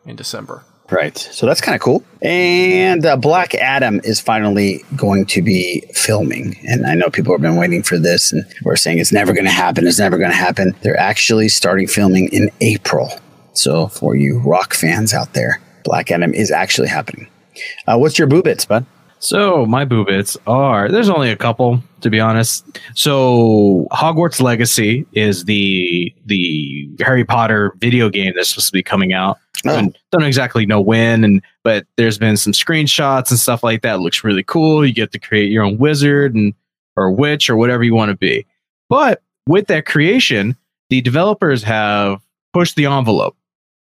in 0.06 0.16
December. 0.16 0.64
Right. 0.94 1.18
So 1.18 1.48
that's 1.48 1.60
kind 1.60 1.76
of 1.76 1.82
cool. 1.82 2.04
And 2.22 3.04
uh, 3.04 3.18
Black 3.18 3.56
Adam 3.56 4.00
is 4.04 4.20
finally 4.20 4.84
going 4.96 5.26
to 5.28 5.42
be 5.42 5.82
filming. 5.94 6.56
And 6.68 6.86
I 6.86 6.94
know 6.94 7.10
people 7.10 7.34
have 7.34 7.42
been 7.42 7.56
waiting 7.56 7.82
for 7.82 7.98
this 7.98 8.32
and 8.32 8.46
we're 8.64 8.76
saying 8.76 9.00
it's 9.00 9.12
never 9.12 9.34
going 9.34 9.46
to 9.46 9.52
happen. 9.52 9.88
It's 9.88 9.98
never 9.98 10.20
going 10.20 10.30
to 10.30 10.38
happen. 10.38 10.76
They're 10.82 11.00
actually 11.00 11.50
starting 11.50 11.88
filming 11.88 12.30
in 12.32 12.52
April. 12.62 13.10
So 13.54 13.88
for 13.88 14.16
you 14.16 14.40
rock 14.40 14.76
fans 14.76 15.14
out 15.14 15.34
there, 15.34 15.60
Black 15.84 16.12
Adam 16.12 16.34
is 16.34 16.52
actually 16.52 16.90
happening. 16.90 17.28
Uh, 17.88 17.98
what's 17.98 18.20
your 18.20 18.28
boo 18.28 18.44
bits, 18.44 18.66
bud? 18.66 18.86
So 19.20 19.66
my 19.66 19.86
boo 19.86 20.06
bits 20.06 20.38
are 20.46 20.90
there's 20.90 21.10
only 21.10 21.32
a 21.32 21.38
couple 21.38 21.82
to 22.04 22.10
be 22.10 22.20
honest. 22.20 22.66
So 22.94 23.88
Hogwarts 23.92 24.42
Legacy 24.42 25.06
is 25.14 25.46
the 25.46 26.14
the 26.26 26.90
Harry 27.00 27.26
Potter 27.26 27.74
video 27.80 28.10
game 28.10 28.34
that's 28.36 28.50
supposed 28.50 28.68
to 28.68 28.74
be 28.74 28.84
coming 28.84 29.14
out. 29.14 29.40
Oh. 29.66 29.76
And 29.76 29.98
don't 30.12 30.24
exactly 30.24 30.66
know 30.66 30.82
when, 30.82 31.24
and 31.24 31.42
but 31.64 31.88
there's 31.96 32.18
been 32.18 32.38
some 32.38 32.54
screenshots 32.54 33.32
and 33.32 33.40
stuff 33.40 33.64
like 33.64 33.82
that. 33.82 33.96
It 33.96 34.00
looks 34.00 34.24
really 34.24 34.44
cool. 34.44 34.86
You 34.86 34.94
get 34.94 35.12
to 35.14 35.20
create 35.20 35.52
your 35.52 35.64
own 35.64 35.78
wizard 35.78 36.36
and 36.36 36.54
or 36.96 37.12
witch 37.12 37.50
or 37.50 37.56
whatever 37.56 37.84
you 37.84 37.96
want 37.96 38.12
to 38.12 38.18
be. 38.18 38.46
But 38.90 39.24
with 39.48 39.68
that 39.68 39.86
creation, 39.86 40.56
the 40.90 41.02
developers 41.02 41.64
have 41.64 42.22
pushed 42.54 42.76
the 42.76 42.86
envelope 42.86 43.36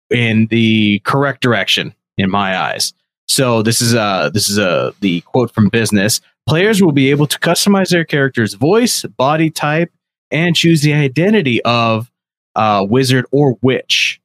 in 0.09 0.47
the 0.47 0.99
correct 1.03 1.41
direction 1.41 1.93
in 2.17 2.32
my 2.32 2.57
eyes. 2.57 2.93
So 3.28 3.61
this 3.61 3.82
is 3.82 3.95
uh 3.95 4.30
this 4.34 4.49
is 4.49 4.59
uh, 4.59 4.91
the 4.99 5.21
quote 5.21 5.53
from 5.53 5.69
business. 5.69 6.21
Players 6.47 6.82
will 6.82 6.91
be 6.91 7.09
able 7.09 7.26
to 7.28 7.39
customize 7.39 7.89
their 7.89 8.03
character's 8.03 8.53
voice, 8.53 9.03
body 9.03 9.49
type, 9.49 9.91
and 10.30 10.55
choose 10.55 10.82
the 10.82 10.93
identity 10.93 11.61
of 11.63 12.11
uh, 12.55 12.86
wizard 12.88 13.26
or 13.32 13.57
witch. 13.61 14.19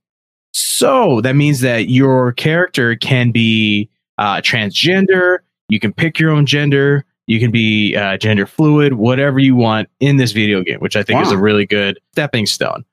So 0.53 1.21
that 1.21 1.37
means 1.37 1.61
that 1.61 1.89
your 1.89 2.33
character 2.33 2.97
can 2.97 3.31
be 3.31 3.89
uh, 4.19 4.41
transgender. 4.41 5.39
You 5.69 5.79
can 5.79 5.93
pick 5.93 6.19
your 6.19 6.31
own 6.31 6.47
gender. 6.47 7.05
You 7.27 7.39
can 7.39 7.51
be 7.51 7.95
uh, 7.95 8.17
gender 8.17 8.47
fluid, 8.47 8.95
whatever 8.95 9.39
you 9.39 9.55
want 9.55 9.89
in 10.01 10.17
this 10.17 10.33
video 10.33 10.63
game, 10.63 10.81
which 10.81 10.97
I 10.97 11.03
think 11.03 11.21
is 11.21 11.31
a 11.31 11.37
really 11.37 11.67
good 11.67 12.01
stepping 12.13 12.47
stone. 12.47 12.85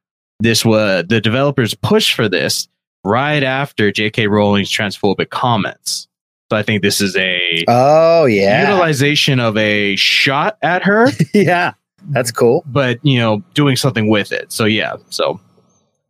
This 0.42 0.66
was 0.66 1.06
the 1.08 1.22
developers 1.22 1.74
pushed 1.74 2.14
for 2.14 2.28
this 2.28 2.68
right 3.06 3.44
after 3.44 3.92
J.K. 3.92 4.28
Rowling's 4.28 4.70
transphobic 4.72 5.30
comments. 5.30 6.08
So 6.52 6.58
I 6.58 6.64
think 6.64 6.82
this 6.82 7.00
is 7.02 7.16
a 7.16 7.64
Oh, 7.68 8.26
yeah. 8.26 8.70
utilization 8.70 9.40
of 9.40 9.56
a 9.58 9.96
shot 9.96 10.58
at 10.62 10.84
her. 10.84 11.08
yeah, 11.34 11.74
that's 12.10 12.32
cool. 12.32 12.64
But 12.68 13.00
you 13.06 13.20
know, 13.20 13.44
doing 13.54 13.76
something 13.76 14.10
with 14.10 14.32
it. 14.32 14.52
So 14.52 14.66
yeah. 14.66 14.96
So 15.10 15.40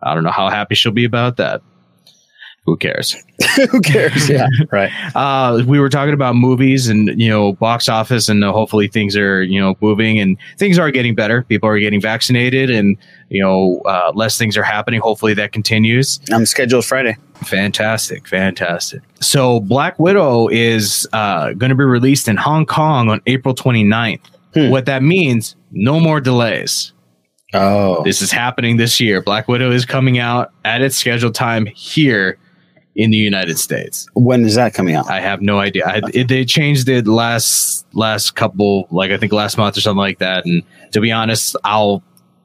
I 0.01 0.13
don't 0.13 0.23
know 0.23 0.31
how 0.31 0.49
happy 0.49 0.75
she'll 0.75 0.91
be 0.91 1.05
about 1.05 1.37
that. 1.37 1.61
Who 2.65 2.77
cares? 2.77 3.15
Who 3.69 3.79
cares? 3.79 4.27
Yeah, 4.27 4.47
right. 4.71 4.91
Uh, 5.15 5.63
we 5.67 5.79
were 5.79 5.89
talking 5.89 6.15
about 6.15 6.35
movies 6.35 6.87
and 6.87 7.09
you 7.21 7.29
know 7.29 7.53
box 7.53 7.87
office, 7.87 8.27
and 8.27 8.43
uh, 8.43 8.51
hopefully 8.51 8.87
things 8.87 9.15
are 9.15 9.43
you 9.43 9.61
know 9.61 9.75
moving 9.81 10.19
and 10.19 10.35
things 10.57 10.79
are 10.79 10.89
getting 10.89 11.13
better. 11.13 11.43
People 11.43 11.69
are 11.69 11.77
getting 11.77 12.01
vaccinated, 12.01 12.71
and 12.71 12.97
you 13.29 13.41
know 13.41 13.81
uh, 13.85 14.11
less 14.15 14.39
things 14.39 14.57
are 14.57 14.63
happening. 14.63 14.99
Hopefully 14.99 15.35
that 15.35 15.51
continues. 15.51 16.19
I'm 16.31 16.45
scheduled 16.47 16.85
Friday. 16.85 17.17
Fantastic, 17.43 18.27
fantastic. 18.27 19.01
So 19.21 19.59
Black 19.59 19.99
Widow 19.99 20.47
is 20.47 21.07
uh, 21.13 21.53
going 21.53 21.69
to 21.69 21.75
be 21.75 21.83
released 21.83 22.27
in 22.27 22.35
Hong 22.35 22.65
Kong 22.65 23.09
on 23.09 23.21
April 23.27 23.53
29th. 23.53 24.21
What 24.69 24.85
that 24.85 25.03
means, 25.03 25.57
no 25.71 25.99
more 25.99 26.21
delays. 26.21 26.93
Oh, 27.53 28.03
this 28.05 28.21
is 28.21 28.31
happening 28.31 28.77
this 28.77 29.01
year. 29.01 29.21
Black 29.21 29.49
Widow 29.49 29.69
is 29.71 29.83
coming 29.83 30.17
out 30.17 30.53
at 30.63 30.81
its 30.81 30.95
scheduled 30.95 31.35
time 31.35 31.65
here 31.65 32.37
in 32.95 33.11
the 33.11 33.17
United 33.17 33.59
States. 33.59 34.07
When 34.13 34.45
is 34.45 34.55
that 34.55 34.73
coming 34.73 34.95
out? 34.95 35.09
I 35.09 35.19
have 35.19 35.41
no 35.41 35.59
idea. 35.59 35.85
I, 35.85 36.01
it, 36.13 36.27
they 36.27 36.45
changed 36.45 36.87
it 36.89 37.07
last 37.07 37.85
last 37.93 38.35
couple, 38.35 38.87
like 38.91 39.11
I 39.11 39.17
think 39.17 39.33
last 39.33 39.57
month 39.57 39.77
or 39.77 39.81
something 39.81 39.97
like 39.97 40.19
that. 40.19 40.45
And 40.45 40.63
to 40.93 41.01
be 41.01 41.11
honest, 41.11 41.55
I'll 41.63 42.03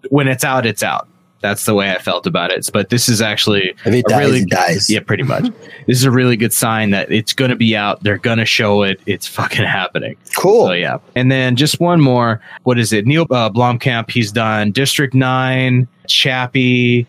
when 0.08 0.28
it's 0.28 0.44
out, 0.44 0.66
it's 0.66 0.82
out. 0.82 1.06
That's 1.40 1.64
the 1.64 1.74
way 1.74 1.90
I 1.90 1.98
felt 1.98 2.26
about 2.26 2.50
it. 2.50 2.68
But 2.70 2.90
this 2.90 3.08
is 3.08 3.22
actually 3.22 3.74
If 3.86 3.94
it 3.94 4.04
dies, 4.06 4.18
really 4.26 4.40
it 4.40 4.50
dies. 4.50 4.90
Yeah, 4.90 5.00
pretty 5.00 5.22
much. 5.22 5.44
this 5.86 5.96
is 5.96 6.04
a 6.04 6.10
really 6.10 6.36
good 6.36 6.52
sign 6.52 6.90
that 6.90 7.10
it's 7.10 7.32
going 7.32 7.50
to 7.50 7.56
be 7.56 7.74
out. 7.74 8.02
They're 8.02 8.18
going 8.18 8.38
to 8.38 8.44
show 8.44 8.82
it. 8.82 9.00
It's 9.06 9.26
fucking 9.26 9.64
happening. 9.64 10.16
Cool. 10.36 10.66
So 10.66 10.72
yeah. 10.72 10.98
And 11.14 11.32
then 11.32 11.56
just 11.56 11.80
one 11.80 12.00
more. 12.00 12.42
What 12.64 12.78
is 12.78 12.92
it? 12.92 13.06
Neil 13.06 13.22
uh, 13.30 13.48
Blomkamp. 13.48 14.10
He's 14.10 14.32
done 14.32 14.70
District 14.72 15.14
Nine, 15.14 15.88
Chappie, 16.06 17.06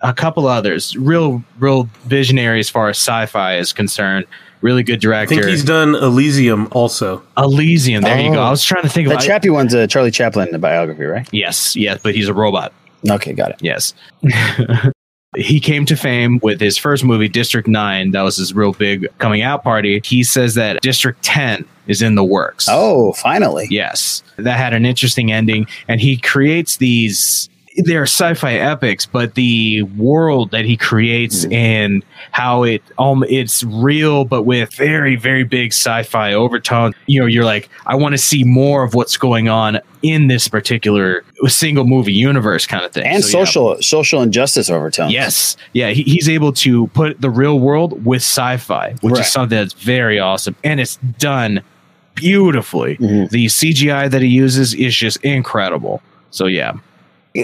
a 0.00 0.12
couple 0.12 0.46
others. 0.46 0.96
Real, 0.96 1.42
real 1.58 1.84
visionary 2.04 2.60
as 2.60 2.68
far 2.68 2.88
as 2.88 2.96
sci-fi 2.96 3.56
is 3.56 3.72
concerned. 3.72 4.26
Really 4.62 4.82
good 4.82 5.00
director. 5.00 5.34
I 5.34 5.36
think 5.38 5.48
he's 5.48 5.64
done 5.64 5.94
Elysium 5.94 6.68
also. 6.72 7.22
Elysium. 7.36 8.02
There 8.02 8.18
you 8.18 8.32
go. 8.32 8.38
Oh. 8.38 8.44
I 8.44 8.50
was 8.50 8.64
trying 8.64 8.82
to 8.82 8.88
think 8.88 9.08
The 9.08 9.16
of 9.16 9.20
Chappie 9.20 9.50
one's 9.50 9.74
a 9.74 9.86
Charlie 9.86 10.10
Chaplin 10.10 10.58
biography, 10.60 11.04
right? 11.04 11.28
Yes, 11.32 11.76
yes, 11.76 12.00
but 12.02 12.14
he's 12.14 12.28
a 12.28 12.34
robot. 12.34 12.72
Okay, 13.08 13.32
got 13.32 13.50
it. 13.50 13.58
Yes. 13.60 13.92
he 15.36 15.60
came 15.60 15.84
to 15.86 15.96
fame 15.96 16.40
with 16.42 16.60
his 16.60 16.78
first 16.78 17.04
movie, 17.04 17.28
District 17.28 17.68
9. 17.68 18.10
That 18.12 18.22
was 18.22 18.36
his 18.36 18.54
real 18.54 18.72
big 18.72 19.06
coming 19.18 19.42
out 19.42 19.62
party. 19.62 20.00
He 20.04 20.24
says 20.24 20.54
that 20.54 20.80
District 20.80 21.22
10 21.22 21.64
is 21.86 22.02
in 22.02 22.14
the 22.14 22.24
works. 22.24 22.66
Oh, 22.70 23.12
finally. 23.12 23.66
Yes. 23.70 24.22
That 24.36 24.56
had 24.56 24.72
an 24.72 24.86
interesting 24.86 25.30
ending. 25.30 25.66
And 25.88 26.00
he 26.00 26.16
creates 26.16 26.78
these. 26.78 27.48
They're 27.78 28.02
sci-fi 28.04 28.54
epics, 28.54 29.06
but 29.06 29.34
the 29.34 29.82
world 29.82 30.50
that 30.52 30.64
he 30.64 30.76
creates 30.76 31.44
and 31.46 32.04
how 32.32 32.62
it 32.62 32.82
um 32.98 33.24
it's 33.28 33.62
real, 33.64 34.24
but 34.24 34.42
with 34.44 34.72
very 34.74 35.16
very 35.16 35.44
big 35.44 35.72
sci-fi 35.72 36.32
overtone. 36.32 36.92
You 37.06 37.20
know, 37.20 37.26
you're 37.26 37.44
like, 37.44 37.68
I 37.86 37.94
want 37.96 38.12
to 38.14 38.18
see 38.18 38.44
more 38.44 38.82
of 38.84 38.94
what's 38.94 39.16
going 39.16 39.48
on 39.48 39.80
in 40.02 40.28
this 40.28 40.46
particular 40.48 41.24
single 41.48 41.84
movie 41.84 42.12
universe, 42.12 42.66
kind 42.66 42.84
of 42.84 42.92
thing. 42.92 43.04
And 43.06 43.24
So, 43.24 43.38
yeah. 43.38 43.44
social 43.44 43.82
social 43.82 44.22
injustice 44.22 44.70
overtones. 44.70 45.12
Yes. 45.12 45.56
Yeah. 45.72 45.90
He, 45.90 46.02
he's 46.02 46.28
able 46.28 46.52
to 46.54 46.86
put 46.88 47.20
the 47.20 47.30
real 47.30 47.58
world 47.60 48.04
with 48.04 48.22
sci 48.22 48.56
fi, 48.58 48.92
which 49.00 49.12
Right. 49.14 49.20
is 49.22 49.30
something 49.32 49.56
that's 49.58 49.74
very 49.74 50.18
awesome. 50.18 50.54
And 50.64 50.80
it's 50.80 50.96
done 51.18 51.60
beautifully. 52.14 52.96
Mm-hmm. 52.96 53.26
The 53.30 53.46
CGI 53.46 54.10
that 54.10 54.22
he 54.22 54.28
uses 54.28 54.74
is 54.74 54.94
just 54.96 55.18
incredible. 55.24 56.02
So, 56.30 56.46
yeah. 56.46 56.72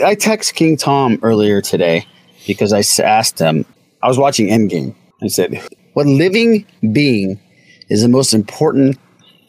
I 0.01 0.15
text 0.15 0.55
King 0.55 0.77
Tom 0.77 1.19
earlier 1.23 1.61
today 1.61 2.07
because 2.47 2.73
I 2.73 2.83
asked 3.03 3.39
him. 3.39 3.65
I 4.03 4.09
was 4.09 4.19
watching 4.19 4.49
Endgame. 4.49 4.95
I 5.23 5.29
said, 5.29 5.61
"What 5.93 6.07
living 6.07 6.65
being 6.93 7.41
is 7.89 8.03
the 8.03 8.09
most 8.09 8.33
important 8.33 8.99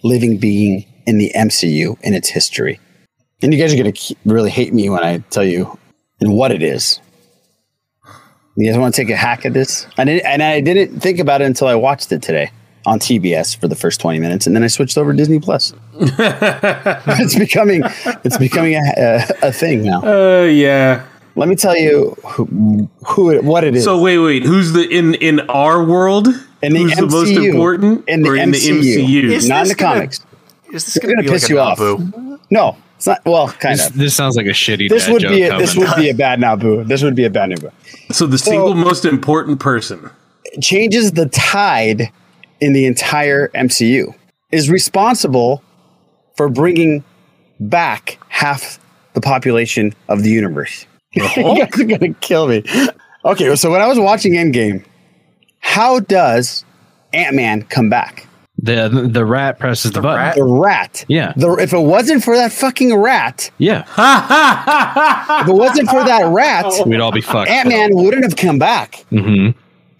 living 0.03 0.37
being 0.37 0.85
in 1.05 1.17
the 1.17 1.31
MCU 1.35 1.97
in 2.01 2.13
its 2.13 2.29
history?" 2.29 2.79
And 3.41 3.53
you 3.53 3.59
guys 3.59 3.73
are 3.73 3.77
going 3.77 3.91
to 3.91 4.15
really 4.25 4.51
hate 4.51 4.73
me 4.73 4.89
when 4.89 5.03
I 5.03 5.17
tell 5.29 5.45
you 5.45 5.77
and 6.19 6.33
what 6.33 6.51
it 6.51 6.63
is. 6.63 6.99
You 8.55 8.69
guys 8.69 8.77
want 8.77 8.93
to 8.95 9.01
take 9.01 9.09
a 9.09 9.15
hack 9.15 9.45
at 9.45 9.53
this? 9.53 9.87
And 9.97 10.09
I 10.09 10.61
didn't 10.61 10.99
think 10.99 11.19
about 11.19 11.41
it 11.41 11.45
until 11.45 11.67
I 11.67 11.75
watched 11.75 12.11
it 12.11 12.21
today 12.21 12.51
on 12.85 12.99
TBS 12.99 13.57
for 13.57 13.67
the 13.67 13.75
first 13.75 13.99
twenty 13.99 14.19
minutes, 14.19 14.47
and 14.47 14.55
then 14.55 14.63
I 14.63 14.67
switched 14.67 14.97
over 14.97 15.11
to 15.11 15.17
Disney 15.17 15.39
Plus. 15.39 15.73
it's 15.99 17.37
becoming 17.37 17.83
it's 18.23 18.37
becoming 18.37 18.75
a, 18.75 18.81
a, 18.97 19.47
a 19.47 19.51
thing 19.51 19.83
now. 19.83 20.01
Uh, 20.01 20.43
yeah. 20.45 21.05
Let 21.35 21.49
me 21.49 21.55
tell 21.55 21.75
you 21.75 22.15
who, 22.25 22.87
who 23.07 23.31
it, 23.31 23.43
what 23.43 23.63
it 23.63 23.75
is. 23.75 23.83
So 23.83 23.99
wait, 23.99 24.19
wait. 24.19 24.43
Who's 24.43 24.73
the 24.73 24.87
in 24.87 25.15
in 25.15 25.39
our 25.49 25.83
world? 25.83 26.27
in 26.63 26.73
the 26.73 26.79
who's 26.79 26.93
MCU, 26.93 26.97
the 26.97 27.07
most 27.07 27.29
important? 27.31 28.07
in 28.07 28.21
the 28.21 28.29
or 28.29 28.33
MCU, 28.33 28.41
in 28.41 28.51
the 28.81 28.95
MCU? 28.97 29.23
Is 29.31 29.49
not 29.49 29.63
in 29.63 29.67
the 29.69 29.75
gonna- 29.75 29.95
comics. 29.95 30.25
Is 30.71 30.85
this 30.85 30.97
going 30.97 31.15
gonna 31.15 31.27
piss 31.27 31.43
like 31.43 31.49
you 31.49 31.59
off. 31.59 31.79
Nabu? 31.79 32.39
No, 32.49 32.77
it's 32.95 33.05
not. 33.05 33.23
Well, 33.25 33.49
kind 33.49 33.77
This, 33.77 33.89
of. 33.89 33.95
this 33.95 34.15
sounds 34.15 34.35
like 34.35 34.47
a 34.47 34.49
shitty 34.49 34.89
This 34.89 35.05
dad 35.05 35.13
would 35.13 35.21
joke 35.21 35.31
be 35.31 35.43
a, 35.43 35.57
this 35.57 35.75
would 35.75 35.95
be 35.97 36.09
a 36.09 36.15
bad 36.15 36.39
Naboo. 36.39 36.87
This 36.87 37.03
would 37.03 37.15
be 37.15 37.25
a 37.25 37.29
bad 37.29 37.51
Naboo. 37.51 37.71
So 38.11 38.25
the 38.25 38.37
single 38.39 38.73
most 38.73 39.05
important 39.05 39.59
person. 39.59 40.09
Changes 40.61 41.11
the 41.11 41.27
tide 41.27 42.11
in 42.63 42.73
the 42.73 42.85
entire 42.85 43.49
MCU. 43.49 44.13
Is 44.51 44.69
responsible 44.69 45.63
for 46.37 46.47
bringing 46.47 47.03
back 47.59 48.19
half 48.29 48.79
the 49.13 49.21
population 49.21 49.93
of 50.07 50.23
the 50.23 50.29
universe. 50.29 50.85
you 51.13 51.21
guys 51.23 51.79
are 51.79 51.83
gonna 51.83 52.13
kill 52.15 52.47
me. 52.47 52.63
Okay, 53.25 53.55
so 53.55 53.71
when 53.71 53.81
I 53.81 53.87
was 53.87 53.99
watching 53.99 54.33
Endgame, 54.33 54.83
how 55.59 55.99
does 55.99 56.65
Ant 57.13 57.35
Man 57.35 57.63
come 57.63 57.89
back? 57.89 58.27
The, 58.59 59.09
the 59.11 59.25
rat 59.25 59.59
presses 59.59 59.91
the, 59.91 60.01
button. 60.01 60.37
The 60.37 60.45
rat. 60.45 61.03
Yeah. 61.07 61.33
The, 61.35 61.53
if 61.55 61.73
it 61.73 61.79
wasn't 61.79 62.23
for 62.23 62.35
that 62.35 62.51
fucking 62.51 62.95
rat, 62.95 63.49
Yeah. 63.57 63.81
if 65.41 65.47
it 65.49 65.53
wasn't 65.53 65.89
for 65.89 66.03
that 66.03 66.27
rat, 66.31 66.65
We'd 66.85 66.99
all 67.01 67.11
be 67.11 67.21
fucked. 67.21 67.49
Ant 67.49 67.67
Man 67.69 67.89
wouldn't 67.95 68.23
have 68.23 68.35
come 68.35 68.59
back. 68.59 69.03
hmm 69.09 69.49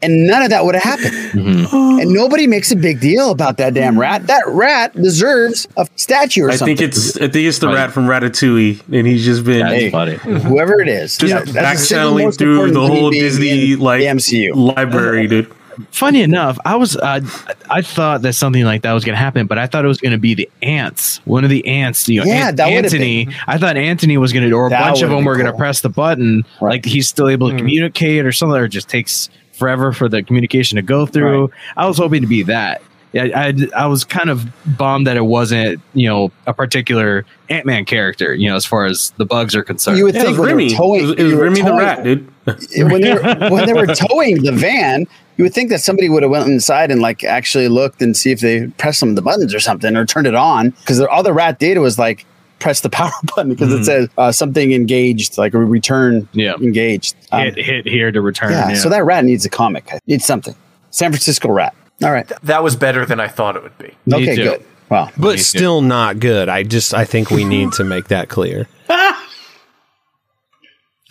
And 0.03 0.27
none 0.27 0.41
of 0.43 0.49
that 0.49 0.65
would 0.65 0.75
have 0.75 0.83
happened. 0.83 1.13
Mm-hmm. 1.31 1.89
And 2.03 2.11
nobody 2.11 2.47
makes 2.47 2.71
a 2.71 2.75
big 2.75 2.99
deal 2.99 3.31
about 3.31 3.57
that 3.57 3.73
damn 3.75 3.97
rat. 3.97 4.27
That 4.27 4.43
rat 4.47 4.93
deserves 4.95 5.67
a 5.77 5.87
statue 5.95 6.43
or 6.43 6.49
I 6.49 6.55
something. 6.55 6.75
think 6.75 6.89
it's 6.89 7.15
I 7.17 7.27
think 7.29 7.35
it's 7.47 7.59
the 7.59 7.67
rat 7.69 7.91
from 7.93 8.07
Ratatouille, 8.07 8.81
and 8.91 9.07
he's 9.07 9.23
just 9.23 9.45
been 9.45 9.65
Hey, 9.67 9.89
whoever 9.89 10.81
it 10.81 10.87
is. 10.89 11.17
just 11.17 11.31
Yeah, 11.31 11.39
back 11.45 11.53
that's 11.53 11.79
the 11.81 11.85
single 11.85 12.05
channeling 12.07 12.25
most 12.25 12.39
through 12.39 12.71
the 12.71 12.85
whole 12.87 13.11
Disney 13.11 13.73
in 13.73 13.79
like 13.79 13.99
the 14.01 14.07
MCU. 14.07 14.55
library, 14.75 15.27
dude. 15.27 15.51
funny 15.91 16.21
enough, 16.23 16.57
I 16.65 16.75
was 16.75 16.97
uh, 16.97 17.21
I 17.69 17.81
thought 17.83 18.23
that 18.23 18.33
something 18.33 18.63
like 18.65 18.81
that 18.81 18.91
was 18.93 19.05
going 19.05 19.15
to 19.15 19.19
happen, 19.21 19.47
but 19.47 19.57
I 19.57 19.67
thought 19.67 19.85
it 19.85 19.87
was 19.87 19.99
going 19.99 20.11
to 20.13 20.17
be 20.17 20.33
the 20.33 20.49
ants. 20.61 21.21
One 21.25 21.43
of 21.43 21.49
the 21.51 21.65
ants, 21.67 22.09
you 22.09 22.19
know, 22.21 22.25
Yeah, 22.25 22.49
An- 22.49 22.59
Anthony. 22.59 23.29
I 23.47 23.57
thought 23.59 23.77
Anthony 23.77 24.17
was 24.17 24.33
going 24.33 24.49
to, 24.49 24.55
or 24.55 24.67
a 24.67 24.69
That 24.71 24.81
bunch 24.81 25.01
of 25.03 25.09
them 25.09 25.19
been 25.19 25.25
were 25.25 25.35
going 25.35 25.45
to 25.51 25.57
press 25.57 25.81
the 25.81 25.89
button, 25.89 26.43
like 26.59 26.83
he's 26.85 27.07
still 27.07 27.29
able 27.29 27.49
to 27.51 27.55
communicate 27.57 28.25
or 28.25 28.31
something, 28.31 28.57
or 28.59 28.65
it 28.65 28.69
just 28.69 28.89
takes 28.89 29.29
forever 29.63 29.93
for 29.93 30.09
the 30.09 30.21
communication 30.21 30.75
to 30.75 30.81
go 30.81 31.05
through. 31.05 31.49
I 31.77 31.87
was 31.87 31.97
hoping 31.97 32.21
to 32.21 32.27
be 32.27 32.43
that. 32.43 32.81
Yeah, 33.13 33.27
I, 33.35 33.53
I 33.75 33.85
was 33.85 34.03
kind 34.03 34.29
of 34.29 34.45
bummed 34.77 35.05
that 35.07 35.15
it 35.17 35.25
wasn't, 35.25 35.79
you 35.93 36.09
know, 36.09 36.31
a 36.47 36.53
particular 36.53 37.25
Ant 37.47 37.65
Man 37.65 37.85
character, 37.85 38.33
you 38.33 38.49
know, 38.49 38.55
as 38.55 38.65
far 38.65 38.85
as 38.87 39.11
the 39.17 39.25
bugs 39.25 39.55
are 39.55 39.63
concerned. 39.63 39.99
You 39.99 40.05
would 40.05 40.15
think 40.15 40.37
when 40.37 40.57
they 40.57 40.63
were 40.65 40.69
towing, 40.71 41.17
you 41.19 41.37
were 41.37 41.55
towing- 41.55 42.03
dude. 42.03 42.33
when 42.45 43.01
they 43.01 43.13
were, 43.13 43.21
when 43.49 43.65
they 43.67 43.73
were 43.73 43.85
towing 43.85 44.43
the 44.43 44.51
van, 44.51 45.05
you 45.37 45.45
would 45.45 45.53
think 45.53 45.69
that 45.69 45.79
somebody 45.79 46.09
would 46.09 46.23
have 46.23 46.31
went 46.31 46.47
inside 46.47 46.91
and 46.91 47.01
like 47.01 47.23
actually 47.23 47.67
looked 47.69 48.01
and 48.01 48.17
see 48.17 48.31
if 48.31 48.41
they 48.41 48.67
pressed 48.79 48.99
some 48.99 49.09
of 49.09 49.15
the 49.15 49.21
buttons 49.21 49.53
or 49.53 49.59
something 49.59 49.95
or 49.95 50.05
turned 50.05 50.27
it 50.27 50.35
on 50.35 50.71
because 50.71 50.99
all 50.99 51.23
the 51.23 51.33
rat 51.33 51.59
data 51.59 51.79
was 51.79 51.97
like 51.97 52.25
press 52.63 52.81
the 52.81 52.89
power 52.89 53.11
button 53.35 53.49
because 53.49 53.71
it 53.73 53.81
Mhm. 53.81 53.85
says 53.85 54.09
uh, 54.17 54.31
something 54.31 54.71
engaged 54.73 55.37
like 55.37 55.53
a 55.53 55.59
return 55.59 56.27
yeah. 56.33 56.53
engaged. 56.55 57.15
Um, 57.31 57.43
hit, 57.43 57.57
hit 57.57 57.87
here 57.87 58.11
to 58.11 58.21
return. 58.21 58.51
yeah, 58.53 58.69
yeah. 58.69 58.75
so 58.75 58.89
that 58.89 59.03
rat 59.05 59.23
needs 59.25 59.45
a 59.45 59.49
comic. 59.49 59.91
Needs 60.07 60.25
something. 60.25 60.55
San 60.89 61.11
Francisco 61.11 61.49
rat. 61.51 61.75
All 62.03 62.11
right. 62.11 62.29
That 62.43 62.63
was 62.63 62.75
better 62.75 63.05
than 63.05 63.19
I 63.19 63.27
thought 63.27 63.55
it 63.55 63.63
would 63.63 63.77
be. 63.77 63.93
okay, 64.11 64.35
good. 64.35 64.65
Wow. 64.89 65.09
But 65.17 65.39
still 65.39 65.81
not 65.81 66.19
good. 66.19 66.49
I 66.49 66.63
just 66.63 66.93
I 66.93 67.05
think 67.05 67.29
we 67.31 67.43
need 67.45 67.71
to 67.73 67.83
make 67.83 68.07
that 68.09 68.29
clear. 68.29 68.67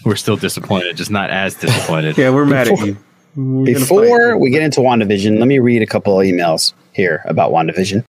We're 0.04 0.16
still 0.16 0.36
disappointed, 0.36 0.96
just 0.96 1.10
not 1.10 1.30
as 1.30 1.54
disappointed. 1.54 2.18
Yeah, 2.18 2.30
we're 2.30 2.44
mad 2.44 2.68
at 2.68 2.72
Before- 2.72 2.86
you. 2.86 2.96
We're 3.36 3.78
Before 3.78 4.36
we 4.36 4.50
get 4.50 4.62
into 4.62 4.80
WandaVision, 4.80 5.38
let 5.38 5.48
me 5.48 5.58
read 5.58 5.80
a 5.80 5.86
couple 5.86 6.20
of 6.20 6.26
emails 6.26 6.74
here 6.92 7.22
about 7.24 7.50
WandaVision. 7.52 8.04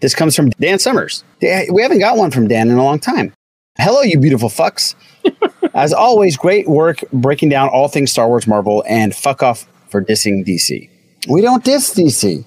This 0.00 0.14
comes 0.14 0.36
from 0.36 0.50
Dan 0.50 0.78
Summers. 0.78 1.24
We 1.40 1.82
haven't 1.82 1.98
got 1.98 2.16
one 2.16 2.30
from 2.30 2.46
Dan 2.46 2.70
in 2.70 2.78
a 2.78 2.84
long 2.84 3.00
time. 3.00 3.32
Hello, 3.78 4.02
you 4.02 4.18
beautiful 4.18 4.48
fucks. 4.48 4.94
As 5.74 5.92
always, 5.92 6.36
great 6.36 6.68
work 6.68 7.02
breaking 7.12 7.48
down 7.48 7.68
all 7.68 7.88
things 7.88 8.12
Star 8.12 8.28
Wars, 8.28 8.46
Marvel, 8.46 8.84
and 8.88 9.14
fuck 9.14 9.42
off 9.42 9.66
for 9.88 10.02
dissing 10.02 10.46
DC. 10.46 10.88
We 11.28 11.40
don't 11.40 11.64
diss 11.64 11.92
DC. 11.94 12.44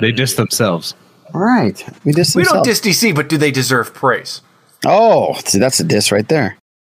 They 0.00 0.12
diss 0.12 0.34
themselves. 0.34 0.94
All 1.34 1.40
right. 1.42 1.82
We 2.04 2.12
diss 2.12 2.34
We 2.34 2.44
don't 2.44 2.54
themselves. 2.64 2.80
diss 2.80 3.02
DC, 3.02 3.14
but 3.14 3.28
do 3.28 3.36
they 3.36 3.50
deserve 3.50 3.92
praise? 3.94 4.40
Oh, 4.86 5.34
see, 5.44 5.58
that's 5.58 5.78
a 5.80 5.84
diss 5.84 6.10
right 6.10 6.28
there. 6.28 6.56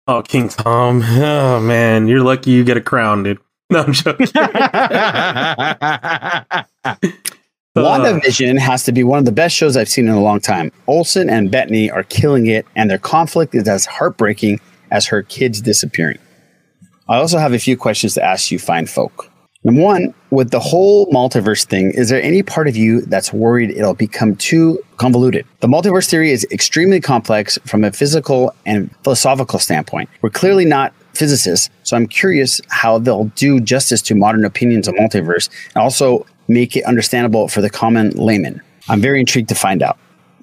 Oh, 0.07 0.21
King 0.21 0.49
Tom. 0.49 1.01
Oh 1.01 1.59
man, 1.59 2.07
you're 2.07 2.21
lucky 2.21 2.51
you 2.51 2.63
get 2.63 2.77
a 2.77 2.81
crown, 2.81 3.23
dude. 3.23 3.39
No, 3.69 3.79
I'm 3.79 3.93
joking. 3.93 4.27
WandaVision 7.75 8.59
has 8.59 8.83
to 8.83 8.91
be 8.91 9.03
one 9.03 9.17
of 9.17 9.25
the 9.25 9.31
best 9.31 9.55
shows 9.55 9.75
I've 9.75 9.89
seen 9.89 10.07
in 10.07 10.13
a 10.13 10.21
long 10.21 10.39
time. 10.39 10.71
Olsen 10.85 11.27
and 11.27 11.49
Bettany 11.49 11.89
are 11.89 12.03
killing 12.03 12.45
it, 12.45 12.67
and 12.75 12.87
their 12.87 12.99
conflict 12.99 13.55
is 13.55 13.67
as 13.67 13.87
heartbreaking 13.87 14.59
as 14.91 15.07
her 15.07 15.23
kids 15.23 15.59
disappearing. 15.59 16.19
I 17.09 17.17
also 17.17 17.39
have 17.39 17.51
a 17.51 17.57
few 17.57 17.75
questions 17.75 18.13
to 18.13 18.23
ask 18.23 18.51
you, 18.51 18.59
fine 18.59 18.85
folk. 18.85 19.27
Number 19.63 19.81
one, 19.81 20.13
with 20.29 20.51
the 20.51 20.59
whole 20.59 21.07
multiverse 21.07 21.65
thing, 21.65 21.91
is 21.91 22.09
there 22.09 22.21
any 22.21 22.43
part 22.43 22.67
of 22.67 22.75
you 22.75 23.01
that's 23.01 23.33
worried 23.33 23.71
it'll 23.71 23.95
become 23.95 24.35
too 24.35 24.79
convoluted? 24.97 25.43
The 25.61 25.67
multiverse 25.67 26.07
theory 26.07 26.29
is 26.31 26.45
extremely 26.51 27.01
complex 27.01 27.57
from 27.65 27.83
a 27.83 27.91
physical 27.91 28.53
and 28.67 28.93
philosophical 29.03 29.57
standpoint. 29.57 30.09
We're 30.21 30.29
clearly 30.29 30.65
not 30.65 30.93
physicists, 31.13 31.69
so 31.83 31.95
I'm 31.95 32.07
curious 32.07 32.61
how 32.67 32.99
they'll 32.99 33.25
do 33.35 33.59
justice 33.59 34.01
to 34.03 34.15
modern 34.15 34.45
opinions 34.45 34.87
of 34.87 34.95
multiverse 34.95 35.49
and 35.73 35.81
also 35.81 36.25
make 36.47 36.75
it 36.75 36.83
understandable 36.85 37.47
for 37.47 37.61
the 37.61 37.69
common 37.69 38.11
layman. 38.11 38.61
I'm 38.89 39.01
very 39.01 39.19
intrigued 39.19 39.49
to 39.49 39.55
find 39.55 39.81
out. 39.81 39.97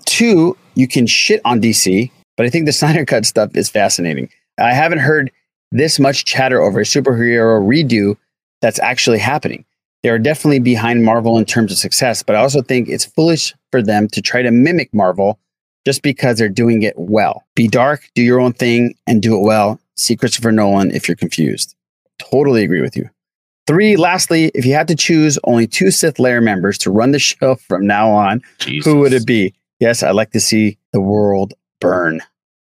Two, 0.07 0.57
you 0.75 0.89
can 0.89 1.07
shit 1.07 1.41
on 1.45 1.61
DC, 1.61 2.11
but 2.37 2.47
I 2.47 2.51
think 2.51 2.67
the 2.67 2.73
Snyder 2.81 3.05
Cut 3.05 3.27
stuff 3.27 3.55
is 3.55 3.69
fascinating. 3.69 4.31
I 4.59 4.73
haven't 4.73 4.99
heard 4.99 5.31
this 5.73 5.99
much 5.99 6.25
chatter 6.25 6.61
over 6.61 6.81
a 6.81 6.85
superhero 6.85 7.61
redo 7.61 8.17
that's 8.61 8.79
actually 8.81 9.19
happening. 9.19 9.65
They 10.03 10.09
are 10.09 10.19
definitely 10.19 10.61
behind 10.61 11.05
Marvel 11.05 11.37
in 11.37 11.45
terms 11.45 11.73
of 11.73 11.79
success, 11.79 12.23
but 12.23 12.35
I 12.35 12.41
also 12.41 12.63
think 12.63 12.89
it's 12.89 13.05
foolish 13.05 13.55
for 13.71 13.83
them 13.83 14.09
to 14.09 14.23
try 14.23 14.43
to 14.43 14.51
mimic 14.51 14.93
Marvel 14.95 15.39
just 15.85 16.03
because 16.03 16.39
they're 16.39 16.49
doing 16.49 16.83
it 16.83 16.95
well. 16.97 17.45
Be 17.55 17.69
dark, 17.69 18.09
do 18.15 18.23
your 18.23 18.41
own 18.41 18.53
thing, 18.53 18.95
and 19.07 19.23
do 19.23 19.37
it 19.37 19.43
well. 19.43 19.81
See 19.97 20.17
Christopher 20.17 20.53
Nolan 20.53 20.91
if 20.91 21.09
you're 21.09 21.17
confused. 21.17 21.75
Totally 22.19 22.65
agree 22.65 22.81
with 22.81 22.97
you. 22.97 23.09
Three, 23.71 23.95
lastly, 23.97 24.51
if 24.53 24.67
you 24.67 24.75
had 24.75 24.89
to 24.89 24.97
choose 24.97 25.39
only 25.45 25.69
two 25.69 25.93
Sith 25.93 26.19
Lair 26.19 26.41
members 26.41 26.77
to 26.79 26.91
run 26.91 27.13
the 27.13 27.21
show 27.21 27.55
from 27.55 27.87
now 27.87 28.11
on, 28.11 28.43
who 28.83 28.99
would 28.99 29.13
it 29.13 29.25
be? 29.25 29.55
Yes, 29.79 30.03
I'd 30.03 30.17
like 30.17 30.33
to 30.33 30.41
see 30.41 30.77
the 30.93 31.01
world 31.01 31.55
burn. 31.81 32.21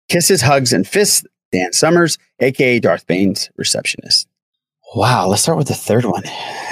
Kisses, 0.10 0.42
hugs, 0.42 0.74
and 0.74 0.88
fists, 0.88 1.24
Dan 1.52 1.74
Summers, 1.74 2.18
aka 2.40 2.80
Darth 2.80 3.06
Bane's 3.06 3.52
receptionist. 3.56 4.28
Wow, 4.96 5.28
let's 5.28 5.44
start 5.44 5.60
with 5.60 5.68
the 5.68 5.76
third 5.76 6.06
one. 6.06 6.24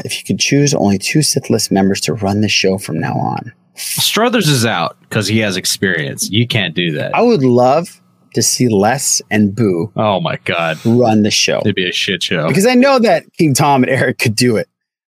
If 0.03 0.17
you 0.17 0.23
could 0.25 0.39
choose 0.39 0.73
only 0.73 0.97
two 0.97 1.21
Sith 1.21 1.51
list 1.51 1.71
members 1.71 2.01
to 2.01 2.13
run 2.15 2.41
the 2.41 2.49
show 2.49 2.79
from 2.79 2.99
now 2.99 3.13
on, 3.13 3.53
Strothers 3.75 4.47
is 4.47 4.65
out 4.65 4.97
because 5.01 5.27
he 5.27 5.37
has 5.39 5.57
experience. 5.57 6.31
You 6.31 6.47
can't 6.47 6.73
do 6.73 6.91
that. 6.93 7.13
I 7.13 7.21
would 7.21 7.43
love 7.43 8.01
to 8.33 8.41
see 8.41 8.67
Les 8.69 9.21
and 9.31 9.55
Boo 9.55 9.91
Oh 9.95 10.19
my 10.21 10.37
god, 10.45 10.77
run 10.85 11.23
the 11.23 11.31
show 11.31 11.59
it'd 11.59 11.75
be 11.75 11.87
a 11.87 11.93
shit 11.93 12.23
show. 12.23 12.47
because 12.47 12.65
I 12.65 12.73
know 12.75 12.99
that 12.99 13.25
King 13.33 13.53
Tom 13.53 13.83
and 13.83 13.91
Eric 13.91 14.19
could 14.19 14.35
do 14.35 14.57
it. 14.57 14.67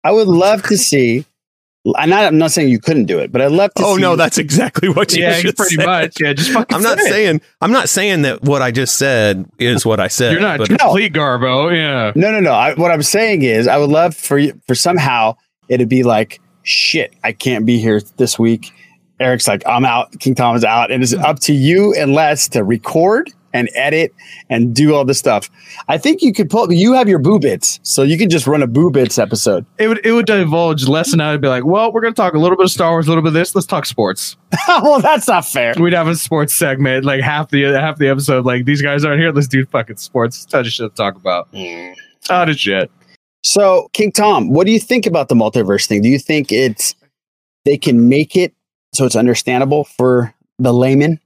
I 0.04 0.12
would 0.12 0.28
love 0.28 0.64
to 0.64 0.78
see. 0.78 1.26
I'm 1.96 2.10
not. 2.10 2.26
I'm 2.26 2.38
not 2.38 2.52
saying 2.52 2.70
you 2.70 2.80
couldn't 2.80 3.06
do 3.06 3.20
it, 3.20 3.32
but 3.32 3.42
I'd 3.42 3.52
love 3.52 3.74
to. 3.76 3.84
Oh 3.86 3.96
see 3.96 4.02
no, 4.02 4.16
that's 4.18 4.38
exactly 4.38 4.90
what 4.90 5.14
you 5.16 5.24
Yeah, 5.24 5.34
should 5.34 5.56
pretty 5.56 5.76
say. 5.78 5.86
much. 5.86 6.20
Yeah, 6.20 6.34
just 6.34 6.52
fucking 6.52 6.76
I'm 6.76 6.84
not 6.84 7.00
say 7.00 7.06
it. 7.06 7.10
saying 7.10 7.42
I'm 7.62 7.72
not 7.72 7.88
saying 7.90 8.22
that 8.24 8.42
what 8.44 8.62
I 8.62 8.72
just 8.72 8.98
said 8.98 9.46
is 9.60 9.86
what 9.86 10.00
I 10.00 10.10
said. 10.10 10.34
You're 10.34 10.42
not 10.42 10.58
but 10.60 10.68
complete 10.70 11.14
Garbo. 11.14 11.74
Yeah. 11.76 12.12
No, 12.16 12.32
no, 12.32 12.42
no. 12.42 12.52
I, 12.52 12.74
what 12.74 12.92
I'm 12.92 13.02
saying 13.02 13.44
is, 13.44 13.66
I 13.68 13.78
would 13.78 13.90
love 13.90 14.14
for 14.16 14.38
you, 14.38 14.60
for 14.68 14.76
somehow 14.76 15.38
it'd 15.70 15.88
be 15.90 16.04
like, 16.04 16.42
shit, 16.64 17.14
I 17.24 17.32
can't 17.32 17.66
be 17.66 17.80
here 17.80 18.02
this 18.18 18.38
week. 18.38 18.72
Eric's 19.20 19.48
like, 19.48 19.64
I'm 19.66 19.86
out. 19.86 20.20
King 20.20 20.36
Tom 20.36 20.56
is 20.56 20.64
out, 20.64 20.92
and 20.92 21.04
it's 21.04 21.14
up 21.14 21.40
to 21.42 21.54
you 21.54 21.94
and 21.96 22.14
Les 22.14 22.48
to 22.50 22.64
record 22.64 23.32
and 23.54 23.70
edit 23.74 24.14
and 24.50 24.76
do 24.76 24.94
all 24.94 25.06
this 25.06 25.18
stuff. 25.18 25.50
I 25.88 25.98
think 25.98 26.22
you 26.22 26.34
could 26.34 26.50
pull. 26.50 26.72
You 26.72 26.94
have 26.94 27.10
your 27.10 27.20
boo 27.20 27.40
bits, 27.40 27.80
so 27.84 28.04
you 28.04 28.18
can 28.18 28.30
just 28.30 28.48
run 28.48 28.62
a 28.62 28.68
boo 28.68 28.92
bits 28.92 29.18
episode. 29.18 29.66
It 29.78 29.88
would 29.88 30.06
it 30.06 30.12
would 30.12 30.26
divulge 30.26 30.88
less 30.88 31.14
and 31.14 31.22
I 31.22 31.32
would 31.32 31.42
be 31.42 31.48
like, 31.48 31.66
well, 31.66 31.92
we're 31.92 32.02
gonna 32.02 32.14
talk 32.14 32.34
a 32.34 32.40
little 32.40 32.58
bit 32.58 32.66
of 32.66 32.72
Star 32.72 32.92
Wars, 32.92 33.08
a 33.08 33.10
little 33.10 33.24
bit 33.24 33.30
of 33.30 33.34
this. 33.34 33.56
Let's 33.56 33.68
talk 33.68 33.86
sports. 33.86 34.38
well, 34.68 35.02
that's 35.02 35.28
not 35.28 35.46
fair. 35.46 35.74
We'd 35.80 35.94
have 35.94 36.08
a 36.08 36.16
sports 36.16 36.56
segment, 36.56 37.06
like 37.06 37.22
half 37.22 37.50
the 37.50 37.64
half 37.64 37.98
the 37.98 38.08
episode. 38.08 38.46
Like 38.46 38.66
these 38.66 38.82
guys 38.82 39.04
aren't 39.04 39.20
here. 39.20 39.32
Let's 39.32 39.48
do 39.48 39.66
fucking 39.66 39.98
sports. 39.98 40.46
Ton 40.46 40.62
of 40.62 40.68
shit 40.68 40.92
to 40.92 40.96
talk 40.96 41.16
about. 41.16 41.50
Ton 42.24 42.50
of 42.50 42.58
shit. 42.58 42.92
So, 43.42 43.90
King 43.94 44.12
Tom, 44.12 44.50
what 44.50 44.66
do 44.66 44.74
you 44.74 44.80
think 44.80 45.06
about 45.06 45.30
the 45.30 45.36
multiverse 45.36 45.88
thing? 45.88 46.02
Do 46.02 46.10
you 46.10 46.20
think 46.20 46.52
it's 46.52 46.94
they 47.66 47.78
can 47.78 48.10
make 48.10 48.36
it 48.36 48.54
so 48.94 49.06
it's 49.06 49.16
understandable 49.16 49.84
for 49.84 50.34
the 50.58 50.74
layman? 50.74 51.20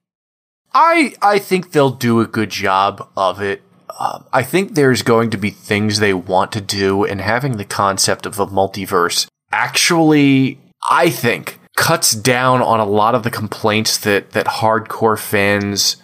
I 0.74 1.14
I 1.22 1.40
think 1.40 1.72
they'll 1.72 1.92
do 1.92 2.20
a 2.20 2.28
good 2.28 2.50
job 2.50 3.08
of 3.16 3.42
it. 3.42 3.62
Um, 4.00 4.26
I 4.34 4.44
think 4.44 4.74
there's 4.74 5.04
going 5.04 5.30
to 5.32 5.38
be 5.38 5.52
things 5.52 6.00
they 6.00 6.14
want 6.14 6.52
to 6.54 6.62
do, 6.62 7.04
and 7.04 7.22
having 7.22 7.58
the 7.58 7.66
concept 7.66 8.26
of 8.26 8.40
a 8.40 8.48
multiverse 8.48 9.28
actually, 9.52 10.60
I 10.90 11.10
think, 11.10 11.60
cuts 11.78 12.14
down 12.14 12.62
on 12.62 12.80
a 12.80 12.86
lot 12.86 13.16
of 13.16 13.24
the 13.24 13.30
complaints 13.30 13.98
that 14.00 14.32
that 14.32 14.48
hardcore 14.48 15.20
fans 15.20 15.98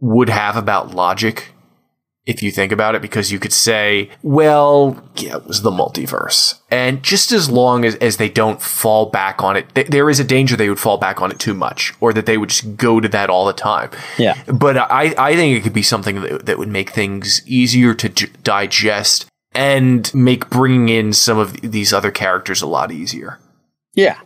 would 0.00 0.28
have 0.28 0.56
about 0.56 0.94
logic. 0.94 1.52
If 2.28 2.42
you 2.42 2.50
think 2.50 2.72
about 2.72 2.94
it, 2.94 3.00
because 3.00 3.32
you 3.32 3.38
could 3.38 3.54
say, 3.54 4.10
well, 4.22 5.02
yeah, 5.16 5.38
it 5.38 5.46
was 5.46 5.62
the 5.62 5.70
multiverse. 5.70 6.60
And 6.70 7.02
just 7.02 7.32
as 7.32 7.48
long 7.48 7.86
as, 7.86 7.94
as 7.96 8.18
they 8.18 8.28
don't 8.28 8.60
fall 8.60 9.06
back 9.06 9.42
on 9.42 9.56
it, 9.56 9.74
th- 9.74 9.86
there 9.86 10.10
is 10.10 10.20
a 10.20 10.24
danger 10.24 10.54
they 10.54 10.68
would 10.68 10.78
fall 10.78 10.98
back 10.98 11.22
on 11.22 11.30
it 11.30 11.38
too 11.38 11.54
much, 11.54 11.94
or 12.00 12.12
that 12.12 12.26
they 12.26 12.36
would 12.36 12.50
just 12.50 12.76
go 12.76 13.00
to 13.00 13.08
that 13.08 13.30
all 13.30 13.46
the 13.46 13.54
time. 13.54 13.90
Yeah. 14.18 14.40
But 14.46 14.76
I, 14.76 15.14
I 15.16 15.36
think 15.36 15.56
it 15.56 15.62
could 15.62 15.72
be 15.72 15.82
something 15.82 16.20
that, 16.20 16.44
that 16.44 16.58
would 16.58 16.68
make 16.68 16.90
things 16.90 17.40
easier 17.46 17.94
to 17.94 18.10
j- 18.10 18.28
digest 18.42 19.24
and 19.54 20.14
make 20.14 20.50
bringing 20.50 20.90
in 20.90 21.14
some 21.14 21.38
of 21.38 21.58
these 21.62 21.94
other 21.94 22.10
characters 22.10 22.60
a 22.60 22.66
lot 22.66 22.92
easier. 22.92 23.38
Yeah, 23.94 24.20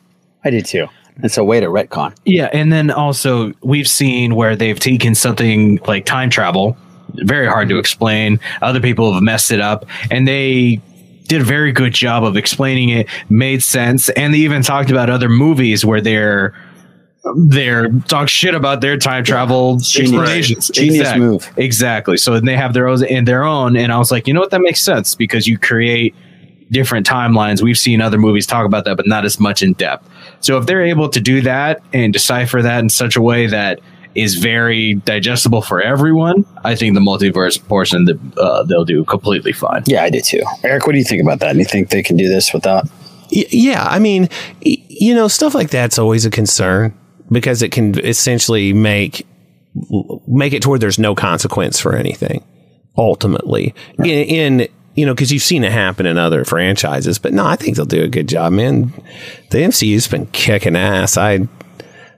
I 0.45 0.51
did 0.51 0.67
too. 0.67 0.89
It's 1.23 1.39
a 1.39 1.45
way 1.45 1.61
to 1.61 1.67
retcon. 1.67 2.17
Yeah, 2.25 2.51
and 2.53 2.73
then 2.73 2.91
also 2.91 3.53
we've 3.63 3.87
seen 3.87 4.35
where 4.35 4.57
they've 4.57 4.81
taken 4.81 5.15
something 5.15 5.79
like 5.87 6.05
time 6.05 6.31
travel, 6.31 6.77
very 7.25 7.47
hard 7.47 7.69
to 7.69 7.79
explain. 7.79 8.41
Other 8.61 8.81
people 8.81 9.13
have 9.13 9.23
messed 9.23 9.51
it 9.51 9.61
up, 9.61 9.87
and 10.11 10.27
they 10.27 10.81
did 11.29 11.41
a 11.41 11.45
very 11.45 11.73
good 11.73 11.95
job 11.95 12.25
of 12.25 12.37
explaining 12.37 12.91
it, 12.91 13.07
made 13.31 13.63
sense, 13.63 14.09
and 14.11 14.35
they 14.35 14.39
even 14.39 14.63
talked 14.63 14.91
about 14.91 15.09
other 15.11 15.29
movies 15.29 15.85
where 15.85 16.01
they're 16.01 16.55
they're 17.47 17.89
talk 18.09 18.29
shit 18.29 18.55
about 18.55 18.81
their 18.81 18.97
time 18.97 19.23
travel 19.23 19.77
Genius. 19.77 20.13
explanations. 20.13 20.69
Genius 20.71 21.01
Exact- 21.01 21.19
move. 21.21 21.53
Exactly. 21.57 22.17
So 22.17 22.41
they 22.41 22.57
have 22.57 22.75
their 22.75 22.89
own 22.89 23.05
in 23.05 23.25
their 23.25 23.45
own, 23.45 23.77
and 23.77 23.93
I 23.93 23.99
was 23.99 24.11
like, 24.11 24.27
you 24.27 24.35
know 24.35 24.41
what, 24.41 24.51
that 24.51 24.61
makes 24.61 24.81
sense 24.81 25.15
because 25.15 25.47
you 25.47 25.59
create 25.59 26.15
different 26.73 27.07
timelines. 27.07 27.63
We've 27.63 27.79
seen 27.79 28.01
other 28.01 28.19
movies 28.19 28.47
talk 28.47 28.67
about 28.67 28.85
that, 28.87 28.97
but 28.97 29.07
not 29.07 29.25
as 29.25 29.39
much 29.39 29.63
in 29.63 29.75
depth. 29.75 30.09
So 30.41 30.59
if 30.59 30.67
they're 30.67 30.83
able 30.83 31.09
to 31.11 31.21
do 31.21 31.43
that 31.43 31.81
and 31.93 32.13
decipher 32.13 32.61
that 32.63 32.81
in 32.81 32.89
such 32.89 33.15
a 33.15 33.23
way 33.23 33.47
that 33.47 33.79
is 34.15 34.35
very 34.37 34.95
digestible 34.95 35.63
for 35.63 35.81
everyone, 35.81 36.45
I 36.65 36.75
think 36.75 36.95
the 36.95 37.01
multiverse 37.01 37.63
portion 37.69 38.05
that 38.07 38.19
uh, 38.39 38.63
they'll 38.65 38.85
do 38.85 39.05
completely 39.05 39.53
fine. 39.53 39.83
Yeah, 39.87 40.03
I 40.05 40.11
do 40.11 40.21
too. 40.21 40.43
Eric, 40.63 40.87
what 40.87 40.93
do 40.93 40.99
you 40.99 41.05
think 41.05 41.23
about 41.23 41.41
that? 41.41 41.53
Do 41.55 41.59
you 41.59 41.65
think 41.65 41.91
they 41.91 42.03
can 42.03 42.17
do 42.17 42.29
this 42.29 42.53
without? 42.53 42.85
Y- 43.35 43.47
Yeah, 43.51 43.85
I 43.89 43.99
mean, 43.99 44.29
y- 44.65 44.77
you 44.89 45.15
know, 45.15 45.29
stuff 45.29 45.55
like 45.55 45.71
that's 45.71 45.99
always 45.99 46.27
a 46.27 46.31
concern 46.31 46.93
because 47.31 47.63
it 47.63 47.73
can 47.73 47.99
essentially 48.01 48.73
make 48.73 49.27
make 50.29 50.53
it 50.53 50.61
to 50.63 50.69
where 50.69 50.79
there's 50.79 50.99
no 50.99 51.15
consequence 51.15 51.81
for 51.81 51.97
anything. 51.97 52.45
Ultimately, 52.99 53.75
in, 53.99 54.05
in 54.61 54.69
you 54.95 55.07
know, 55.07 55.15
because 55.15 55.33
you've 55.33 55.43
seen 55.43 55.65
it 55.65 55.73
happen 55.73 56.05
in 56.05 56.19
other 56.19 56.45
franchises, 56.45 57.19
but 57.19 57.33
no, 57.33 57.47
I 57.47 57.57
think 57.57 57.77
they'll 57.77 57.87
do 57.87 58.03
a 58.03 58.09
good 58.09 58.29
job, 58.29 58.53
man. 58.53 58.93
The 59.51 59.59
MCU's 59.59 60.07
been 60.07 60.27
kicking 60.27 60.77
ass. 60.77 61.17
I 61.17 61.49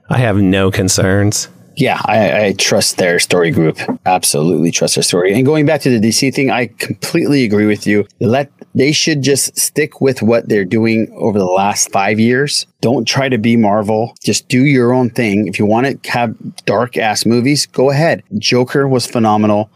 I 0.09 0.17
have 0.17 0.35
no 0.37 0.69
concerns. 0.71 1.47
Yeah, 1.77 1.99
I, 2.05 2.45
I 2.45 2.53
trust 2.53 2.97
their 2.97 3.19
story 3.19 3.51
group. 3.51 3.77
Absolutely 4.05 4.71
trust 4.71 4.95
their 4.95 5.03
story. 5.03 5.33
And 5.33 5.45
going 5.45 5.65
back 5.65 5.81
to 5.81 5.89
the 5.89 6.05
DC 6.07 6.33
thing, 6.33 6.49
I 6.49 6.67
completely 6.67 7.43
agree 7.43 7.65
with 7.65 7.85
you. 7.85 8.07
Let 8.19 8.51
they 8.73 8.91
should 8.91 9.21
just 9.21 9.57
stick 9.57 10.01
with 10.01 10.21
what 10.21 10.47
they're 10.49 10.65
doing 10.65 11.11
over 11.15 11.39
the 11.39 11.45
last 11.45 11.91
five 11.91 12.19
years. 12.19 12.65
Don't 12.81 13.05
try 13.07 13.29
to 13.29 13.37
be 13.37 13.55
Marvel. 13.57 14.13
Just 14.23 14.47
do 14.49 14.63
your 14.65 14.93
own 14.93 15.09
thing. 15.09 15.47
If 15.47 15.59
you 15.59 15.65
want 15.65 16.03
to 16.03 16.11
have 16.11 16.35
dark 16.65 16.97
ass 16.97 17.25
movies, 17.25 17.65
go 17.65 17.89
ahead. 17.89 18.23
Joker 18.37 18.87
was 18.87 19.05
phenomenal. 19.05 19.69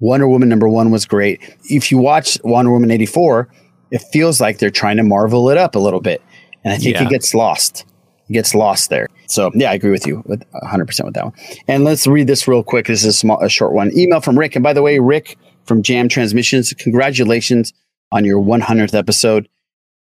Wonder 0.00 0.28
Woman 0.28 0.48
number 0.48 0.68
one 0.68 0.90
was 0.90 1.06
great. 1.06 1.40
If 1.64 1.90
you 1.90 1.98
watch 1.98 2.38
Wonder 2.44 2.70
Woman 2.72 2.90
84, 2.90 3.48
it 3.90 4.02
feels 4.12 4.40
like 4.40 4.58
they're 4.58 4.70
trying 4.70 4.96
to 4.98 5.02
marvel 5.04 5.50
it 5.50 5.58
up 5.58 5.74
a 5.74 5.78
little 5.78 6.00
bit. 6.00 6.20
And 6.64 6.72
I 6.72 6.76
think 6.78 6.94
Yeah. 6.96 7.04
it 7.04 7.10
gets 7.10 7.34
lost. 7.34 7.84
Gets 8.30 8.54
lost 8.54 8.90
there. 8.90 9.08
So 9.26 9.50
yeah, 9.54 9.70
I 9.70 9.74
agree 9.74 9.90
with 9.90 10.06
you 10.06 10.22
with 10.26 10.42
100% 10.52 11.04
with 11.04 11.14
that 11.14 11.24
one. 11.24 11.34
And 11.68 11.84
let's 11.84 12.06
read 12.06 12.26
this 12.26 12.48
real 12.48 12.62
quick. 12.62 12.86
This 12.86 13.00
is 13.00 13.06
a, 13.06 13.12
small, 13.12 13.42
a 13.42 13.48
short 13.48 13.72
one. 13.72 13.96
Email 13.96 14.20
from 14.20 14.38
Rick. 14.38 14.56
And 14.56 14.62
by 14.62 14.72
the 14.72 14.82
way, 14.82 14.98
Rick 14.98 15.36
from 15.66 15.82
Jam 15.82 16.08
Transmissions, 16.08 16.72
congratulations 16.72 17.72
on 18.12 18.24
your 18.24 18.42
100th 18.42 18.94
episode. 18.94 19.48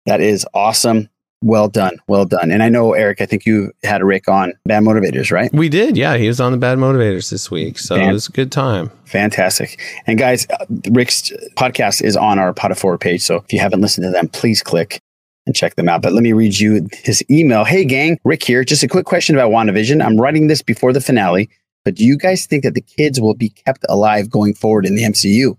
That 0.07 0.21
is 0.21 0.47
awesome. 0.53 1.09
Well 1.43 1.69
done. 1.69 1.97
Well 2.07 2.27
done. 2.27 2.51
And 2.51 2.63
I 2.63 2.69
know, 2.69 2.93
Eric, 2.93 3.23
I 3.23 3.27
think 3.27 3.47
you 3.47 3.73
had 3.83 4.03
a 4.03 4.05
Rick 4.05 4.29
on 4.29 4.53
Bad 4.67 4.83
Motivators, 4.83 5.33
right? 5.33 5.51
We 5.55 5.71
did, 5.71 5.97
yeah. 5.97 6.19
He 6.19 6.29
was 6.29 6.39
on 6.39 6.53
the 6.53 6.59
Bad 6.59 6.77
Motivators 6.77 7.31
this 7.31 7.51
week, 7.51 7.79
so 7.79 7.97
Fan- 7.97 8.11
it 8.11 8.13
was 8.13 8.29
a 8.29 8.33
good 8.33 8.53
time. 8.53 8.91
Fantastic. 9.07 9.81
And 10.07 10.19
guys, 10.19 10.47
uh, 10.51 10.67
Rick's 10.91 11.33
podcast 11.57 12.03
is 12.03 12.15
on 12.15 12.39
our 12.39 12.53
Pot 12.53 12.73
of 12.73 12.79
Forward 12.79 13.01
page. 13.01 13.23
So 13.23 13.37
if 13.37 13.53
you 13.55 13.61
haven't 13.61 13.81
listened 13.81 14.05
to 14.05 14.11
them, 14.11 14.29
please 14.29 14.63
click 14.63 15.01
and 15.51 15.57
check 15.57 15.75
them 15.75 15.89
out. 15.89 16.01
But 16.01 16.13
let 16.13 16.23
me 16.23 16.33
read 16.33 16.59
you 16.61 16.87
his 16.93 17.25
email. 17.29 17.65
Hey, 17.65 17.85
gang, 17.85 18.19
Rick 18.25 18.45
here. 18.45 18.63
Just 18.65 18.85
a 18.85 18.89
quick 18.89 19.05
question 19.05 19.35
about 19.35 19.51
WandaVision. 19.51 20.01
I'm 20.05 20.17
writing 20.17 20.47
this 20.47 20.63
before 20.63 20.93
the 20.93 21.01
finale, 21.01 21.51
but 21.85 21.97
do 21.97 22.05
you 22.05 22.17
guys 22.17 22.47
think 22.47 22.63
that 22.63 22.75
the 22.75 22.81
kids 22.81 23.21
will 23.21 23.35
be 23.35 23.49
kept 23.51 23.85
alive 23.89 24.31
going 24.31 24.55
forward 24.55 24.87
in 24.87 24.95
the 24.95 25.03
MCU? 25.03 25.57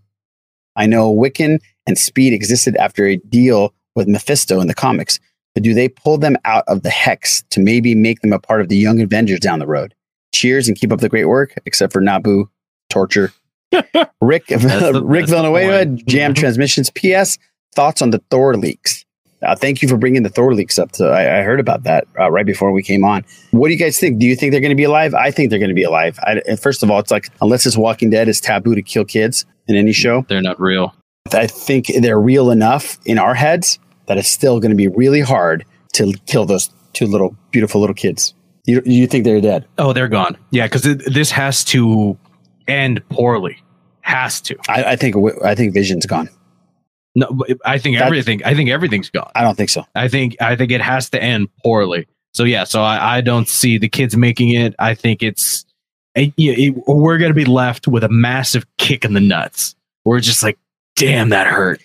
I 0.77 0.85
know 0.85 1.13
Wiccan 1.13 1.59
and 1.85 1.97
Speed 1.97 2.31
existed 2.31 2.77
after 2.77 3.05
a 3.05 3.17
deal 3.17 3.73
with 3.95 4.07
Mephisto 4.07 4.61
in 4.61 4.67
the 4.67 4.73
comics, 4.73 5.19
but 5.53 5.63
do 5.63 5.73
they 5.73 5.89
pull 5.89 6.17
them 6.17 6.37
out 6.45 6.63
of 6.67 6.83
the 6.83 6.89
hex 6.89 7.43
to 7.49 7.59
maybe 7.59 7.93
make 7.95 8.21
them 8.21 8.31
a 8.31 8.39
part 8.39 8.61
of 8.61 8.69
the 8.69 8.77
Young 8.77 9.01
Avengers 9.01 9.41
down 9.41 9.59
the 9.59 9.67
road? 9.67 9.93
Cheers 10.33 10.69
and 10.69 10.77
keep 10.77 10.93
up 10.93 11.01
the 11.01 11.09
great 11.09 11.25
work, 11.25 11.53
except 11.65 11.91
for 11.91 11.99
Nabu 11.99 12.49
torture. 12.89 13.33
Rick 14.21 14.47
the- 14.47 15.01
Rick 15.05 15.27
Villanueva. 15.27 15.85
Jam 16.07 16.33
Transmissions. 16.35 16.89
P.S. 16.91 17.37
Thoughts 17.75 18.01
on 18.01 18.11
the 18.11 18.21
Thor 18.29 18.55
leaks? 18.55 19.05
Uh, 19.43 19.55
thank 19.55 19.81
you 19.81 19.87
for 19.87 19.97
bringing 19.97 20.23
the 20.23 20.29
Thor 20.29 20.53
leaks 20.53 20.77
up. 20.77 20.95
So 20.95 21.09
I, 21.09 21.39
I 21.39 21.43
heard 21.43 21.59
about 21.59 21.83
that 21.83 22.07
uh, 22.19 22.29
right 22.29 22.45
before 22.45 22.71
we 22.71 22.83
came 22.83 23.03
on. 23.03 23.25
What 23.51 23.67
do 23.67 23.73
you 23.73 23.79
guys 23.79 23.99
think? 23.99 24.19
Do 24.19 24.25
you 24.25 24.35
think 24.35 24.51
they're 24.51 24.61
going 24.61 24.69
to 24.69 24.75
be 24.75 24.83
alive? 24.83 25.13
I 25.13 25.31
think 25.31 25.49
they're 25.49 25.59
going 25.59 25.69
to 25.69 25.75
be 25.75 25.83
alive. 25.83 26.19
I, 26.23 26.41
and 26.47 26.59
first 26.59 26.83
of 26.83 26.91
all, 26.91 26.99
it's 26.99 27.11
like 27.11 27.29
unless 27.41 27.65
it's 27.65 27.77
Walking 27.77 28.09
Dead, 28.09 28.29
it's 28.29 28.39
taboo 28.39 28.75
to 28.75 28.81
kill 28.81 29.05
kids 29.05 29.45
in 29.67 29.75
any 29.75 29.93
show. 29.93 30.25
They're 30.27 30.41
not 30.41 30.59
real. 30.59 30.95
I 31.33 31.47
think 31.47 31.91
they're 32.01 32.19
real 32.19 32.51
enough 32.51 32.99
in 33.05 33.17
our 33.17 33.33
heads 33.33 33.79
that 34.07 34.17
it's 34.17 34.29
still 34.29 34.59
going 34.59 34.71
to 34.71 34.75
be 34.75 34.87
really 34.87 35.21
hard 35.21 35.65
to 35.93 36.13
kill 36.25 36.45
those 36.45 36.69
two 36.93 37.05
little 37.05 37.35
beautiful 37.51 37.79
little 37.81 37.93
kids. 37.93 38.33
You 38.65 38.81
you 38.85 39.07
think 39.07 39.25
they're 39.25 39.41
dead? 39.41 39.65
Oh, 39.77 39.93
they're 39.93 40.07
gone. 40.07 40.37
Yeah, 40.51 40.67
because 40.67 40.83
this 40.83 41.31
has 41.31 41.63
to 41.65 42.17
end 42.67 43.01
poorly. 43.09 43.57
Has 44.01 44.41
to. 44.41 44.57
I, 44.67 44.83
I 44.83 44.95
think 44.95 45.15
I 45.43 45.55
think 45.55 45.73
Vision's 45.73 46.05
gone. 46.05 46.29
No, 47.15 47.43
I 47.65 47.77
think 47.77 47.97
That- 47.97 48.05
everything. 48.05 48.41
I 48.45 48.53
think 48.55 48.69
everything's 48.69 49.09
gone. 49.09 49.31
I 49.35 49.41
don't 49.41 49.55
think 49.55 49.69
so. 49.69 49.85
I 49.95 50.07
think. 50.07 50.37
I 50.41 50.55
think 50.55 50.71
it 50.71 50.81
has 50.81 51.09
to 51.11 51.21
end 51.21 51.49
poorly. 51.63 52.07
So 52.33 52.43
yeah. 52.45 52.63
So 52.63 52.81
I, 52.81 53.17
I 53.17 53.21
don't 53.21 53.49
see 53.49 53.77
the 53.77 53.89
kids 53.89 54.15
making 54.15 54.49
it. 54.49 54.73
I 54.79 54.93
think 54.95 55.21
it's. 55.21 55.65
it- 56.15 56.33
it- 56.37 56.75
we're 56.87 57.17
gonna 57.17 57.33
be 57.33 57.45
left 57.45 57.87
with 57.87 58.03
a 58.03 58.09
massive 58.09 58.65
kick 58.77 59.03
in 59.05 59.13
the 59.13 59.19
nuts. 59.19 59.75
We're 60.05 60.19
just 60.21 60.41
like, 60.43 60.57
damn, 60.95 61.29
that 61.29 61.47
hurt. 61.47 61.81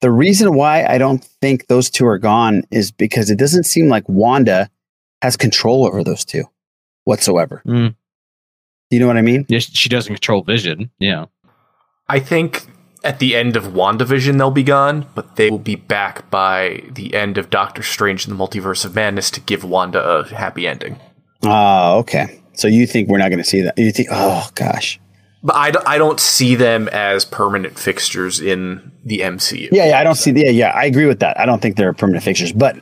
The 0.00 0.10
reason 0.10 0.54
why 0.56 0.84
I 0.84 0.98
don't 0.98 1.22
think 1.40 1.68
those 1.68 1.88
two 1.88 2.06
are 2.06 2.18
gone 2.18 2.62
is 2.70 2.90
because 2.90 3.30
it 3.30 3.38
doesn't 3.38 3.64
seem 3.64 3.88
like 3.88 4.08
Wanda 4.08 4.68
has 5.20 5.36
control 5.36 5.86
over 5.86 6.02
those 6.02 6.24
two 6.24 6.44
whatsoever. 7.04 7.62
Mm. 7.66 7.94
You 8.90 8.98
know 8.98 9.06
what 9.06 9.16
I 9.16 9.22
mean? 9.22 9.46
Yes, 9.48 9.64
she 9.72 9.88
doesn't 9.88 10.12
control 10.14 10.42
vision. 10.42 10.90
Yeah. 10.98 11.26
I 12.08 12.18
think 12.18 12.66
at 13.04 13.18
the 13.18 13.34
end 13.34 13.56
of 13.56 13.64
WandaVision 13.64 14.38
they'll 14.38 14.50
be 14.50 14.62
gone, 14.62 15.06
but 15.14 15.36
they 15.36 15.50
will 15.50 15.58
be 15.58 15.76
back 15.76 16.30
by 16.30 16.82
the 16.90 17.14
end 17.14 17.38
of 17.38 17.50
Doctor 17.50 17.82
Strange 17.82 18.26
and 18.26 18.38
the 18.38 18.42
Multiverse 18.42 18.84
of 18.84 18.94
Madness 18.94 19.30
to 19.32 19.40
give 19.40 19.64
Wanda 19.64 20.02
a 20.02 20.28
happy 20.28 20.66
ending. 20.66 20.98
Oh, 21.42 21.98
okay. 21.98 22.40
So 22.54 22.68
you 22.68 22.86
think 22.86 23.08
we're 23.08 23.18
not 23.18 23.30
going 23.30 23.38
to 23.38 23.44
see 23.44 23.62
that? 23.62 23.76
You 23.78 23.90
think? 23.92 24.08
Oh 24.10 24.48
gosh. 24.54 25.00
But 25.44 25.56
I, 25.56 25.70
d- 25.72 25.78
I 25.86 25.98
don't 25.98 26.20
see 26.20 26.54
them 26.54 26.88
as 26.88 27.24
permanent 27.24 27.76
fixtures 27.76 28.40
in 28.40 28.92
the 29.04 29.20
MCU. 29.20 29.70
Yeah, 29.72 29.86
yeah. 29.88 29.98
I 29.98 30.04
don't 30.04 30.14
see. 30.14 30.30
Yeah, 30.30 30.50
yeah. 30.50 30.68
I 30.68 30.84
agree 30.84 31.06
with 31.06 31.18
that. 31.18 31.38
I 31.40 31.46
don't 31.46 31.60
think 31.60 31.76
they're 31.76 31.92
permanent 31.92 32.24
fixtures. 32.24 32.52
But 32.52 32.76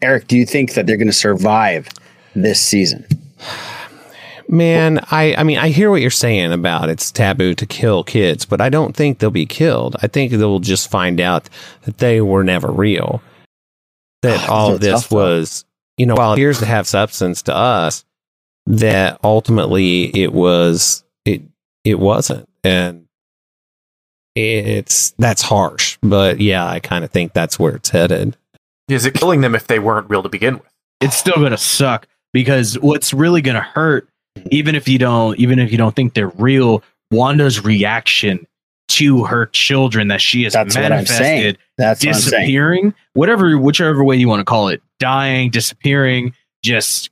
Eric, 0.00 0.26
do 0.26 0.36
you 0.38 0.46
think 0.46 0.72
that 0.74 0.86
they're 0.86 0.96
going 0.96 1.08
to 1.08 1.12
survive 1.12 1.88
this 2.34 2.60
season? 2.60 3.06
Man, 4.48 5.00
I, 5.10 5.34
I 5.34 5.42
mean, 5.42 5.58
I 5.58 5.68
hear 5.68 5.90
what 5.90 6.00
you're 6.00 6.10
saying 6.10 6.52
about 6.52 6.88
it's 6.88 7.10
taboo 7.10 7.54
to 7.54 7.66
kill 7.66 8.04
kids, 8.04 8.44
but 8.44 8.60
I 8.60 8.68
don't 8.68 8.94
think 8.94 9.18
they'll 9.18 9.30
be 9.30 9.46
killed. 9.46 9.96
I 10.02 10.06
think 10.06 10.32
they'll 10.32 10.60
just 10.60 10.90
find 10.90 11.20
out 11.20 11.48
that 11.82 11.98
they 11.98 12.20
were 12.20 12.44
never 12.44 12.70
real. 12.70 13.22
That 14.22 14.48
Oh, 14.48 14.52
all 14.52 14.74
of 14.74 14.80
this 14.80 15.02
tough, 15.02 15.12
was, 15.12 15.64
you 15.96 16.06
know, 16.06 16.14
while 16.14 16.32
it 16.32 16.34
appears 16.34 16.58
to 16.60 16.66
have 16.66 16.86
substance 16.86 17.42
to 17.42 17.54
us, 17.54 18.04
that 18.66 19.18
ultimately 19.24 20.04
it 20.16 20.32
was, 20.32 21.04
it, 21.24 21.42
it 21.84 21.98
wasn't. 21.98 22.48
And 22.64 23.06
it's, 24.34 25.10
that's 25.12 25.42
harsh. 25.42 25.98
But 26.02 26.40
yeah, 26.40 26.66
I 26.66 26.80
kind 26.80 27.04
of 27.04 27.10
think 27.10 27.32
that's 27.32 27.58
where 27.58 27.76
it's 27.76 27.90
headed. 27.90 28.36
Is 28.88 29.06
it 29.06 29.14
killing 29.14 29.40
them 29.40 29.54
if 29.54 29.66
they 29.66 29.78
weren't 29.78 30.08
real 30.08 30.22
to 30.22 30.28
begin 30.28 30.54
with? 30.54 30.72
it's 31.00 31.16
still 31.16 31.36
gonna 31.36 31.58
suck 31.58 32.06
because 32.32 32.78
what's 32.78 33.12
really 33.12 33.42
gonna 33.42 33.60
hurt, 33.60 34.08
even 34.50 34.74
if 34.74 34.88
you 34.88 34.98
don't, 34.98 35.38
even 35.38 35.58
if 35.58 35.70
you 35.70 35.78
don't 35.78 35.94
think 35.94 36.14
they're 36.14 36.28
real, 36.28 36.82
Wanda's 37.10 37.64
reaction 37.64 38.46
to 38.88 39.24
her 39.24 39.46
children 39.46 40.08
that 40.08 40.20
she 40.20 40.44
has 40.44 40.52
That's 40.52 40.74
what 40.74 40.82
manifested, 40.82 41.58
That's 41.76 42.04
what 42.04 42.14
disappearing, 42.14 42.94
whatever, 43.14 43.58
whichever 43.58 44.04
way 44.04 44.16
you 44.16 44.28
want 44.28 44.40
to 44.40 44.44
call 44.44 44.68
it, 44.68 44.80
dying, 45.00 45.50
disappearing, 45.50 46.34
just 46.62 47.10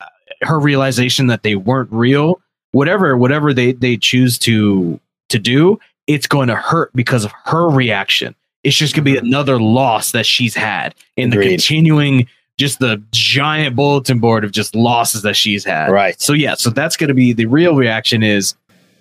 uh, 0.00 0.06
her 0.42 0.58
realization 0.58 1.28
that 1.28 1.42
they 1.42 1.54
weren't 1.54 1.92
real, 1.92 2.40
whatever, 2.72 3.16
whatever 3.16 3.54
they 3.54 3.72
they 3.72 3.96
choose 3.96 4.38
to 4.40 5.00
to 5.28 5.38
do, 5.38 5.78
it's 6.06 6.26
going 6.26 6.48
to 6.48 6.56
hurt 6.56 6.92
because 6.94 7.24
of 7.24 7.32
her 7.44 7.68
reaction. 7.68 8.34
It's 8.62 8.76
just 8.76 8.94
going 8.94 9.04
to 9.04 9.12
be 9.12 9.16
another 9.16 9.58
loss 9.60 10.12
that 10.12 10.26
she's 10.26 10.54
had 10.54 10.94
in 11.16 11.30
the 11.30 11.36
continuing 11.38 12.26
just 12.60 12.78
the 12.78 13.02
giant 13.10 13.74
bulletin 13.74 14.20
board 14.20 14.44
of 14.44 14.52
just 14.52 14.74
losses 14.76 15.22
that 15.22 15.34
she's 15.34 15.64
had. 15.64 15.90
Right. 15.90 16.20
So 16.20 16.32
yeah, 16.34 16.54
so 16.54 16.70
that's 16.70 16.96
going 16.96 17.08
to 17.08 17.14
be 17.14 17.32
the 17.32 17.46
real 17.46 17.74
reaction 17.74 18.22
is 18.22 18.54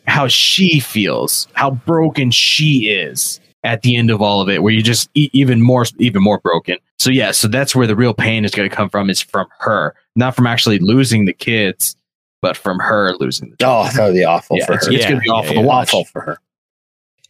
how 0.08 0.28
she 0.28 0.80
feels, 0.80 1.48
how 1.54 1.72
broken 1.72 2.32
she 2.32 2.90
is 2.90 3.40
at 3.66 3.82
the 3.82 3.98
end 3.98 4.10
of 4.10 4.22
all 4.22 4.40
of 4.42 4.48
it, 4.50 4.64
where 4.64 4.74
you 4.74 4.82
just 4.82 5.10
e- 5.14 5.30
even 5.34 5.62
more 5.62 5.86
even 5.98 6.24
more 6.24 6.40
broken. 6.40 6.78
So 6.98 7.12
yeah, 7.12 7.32
so 7.32 7.48
that's 7.50 7.76
where 7.76 7.86
the 7.86 7.96
real 7.96 8.14
pain 8.14 8.46
is 8.46 8.52
going 8.52 8.68
to 8.70 8.76
come 8.76 8.90
from 8.90 9.10
is 9.10 9.22
from 9.22 9.48
her, 9.60 9.94
not 10.16 10.36
from 10.36 10.48
actually 10.48 10.80
losing 10.80 11.26
the 11.26 11.34
kids, 11.34 11.96
but 12.42 12.56
from 12.56 12.80
her 12.80 13.14
losing 13.20 13.50
the 13.50 13.58
Oh, 13.68 13.90
that 13.94 14.06
would 14.06 14.14
be 14.14 14.24
awful 14.24 14.58
Yeah, 14.58 14.66
for 14.66 14.74
it's, 14.76 14.88
her. 14.88 14.94
it's 14.94 15.04
going 15.06 15.18
to 15.18 15.22
be 15.22 15.30
awful 15.30 15.54
yeah. 15.56 15.62
to 15.62 15.68
watch. 15.68 15.90
Awful 15.90 16.06
for 16.06 16.22
her. 16.22 16.38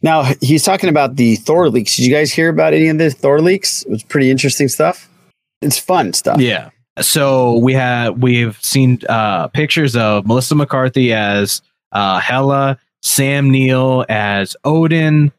Now 0.01 0.31
he's 0.41 0.63
talking 0.63 0.89
about 0.89 1.15
the 1.17 1.35
Thor 1.37 1.69
leaks. 1.69 1.95
Did 1.97 2.05
you 2.05 2.13
guys 2.13 2.31
hear 2.31 2.49
about 2.49 2.73
any 2.73 2.87
of 2.87 2.97
the 2.99 3.09
Thor 3.09 3.41
leaks? 3.41 3.81
It 3.83 3.89
was 3.89 4.03
pretty 4.03 4.29
interesting 4.31 4.67
stuff. 4.69 5.08
It's 5.61 5.77
fun 5.77 6.13
stuff. 6.13 6.39
Yeah. 6.39 6.69
So 7.01 7.57
we 7.57 7.73
have 7.73 8.21
we've 8.21 8.57
seen 8.61 8.99
uh, 9.07 9.47
pictures 9.49 9.95
of 9.95 10.25
Melissa 10.27 10.55
McCarthy 10.55 11.13
as 11.13 11.61
uh, 11.91 12.19
Hela, 12.19 12.77
Sam 13.01 13.49
Neill 13.49 14.05
as 14.09 14.55
Odin, 14.65 15.31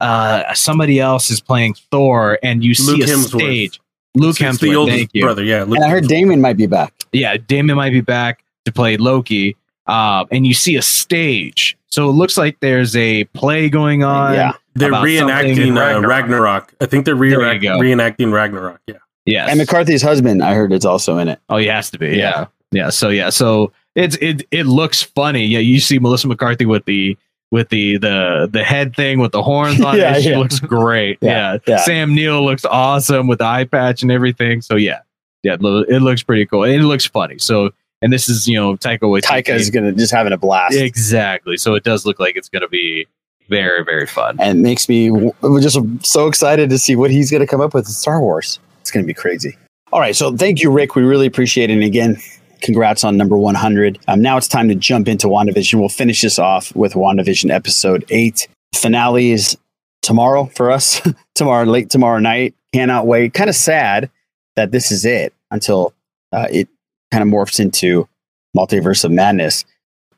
uh, 0.00 0.52
somebody 0.54 1.00
else 1.00 1.30
is 1.30 1.40
playing 1.40 1.74
Thor, 1.90 2.38
and 2.42 2.62
you 2.62 2.74
see 2.74 2.92
Luke 2.92 3.00
a 3.08 3.10
Hemsworth. 3.12 3.40
stage. 3.40 3.80
Luke 4.14 4.40
It's 4.40 4.58
the 4.60 4.68
Hemsworth, 4.68 4.76
oldest 4.76 4.96
thank 4.98 5.10
you. 5.14 5.22
brother, 5.22 5.42
yeah, 5.42 5.62
Luke 5.64 5.76
and 5.76 5.84
I 5.84 5.88
heard 5.88 6.06
Damon 6.06 6.40
might 6.40 6.56
be 6.56 6.66
back. 6.66 6.92
Yeah, 7.12 7.36
Damon 7.36 7.76
might 7.76 7.92
be 7.92 8.00
back 8.02 8.44
to 8.66 8.72
play 8.72 8.96
Loki. 8.96 9.56
Um, 9.86 10.26
and 10.32 10.44
you 10.46 10.52
see 10.52 10.74
a 10.76 10.82
stage, 10.82 11.78
so 11.86 12.08
it 12.08 12.12
looks 12.12 12.36
like 12.36 12.58
there's 12.60 12.96
a 12.96 13.24
play 13.26 13.68
going 13.68 14.02
on. 14.02 14.34
Yeah. 14.34 14.52
They're 14.74 14.90
reenacting 14.90 15.58
in 15.68 15.78
uh, 15.78 16.00
Ragnarok. 16.00 16.74
I 16.80 16.86
think 16.86 17.04
they're 17.06 17.14
There 17.14 17.24
you 17.24 17.38
reenact- 17.38 17.62
go. 17.62 17.78
reenacting 17.78 18.32
Ragnarok. 18.32 18.80
Yeah. 18.88 18.96
Yes. 19.26 19.50
And 19.50 19.58
McCarthy's 19.58 20.02
husband, 20.02 20.42
I 20.42 20.54
heard, 20.54 20.72
is 20.72 20.84
also 20.84 21.18
in 21.18 21.28
it. 21.28 21.40
Oh, 21.48 21.56
he 21.56 21.66
has 21.66 21.90
to 21.90 21.98
be. 21.98 22.08
Yeah. 22.10 22.14
Yeah. 22.16 22.46
Yeah. 22.72 22.90
So 22.90 23.08
yeah. 23.10 23.30
So 23.30 23.72
it's 23.94 24.16
it 24.16 24.46
it 24.50 24.64
looks 24.66 25.02
funny. 25.02 25.44
Yeah. 25.46 25.58
You 25.60 25.80
see 25.80 25.98
Melissa 25.98 26.28
McCarthy 26.28 26.64
with 26.66 26.84
the 26.84 27.16
with 27.50 27.68
the 27.70 27.96
the 27.98 28.48
the 28.50 28.64
head 28.64 28.94
thing 28.96 29.18
with 29.20 29.32
the 29.32 29.42
horns 29.42 29.80
on 29.80 29.96
Yeah, 29.98 30.16
it. 30.16 30.22
She 30.22 30.30
yeah. 30.30 30.38
looks 30.38 30.60
great. 30.60 31.18
Yeah, 31.20 31.52
Yeah, 31.54 31.58
yeah. 31.66 31.76
Sam 31.78 32.14
Neill 32.14 32.44
looks 32.44 32.64
awesome 32.64 33.26
with 33.28 33.38
the 33.38 33.44
eye 33.44 33.64
patch 33.64 34.02
and 34.02 34.10
everything. 34.12 34.60
So 34.62 34.76
yeah. 34.76 35.00
Yeah. 35.42 35.54
It 35.54 36.02
looks 36.02 36.22
pretty 36.22 36.46
cool. 36.46 36.64
And 36.64 36.74
it 36.74 36.84
looks 36.84 37.06
funny. 37.06 37.38
So 37.38 37.70
and 38.02 38.12
this 38.12 38.28
is 38.28 38.46
you 38.46 38.56
know 38.56 38.76
Taika 38.76 39.00
Waititi. 39.02 39.22
Taika 39.44 39.54
is 39.54 39.70
gonna 39.70 39.92
just 39.92 40.12
having 40.12 40.32
a 40.32 40.36
blast. 40.36 40.74
exactly. 40.76 41.56
So 41.56 41.74
it 41.74 41.84
does 41.84 42.04
look 42.04 42.18
like 42.20 42.36
it's 42.36 42.48
gonna 42.48 42.68
be 42.68 43.06
very 43.48 43.84
very 43.84 44.06
fun. 44.06 44.36
and 44.40 44.60
makes 44.60 44.88
me 44.88 45.08
w- 45.08 45.32
just 45.60 45.78
so 46.04 46.26
excited 46.26 46.68
to 46.70 46.78
see 46.78 46.96
what 46.96 47.12
he's 47.12 47.30
going 47.30 47.40
to 47.40 47.46
come 47.46 47.60
up 47.60 47.74
with 47.74 47.86
in 47.86 47.92
Star 47.92 48.20
Wars. 48.20 48.58
It's 48.86 48.92
going 48.92 49.02
to 49.02 49.06
be 49.08 49.14
crazy. 49.14 49.58
All 49.90 49.98
right, 49.98 50.14
so 50.14 50.36
thank 50.36 50.62
you, 50.62 50.70
Rick. 50.70 50.94
We 50.94 51.02
really 51.02 51.26
appreciate 51.26 51.70
it. 51.70 51.72
And 51.72 51.82
again, 51.82 52.18
congrats 52.62 53.02
on 53.02 53.16
number 53.16 53.36
100. 53.36 53.98
Um, 54.06 54.22
now 54.22 54.36
it's 54.36 54.46
time 54.46 54.68
to 54.68 54.76
jump 54.76 55.08
into 55.08 55.26
WandaVision. 55.26 55.80
We'll 55.80 55.88
finish 55.88 56.22
this 56.22 56.38
off 56.38 56.72
with 56.76 56.92
WandaVision 56.92 57.50
episode 57.50 58.04
8. 58.10 58.46
Finale 58.76 59.32
is 59.32 59.58
tomorrow 60.02 60.44
for 60.54 60.70
us, 60.70 61.02
tomorrow, 61.34 61.64
late 61.64 61.90
tomorrow 61.90 62.20
night. 62.20 62.54
Cannot 62.72 63.08
wait. 63.08 63.34
Kind 63.34 63.50
of 63.50 63.56
sad 63.56 64.08
that 64.54 64.70
this 64.70 64.92
is 64.92 65.04
it 65.04 65.34
until 65.50 65.92
uh, 66.30 66.46
it 66.48 66.68
kind 67.10 67.24
of 67.24 67.28
morphs 67.28 67.58
into 67.58 68.08
Multiverse 68.56 69.04
of 69.04 69.10
Madness. 69.10 69.64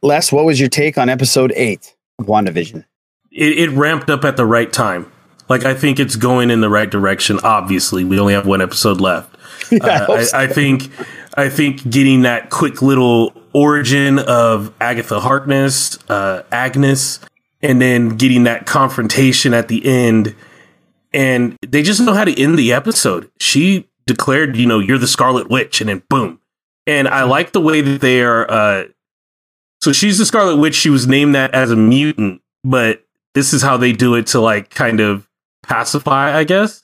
Les, 0.02 0.30
what 0.30 0.44
was 0.44 0.60
your 0.60 0.68
take 0.68 0.98
on 0.98 1.08
episode 1.08 1.54
8 1.56 1.96
of 2.18 2.26
WandaVision? 2.26 2.84
It, 3.32 3.58
it 3.60 3.70
ramped 3.70 4.10
up 4.10 4.26
at 4.26 4.36
the 4.36 4.44
right 4.44 4.70
time. 4.70 5.10
Like 5.48 5.64
I 5.64 5.74
think 5.74 5.98
it's 5.98 6.16
going 6.16 6.50
in 6.50 6.60
the 6.60 6.68
right 6.68 6.90
direction. 6.90 7.38
Obviously, 7.42 8.04
we 8.04 8.18
only 8.18 8.34
have 8.34 8.46
one 8.46 8.60
episode 8.60 9.00
left. 9.00 9.36
Yeah, 9.70 10.06
I 10.08 10.12
Uh, 10.12 10.12
I, 10.12 10.22
so. 10.22 10.38
I 10.38 10.46
think 10.46 10.90
I 11.36 11.50
think 11.50 11.90
getting 11.90 12.22
that 12.22 12.48
quick 12.48 12.80
little 12.80 13.34
origin 13.52 14.18
of 14.18 14.72
Agatha 14.80 15.20
Harkness, 15.20 15.98
uh, 16.08 16.42
Agnes, 16.50 17.20
and 17.60 17.82
then 17.82 18.16
getting 18.16 18.44
that 18.44 18.64
confrontation 18.64 19.52
at 19.52 19.68
the 19.68 19.84
end, 19.84 20.34
and 21.12 21.54
they 21.66 21.82
just 21.82 22.00
know 22.00 22.14
how 22.14 22.24
to 22.24 22.40
end 22.40 22.58
the 22.58 22.72
episode. 22.72 23.30
She 23.40 23.88
declared, 24.06 24.56
you 24.56 24.66
know, 24.66 24.78
you're 24.78 24.96
the 24.96 25.06
Scarlet 25.06 25.50
Witch, 25.50 25.82
and 25.82 25.90
then 25.90 26.02
boom. 26.08 26.40
And 26.86 27.06
I 27.06 27.24
like 27.24 27.52
the 27.52 27.60
way 27.60 27.82
that 27.82 28.00
they 28.00 28.22
are. 28.22 28.50
Uh, 28.50 28.84
so 29.82 29.92
she's 29.92 30.16
the 30.16 30.24
Scarlet 30.24 30.56
Witch. 30.56 30.74
She 30.74 30.88
was 30.88 31.06
named 31.06 31.34
that 31.34 31.54
as 31.54 31.70
a 31.70 31.76
mutant, 31.76 32.40
but 32.64 33.04
this 33.34 33.52
is 33.52 33.60
how 33.60 33.76
they 33.76 33.92
do 33.92 34.14
it 34.14 34.28
to 34.28 34.40
like 34.40 34.70
kind 34.70 35.00
of 35.00 35.27
pacify, 35.62 36.36
I 36.36 36.44
guess 36.44 36.82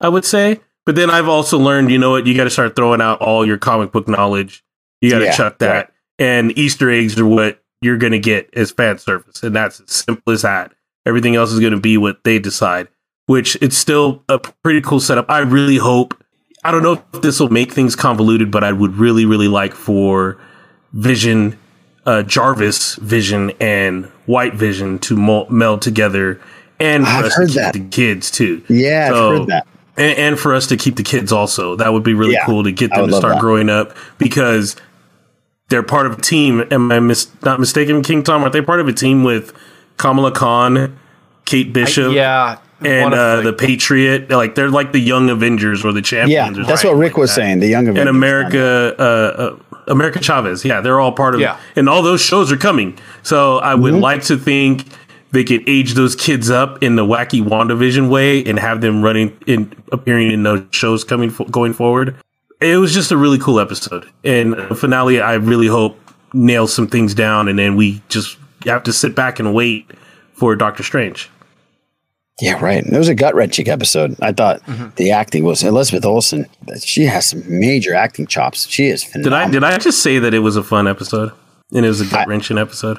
I 0.00 0.08
would 0.08 0.24
say. 0.24 0.60
But 0.84 0.94
then 0.94 1.10
I've 1.10 1.28
also 1.28 1.58
learned, 1.58 1.90
you 1.90 1.98
know 1.98 2.10
what, 2.12 2.26
you 2.26 2.36
got 2.36 2.44
to 2.44 2.50
start 2.50 2.76
throwing 2.76 3.00
out 3.00 3.20
all 3.20 3.44
your 3.46 3.58
comic 3.58 3.90
book 3.92 4.06
knowledge. 4.06 4.64
You 5.00 5.10
got 5.10 5.18
to 5.18 5.24
Yeah, 5.26 5.32
chuck 5.32 5.58
that. 5.58 5.68
right. 5.74 5.88
And 6.18 6.56
Easter 6.56 6.90
eggs 6.90 7.18
are 7.18 7.26
what 7.26 7.62
you're 7.82 7.96
going 7.98 8.12
to 8.12 8.18
get 8.18 8.48
as 8.54 8.70
fan 8.70 8.98
service. 8.98 9.42
And 9.42 9.54
that's 9.54 9.80
as 9.80 9.90
simple 9.90 10.32
as 10.32 10.42
that. 10.42 10.72
Everything 11.04 11.34
else 11.36 11.52
is 11.52 11.60
going 11.60 11.72
to 11.72 11.80
be 11.80 11.96
what 11.98 12.22
they 12.24 12.38
decide, 12.38 12.88
which 13.26 13.56
it's 13.60 13.76
still 13.76 14.22
a 14.28 14.38
pretty 14.38 14.80
cool 14.80 15.00
setup. 15.00 15.28
I 15.28 15.40
really 15.40 15.76
hope, 15.76 16.14
I 16.64 16.70
don't 16.70 16.82
know 16.82 17.02
if 17.12 17.22
this 17.22 17.38
will 17.40 17.48
make 17.50 17.72
things 17.72 17.94
convoluted, 17.96 18.50
but 18.50 18.64
I 18.64 18.72
would 18.72 18.94
really, 18.96 19.24
really 19.24 19.48
like 19.48 19.74
for 19.74 20.38
Vision, 20.92 21.58
uh, 22.06 22.22
Jarvis 22.22 22.94
Vision, 22.96 23.52
and 23.60 24.06
White 24.26 24.54
Vision 24.54 24.98
to 25.00 25.46
meld 25.50 25.82
together, 25.82 26.40
and 26.80 27.04
for 27.04 27.10
I've 27.10 27.24
us 27.26 27.34
heard 27.34 27.48
to 27.48 27.52
keep 27.54 27.62
that. 27.62 27.72
the 27.74 27.88
kids 27.88 28.30
too. 28.30 28.62
Yeah, 28.68 29.08
I've 29.10 29.16
So- 29.16 29.30
heard 29.38 29.46
that. 29.48 29.66
And, 29.98 30.18
and 30.18 30.38
for 30.38 30.54
us 30.54 30.66
to 30.66 30.76
keep 30.76 30.96
the 30.96 31.02
kids 31.02 31.32
also, 31.32 31.74
that 31.76 31.90
would 31.90 32.02
be 32.02 32.12
really 32.12 32.34
Yeah, 32.34 32.44
cool 32.44 32.62
to 32.64 32.70
get 32.72 32.90
them 32.90 33.08
to 33.08 33.16
start 33.16 33.36
that. 33.36 33.40
growing 33.40 33.70
up 33.70 33.96
because 34.18 34.76
they're 35.70 35.82
part 35.82 36.04
of 36.06 36.18
a 36.18 36.20
team. 36.20 36.64
Am 36.70 36.92
I 36.92 37.00
mis- 37.00 37.28
not 37.42 37.58
mistaken, 37.58 38.02
King 38.02 38.22
Tom? 38.22 38.42
Aren't 38.42 38.52
they 38.52 38.60
part 38.60 38.80
of 38.80 38.88
a 38.88 38.92
team 38.92 39.24
with 39.24 39.54
Kamala 39.96 40.32
Khan, 40.32 40.98
Kate 41.46 41.72
Bishop, 41.72 42.12
yeah, 42.12 42.58
and 42.82 43.14
uh, 43.14 43.36
the- 43.36 43.42
the 43.44 43.52
Patriot? 43.54 44.28
Like 44.30 44.54
they're 44.54 44.68
like 44.68 44.92
the 44.92 45.00
young 45.00 45.30
Avengers 45.30 45.82
or 45.82 45.92
the 45.92 46.02
champions. 46.02 46.58
Yeah, 46.58 46.64
that's 46.66 46.82
something 46.82 46.90
what 46.98 47.00
Rick 47.02 47.12
like 47.14 47.18
was 47.22 47.30
that. 47.30 47.36
saying. 47.36 47.60
The 47.60 47.68
young 47.68 47.84
Avengers 47.88 48.00
and 48.02 48.08
America, 48.10 48.94
uh, 48.98 49.02
uh, 49.02 49.56
America 49.88 50.22
Chavez. 50.22 50.62
Yeah, 50.62 50.82
they're 50.82 51.00
all 51.00 51.12
part 51.12 51.34
of. 51.34 51.40
Yeah. 51.40 51.56
and 51.74 51.88
all 51.88 52.02
those 52.02 52.20
shows 52.20 52.52
are 52.52 52.58
coming. 52.58 52.98
So 53.22 53.60
I 53.60 53.74
would 53.74 53.94
Mm-hmm. 53.94 54.02
like 54.02 54.22
to 54.24 54.36
think 54.36 54.84
they 55.36 55.44
could 55.44 55.68
age 55.68 55.92
those 55.92 56.16
kids 56.16 56.48
up 56.50 56.82
in 56.82 56.96
the 56.96 57.04
wacky 57.04 57.42
WandaVision 57.42 58.08
way 58.08 58.42
and 58.44 58.58
have 58.58 58.80
them 58.80 59.02
running 59.02 59.36
in 59.46 59.70
appearing 59.92 60.32
in 60.32 60.42
those 60.44 60.64
shows 60.70 61.04
coming 61.04 61.28
going 61.50 61.74
forward. 61.74 62.16
It 62.60 62.78
was 62.78 62.94
just 62.94 63.12
a 63.12 63.18
really 63.18 63.38
cool 63.38 63.60
episode, 63.60 64.08
and 64.24 64.54
the 64.54 64.74
finale. 64.74 65.20
I 65.20 65.34
really 65.34 65.66
hope 65.66 65.98
nails 66.32 66.72
some 66.72 66.86
things 66.88 67.12
down, 67.14 67.48
and 67.48 67.58
then 67.58 67.76
we 67.76 68.00
just 68.08 68.38
have 68.64 68.82
to 68.84 68.94
sit 68.94 69.14
back 69.14 69.38
and 69.38 69.52
wait 69.54 69.90
for 70.32 70.56
Doctor 70.56 70.82
Strange. 70.82 71.28
Yeah, 72.40 72.58
right. 72.62 72.84
It 72.84 72.96
was 72.96 73.08
a 73.08 73.14
gut 73.14 73.34
wrenching 73.34 73.68
episode. 73.68 74.16
I 74.22 74.32
thought 74.32 74.62
Mm-hmm. 74.64 74.94
the 74.96 75.10
acting 75.10 75.44
was 75.44 75.62
Elizabeth 75.62 76.04
Olsen. 76.06 76.46
She 76.82 77.04
has 77.04 77.26
some 77.30 77.42
major 77.46 77.94
acting 77.94 78.26
chops. 78.26 78.66
She 78.68 78.86
is 78.86 79.04
Did. 79.04 79.32
I 79.34 79.50
did 79.50 79.62
I 79.64 79.76
just 79.78 80.02
say 80.02 80.18
that 80.18 80.32
it 80.34 80.40
was 80.40 80.56
a 80.56 80.62
fun 80.62 80.86
episode 80.88 81.32
and 81.74 81.84
it 81.84 81.88
was 81.88 82.00
a 82.00 82.06
gut 82.06 82.26
wrenching 82.28 82.58
episode? 82.58 82.98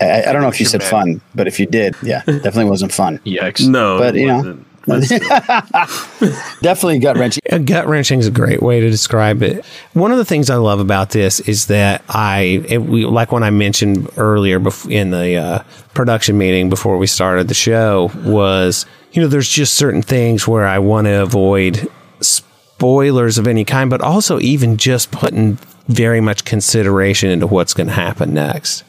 I, 0.00 0.24
I 0.24 0.32
don't 0.32 0.42
know 0.42 0.48
if 0.48 0.60
you 0.60 0.66
said 0.66 0.80
mad. 0.82 0.90
fun, 0.90 1.20
but 1.34 1.46
if 1.46 1.58
you 1.58 1.66
did, 1.66 1.94
yeah, 2.02 2.22
definitely 2.26 2.66
wasn't 2.66 2.92
fun. 2.92 3.18
Yikes. 3.20 3.66
No, 3.66 3.98
But, 3.98 4.16
it 4.16 4.20
you 4.20 4.26
know, 4.28 4.36
wasn't. 4.36 4.66
But 4.86 5.02
still. 5.02 5.18
Definitely 6.62 7.00
gut 7.00 7.16
wrenching. 7.16 7.42
Gut 7.64 7.88
wrenching 7.88 8.20
is 8.20 8.28
a 8.28 8.30
great 8.30 8.62
way 8.62 8.78
to 8.78 8.88
describe 8.88 9.42
it. 9.42 9.64
One 9.94 10.12
of 10.12 10.18
the 10.18 10.24
things 10.24 10.48
I 10.48 10.54
love 10.56 10.78
about 10.78 11.10
this 11.10 11.40
is 11.40 11.66
that 11.66 12.04
I, 12.08 12.62
it, 12.68 12.78
we, 12.82 13.04
like 13.04 13.32
when 13.32 13.42
I 13.42 13.50
mentioned 13.50 14.08
earlier 14.16 14.60
bef- 14.60 14.88
in 14.88 15.10
the 15.10 15.34
uh, 15.34 15.62
production 15.94 16.38
meeting 16.38 16.68
before 16.70 16.98
we 16.98 17.08
started 17.08 17.48
the 17.48 17.54
show, 17.54 18.12
was 18.18 18.86
you 19.10 19.20
know 19.20 19.26
there's 19.26 19.48
just 19.48 19.74
certain 19.74 20.02
things 20.02 20.46
where 20.46 20.66
I 20.66 20.78
want 20.78 21.06
to 21.08 21.20
avoid 21.22 21.88
spoilers 22.20 23.38
of 23.38 23.48
any 23.48 23.64
kind, 23.64 23.90
but 23.90 24.00
also 24.00 24.38
even 24.38 24.76
just 24.76 25.10
putting 25.10 25.54
very 25.88 26.20
much 26.20 26.44
consideration 26.44 27.30
into 27.30 27.48
what's 27.48 27.74
going 27.74 27.88
to 27.88 27.92
happen 27.92 28.34
next. 28.34 28.84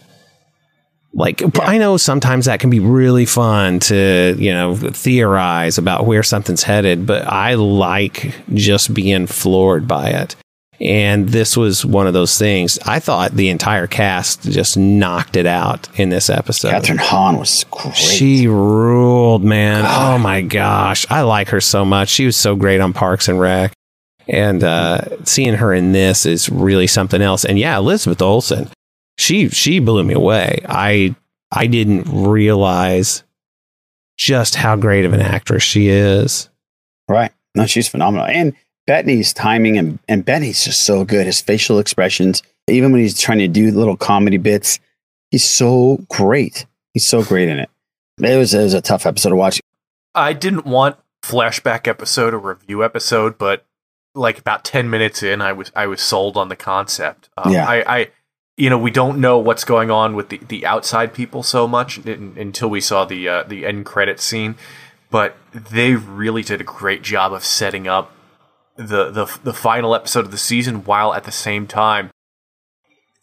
Like 1.14 1.42
I 1.60 1.78
know 1.78 1.98
sometimes 1.98 2.46
that 2.46 2.60
can 2.60 2.70
be 2.70 2.80
really 2.80 3.26
fun 3.26 3.80
to, 3.82 4.36
you 4.38 4.52
know, 4.52 4.76
theorize 4.76 5.78
about 5.78 6.06
where 6.06 6.24
something's 6.24 6.64
headed, 6.64 7.06
but 7.08 7.26
I 7.26 7.56
like 7.56 8.36
just 8.54 8.94
being 8.94 9.26
floored 9.26 9.88
by 9.88 10.10
it. 10.10 10.36
And 10.80 11.30
this 11.30 11.58
was 11.58 11.84
one 11.84 12.06
of 12.06 12.14
those 12.14 12.38
things. 12.38 12.78
I 12.86 13.00
thought 13.00 13.32
the 13.32 13.50
entire 13.50 13.88
cast 13.88 14.44
just 14.44 14.78
knocked 14.78 15.36
it 15.36 15.48
out 15.48 15.90
in 16.00 16.10
this 16.10 16.30
episode. 16.30 16.72
Kathryn 16.72 17.00
Hahn 17.00 17.40
was 17.40 17.66
great. 17.72 17.96
She 17.96 18.48
ruled, 18.48 19.44
man. 19.44 19.86
Oh 19.88 20.20
my 20.20 20.42
gosh. 20.42 21.10
I 21.10 21.22
like 21.22 21.50
her 21.50 21.62
so 21.62 21.84
much. 21.84 22.10
She 22.10 22.26
was 22.26 22.38
so 22.38 22.56
great 22.56 22.80
on 22.80 22.94
Parks 22.94 23.28
and 23.28 23.40
Rec. 23.40 23.74
And 24.28 24.64
uh, 24.64 25.24
seeing 25.24 25.56
her 25.56 25.74
in 25.74 25.94
this 25.94 26.26
is 26.26 26.50
really 26.50 26.86
something 26.86 27.22
else. 27.22 27.44
And 27.44 27.58
yeah, 27.58 27.78
Elizabeth 27.78 28.22
Olsen, 28.22 28.70
she 29.18 29.50
she 29.50 29.80
blew 29.80 30.04
me 30.04 30.14
away. 30.14 30.62
I 30.68 31.16
I 31.52 31.68
didn't 31.68 32.04
realize 32.06 33.24
just 34.18 34.56
how 34.56 34.76
great 34.76 35.06
of 35.06 35.14
an 35.14 35.22
actress 35.22 35.64
she 35.64 35.88
is. 35.90 36.50
Right. 37.08 37.32
No, 37.56 37.66
she's 37.66 37.88
phenomenal. 37.88 38.26
And 38.26 38.54
Bettany's 38.86 39.34
timing 39.34 39.78
and, 39.78 40.00
and 40.08 40.26
Bettany's 40.26 40.64
just 40.64 40.86
so 40.86 41.06
good. 41.06 41.26
His 41.26 41.42
facial 41.42 41.80
expressions, 41.80 42.42
even 42.68 42.92
when 42.92 43.02
he's 43.02 43.20
trying 43.20 43.40
to 43.40 43.48
do 43.48 43.72
little 43.72 43.98
comedy 43.98 44.38
bits, 44.38 44.80
he's 45.30 45.46
so 45.46 46.00
great. 46.10 46.66
He's 46.94 47.08
so 47.08 47.24
great 47.24 47.50
in 47.50 47.60
it. 47.60 47.70
It 48.20 48.38
was, 48.38 48.54
it 48.54 48.64
was 48.64 48.74
a 48.74 48.82
tough 48.82 49.06
episode 49.06 49.30
to 49.30 49.36
watch. 49.36 49.60
I 50.16 50.34
didn't 50.34 50.66
want 50.66 50.98
flashback 51.22 51.88
episode 51.88 52.34
or 52.34 52.40
review 52.40 52.84
episode, 52.84 53.38
but 53.38 53.66
like 54.16 54.40
about 54.40 54.64
ten 54.64 54.90
minutes 54.90 55.22
in, 55.22 55.42
I 55.42 55.54
was 55.54 55.72
I 55.76 55.86
was 55.86 56.02
sold 56.02 56.38
on 56.38 56.50
the 56.50 56.56
concept. 56.56 57.30
Um, 57.38 57.54
Yeah. 57.54 57.68
I, 57.68 57.98
I, 58.00 58.08
you 58.58 58.72
know, 58.72 58.78
we 58.78 58.90
don't 58.90 59.20
know 59.20 59.38
what's 59.38 59.64
going 59.64 59.92
on 59.92 60.16
with 60.16 60.30
the, 60.30 60.40
the 60.40 60.66
outside 60.66 61.14
people 61.14 61.44
so 61.44 61.68
much 61.68 62.00
in, 62.00 62.36
until 62.38 62.70
we 62.70 62.82
saw 62.82 63.06
the 63.06 63.30
uh, 63.30 63.44
the 63.44 63.66
end 63.66 63.86
credit 63.86 64.20
scene, 64.20 64.56
but 65.12 65.38
they 65.54 65.94
really 65.94 66.42
did 66.42 66.60
a 66.60 66.64
great 66.64 67.04
job 67.04 67.32
of 67.32 67.46
setting 67.46 67.88
up 67.88 68.14
the 68.76 69.12
the 69.12 69.40
the 69.44 69.54
final 69.54 69.94
episode 69.94 70.26
of 70.26 70.32
the 70.32 70.38
season, 70.38 70.84
while 70.84 71.14
at 71.14 71.24
the 71.24 71.32
same 71.32 71.68
time 71.68 72.10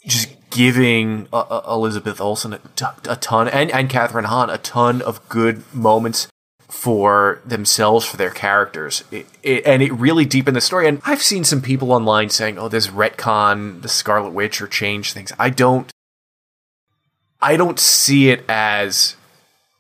just 0.07 0.28
giving 0.51 1.26
uh, 1.32 1.41
uh, 1.41 1.62
Elizabeth 1.66 2.20
Olsen 2.20 2.55
a 2.55 3.16
ton 3.16 3.49
and 3.49 3.72
and 3.72 3.91
Kathryn 3.91 4.26
Hahn 4.26 4.51
a 4.51 4.59
ton 4.59 5.03
of 5.03 5.28
good 5.28 5.62
moments 5.74 6.28
for 6.75 7.41
themselves 7.47 8.05
for 8.05 8.16
their 8.16 8.31
characters 8.31 9.05
it, 9.11 9.27
it, 9.43 9.64
and 9.64 9.81
it 9.81 9.93
really 9.93 10.25
deepened 10.25 10.57
the 10.57 10.61
story 10.61 10.87
and 10.89 11.01
i've 11.07 11.22
seen 11.22 11.45
some 11.45 11.62
people 11.62 11.93
online 11.93 12.29
saying 12.29 12.59
oh 12.59 12.68
this 12.68 12.89
retcon 12.89 13.81
the 13.83 13.89
scarlet 13.89 14.31
witch 14.33 14.61
or 14.61 14.66
change 14.66 15.12
things 15.12 15.33
i 15.39 15.49
don't 15.49 15.91
i 17.41 17.57
don't 17.57 17.79
see 17.79 18.29
it 18.29 18.45
as 18.49 19.16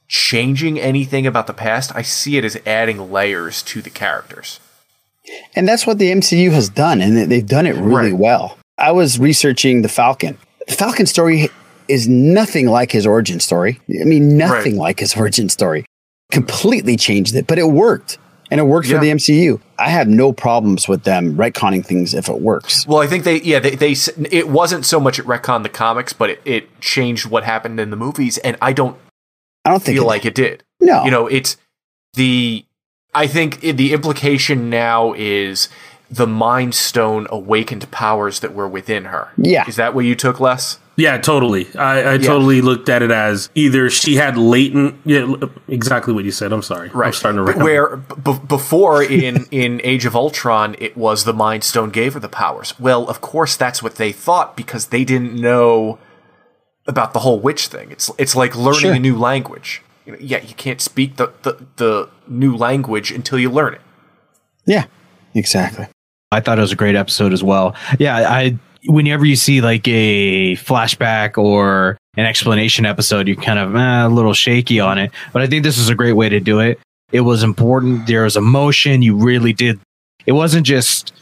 changing 0.08 0.78
anything 0.80 1.26
about 1.26 1.46
the 1.46 1.52
past 1.52 1.94
i 1.94 2.00
see 2.00 2.36
it 2.38 2.44
as 2.44 2.56
adding 2.64 3.10
layers 3.12 3.62
to 3.62 3.82
the 3.82 3.90
characters 3.90 4.60
And 5.56 5.66
that's 5.66 5.86
what 5.86 5.96
the 5.98 6.10
MCU 6.12 6.50
has 6.52 6.68
done, 6.68 7.00
and 7.00 7.16
they- 7.16 7.24
they've 7.24 7.46
done 7.46 7.66
it 7.66 7.76
really 7.76 8.12
well. 8.12 8.58
I 8.76 8.92
was 8.92 9.18
researching 9.18 9.80
the 9.80 9.88
Falcon. 9.88 10.36
The 10.68 10.74
Falcon 10.74 11.06
story 11.06 11.48
is 11.88 12.06
nothing 12.06 12.66
like 12.68 12.92
his 12.92 13.06
origin 13.06 13.40
story. 13.40 13.80
I 13.88 14.04
mean, 14.04 14.36
nothing 14.36 14.76
like 14.76 15.00
his 15.00 15.16
origin 15.22 15.48
story. 15.48 15.86
Completely 16.34 16.96
changed 16.96 17.34
it, 17.34 17.46
but 17.46 17.58
it 17.58 17.68
worked. 17.68 18.18
And 18.50 18.60
it 18.60 18.64
worked 18.64 18.88
for 18.88 18.98
the 18.98 19.08
MCU. 19.10 19.60
I 19.78 19.88
have 19.88 20.06
no 20.06 20.32
problems 20.32 20.86
with 20.86 21.02
them 21.04 21.34
retconning 21.36 21.84
things 21.84 22.12
if 22.14 22.28
it 22.28 22.40
works. 22.40 22.86
well 22.86 22.98
i 23.00 23.06
think 23.06 23.24
they 23.24 23.40
yeah 23.40 23.58
they, 23.58 23.74
they 23.74 23.94
it 24.30 24.48
wasn't 24.48 24.84
so 24.86 25.00
much 25.00 25.18
it 25.18 25.24
retconned 25.26 25.62
the 25.64 25.68
comics 25.68 26.12
but 26.12 26.30
it, 26.30 26.40
it 26.44 26.80
changed 26.80 27.26
what 27.26 27.42
happened 27.42 27.80
in 27.80 27.90
the 27.90 27.96
movies 27.96 28.38
and 28.38 28.56
i 28.62 28.72
don't 28.72 28.96
I 29.64 29.70
don't 29.70 29.82
think 29.82 29.96
feel 29.96 30.04
it- 30.04 30.06
like 30.06 30.24
it 30.24 30.34
did 30.34 30.62
No. 30.80 31.04
you 31.04 31.10
know 31.10 31.26
it's 31.26 31.56
the 32.12 32.64
i 33.14 33.26
think 33.26 33.60
the 33.60 33.92
implication 33.92 34.70
now 34.70 35.14
is 35.14 35.68
the 36.10 36.26
mind 36.26 36.74
stone 36.74 37.26
awakened 37.30 37.90
powers 37.90 38.40
that 38.40 38.54
were 38.54 38.68
within 38.68 39.06
her 39.06 39.28
Yeah. 39.36 39.64
is 39.66 39.76
that 39.76 39.94
what 39.94 40.04
you 40.04 40.14
took 40.14 40.38
Les 40.40 40.78
Yeah, 40.96 41.18
totally. 41.18 41.66
I, 41.76 42.02
I 42.02 42.12
Yeah. 42.12 42.18
totally 42.18 42.60
looked 42.60 42.88
at 42.88 43.02
it 43.02 43.10
as 43.10 43.48
either 43.56 43.90
she 43.90 44.14
had 44.14 44.36
latent, 44.38 44.94
yeah, 45.04 45.26
exactly 45.66 46.14
what 46.14 46.24
you 46.24 46.30
said. 46.30 46.52
I'm 46.52 46.62
sorry. 46.62 46.88
I'm 46.94 47.12
starting 47.12 47.44
to 47.44 47.52
But 47.52 47.56
where 47.64 47.96
b- 47.96 48.38
before 48.46 49.02
in 49.02 49.46
in 49.50 49.80
Age 49.82 50.06
of 50.06 50.14
Ultron, 50.14 50.76
it 50.78 50.96
was 50.96 51.24
the 51.24 51.32
Mind 51.32 51.64
Stone 51.64 51.90
gave 51.90 52.14
her 52.14 52.20
the 52.20 52.28
powers. 52.28 52.78
Well, 52.78 53.08
of 53.08 53.20
course, 53.20 53.56
that's 53.56 53.82
what 53.82 53.96
they 53.96 54.12
thought 54.12 54.56
because 54.56 54.86
they 54.86 55.04
didn't 55.04 55.34
know 55.34 55.98
about 56.86 57.12
the 57.12 57.20
whole 57.20 57.40
witch 57.40 57.66
thing. 57.66 57.90
It's 57.90 58.08
it's 58.18 58.36
like 58.36 58.54
learning 58.54 58.80
Sure. 58.80 58.92
a 58.94 58.98
new 59.00 59.18
language. 59.18 59.82
You 60.06 60.12
know, 60.12 60.18
yeah, 60.20 60.42
you 60.42 60.54
can't 60.54 60.80
speak 60.80 61.16
the, 61.16 61.32
the 61.42 61.56
the 61.76 62.08
new 62.28 62.54
language 62.54 63.10
until 63.10 63.38
you 63.40 63.50
learn 63.50 63.74
it. 63.74 63.80
Yeah, 64.64 64.84
exactly. 65.34 65.88
I 66.32 66.40
thought 66.40 66.58
it 66.58 66.62
was 66.62 66.72
a 66.72 66.76
great 66.76 66.96
episode 66.96 67.32
as 67.32 67.42
well. 67.42 67.74
Yeah, 67.98 68.16
I 68.16 68.58
whenever 68.86 69.24
you 69.24 69.36
see 69.36 69.60
like 69.60 69.86
a 69.88 70.56
flashback 70.56 71.38
or 71.38 71.96
an 72.16 72.26
explanation 72.26 72.86
episode, 72.86 73.26
you're 73.26 73.36
kind 73.36 73.58
of 73.58 73.74
eh, 73.74 74.06
a 74.06 74.08
little 74.08 74.34
shaky 74.34 74.80
on 74.80 74.98
it. 74.98 75.10
But 75.32 75.42
I 75.42 75.46
think 75.46 75.64
this 75.64 75.78
is 75.78 75.88
a 75.88 75.94
great 75.94 76.12
way 76.12 76.28
to 76.28 76.40
do 76.40 76.60
it. 76.60 76.78
It 77.12 77.22
was 77.22 77.42
important. 77.42 78.06
There 78.06 78.24
was 78.24 78.36
emotion. 78.36 79.02
You 79.02 79.16
really 79.16 79.52
did. 79.52 79.78
It 80.26 80.32
wasn't 80.32 80.66
just 80.66 81.12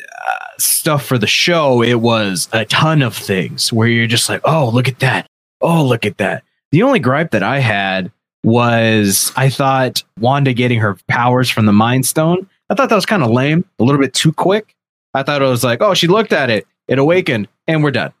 uh, 0.00 0.58
stuff 0.58 1.04
for 1.04 1.18
the 1.18 1.26
show. 1.26 1.82
It 1.82 2.00
was 2.00 2.48
a 2.52 2.64
ton 2.64 3.02
of 3.02 3.16
things 3.16 3.72
where 3.72 3.88
you're 3.88 4.06
just 4.06 4.28
like, 4.28 4.40
oh, 4.44 4.70
look 4.70 4.88
at 4.88 5.00
that. 5.00 5.26
Oh, 5.60 5.84
look 5.84 6.06
at 6.06 6.18
that. 6.18 6.42
The 6.72 6.82
only 6.82 7.00
gripe 7.00 7.32
that 7.32 7.42
I 7.42 7.58
had 7.58 8.12
was 8.42 9.32
I 9.36 9.50
thought 9.50 10.02
Wanda 10.18 10.54
getting 10.54 10.80
her 10.80 10.96
powers 11.08 11.50
from 11.50 11.66
the 11.66 11.72
Mind 11.72 12.06
Stone. 12.06 12.48
I 12.70 12.74
thought 12.74 12.88
that 12.88 12.94
was 12.94 13.06
kind 13.06 13.22
of 13.22 13.30
lame, 13.30 13.64
a 13.78 13.84
little 13.84 14.00
bit 14.00 14.14
too 14.14 14.32
quick. 14.32 14.74
I 15.12 15.24
thought 15.24 15.42
it 15.42 15.46
was 15.46 15.64
like, 15.64 15.82
oh, 15.82 15.92
she 15.92 16.06
looked 16.06 16.32
at 16.32 16.50
it, 16.50 16.66
it 16.86 16.98
awakened, 16.98 17.48
and 17.66 17.82
we're 17.82 17.90
done. 17.90 18.12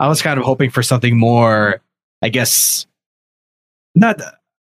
I 0.00 0.08
was 0.08 0.22
kind 0.22 0.38
of 0.40 0.46
hoping 0.46 0.70
for 0.70 0.82
something 0.82 1.18
more, 1.18 1.82
I 2.22 2.30
guess, 2.30 2.86
not, 3.94 4.20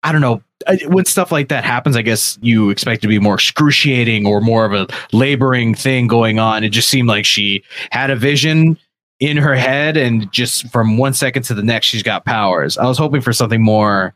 I 0.02 0.12
don't 0.12 0.20
know. 0.20 0.42
When 0.88 1.06
stuff 1.06 1.32
like 1.32 1.48
that 1.48 1.64
happens, 1.64 1.96
I 1.96 2.02
guess 2.02 2.38
you 2.42 2.68
expect 2.68 3.00
to 3.00 3.08
be 3.08 3.18
more 3.18 3.34
excruciating 3.34 4.26
or 4.26 4.42
more 4.42 4.66
of 4.66 4.74
a 4.74 4.88
laboring 5.12 5.74
thing 5.74 6.06
going 6.06 6.38
on. 6.38 6.64
It 6.64 6.68
just 6.68 6.88
seemed 6.88 7.08
like 7.08 7.24
she 7.24 7.64
had 7.92 8.10
a 8.10 8.16
vision 8.16 8.76
in 9.20 9.38
her 9.38 9.54
head, 9.54 9.96
and 9.96 10.30
just 10.32 10.68
from 10.68 10.98
one 10.98 11.14
second 11.14 11.44
to 11.44 11.54
the 11.54 11.62
next, 11.62 11.86
she's 11.86 12.02
got 12.02 12.26
powers. 12.26 12.76
I 12.76 12.86
was 12.86 12.98
hoping 12.98 13.22
for 13.22 13.32
something 13.32 13.62
more 13.62 14.14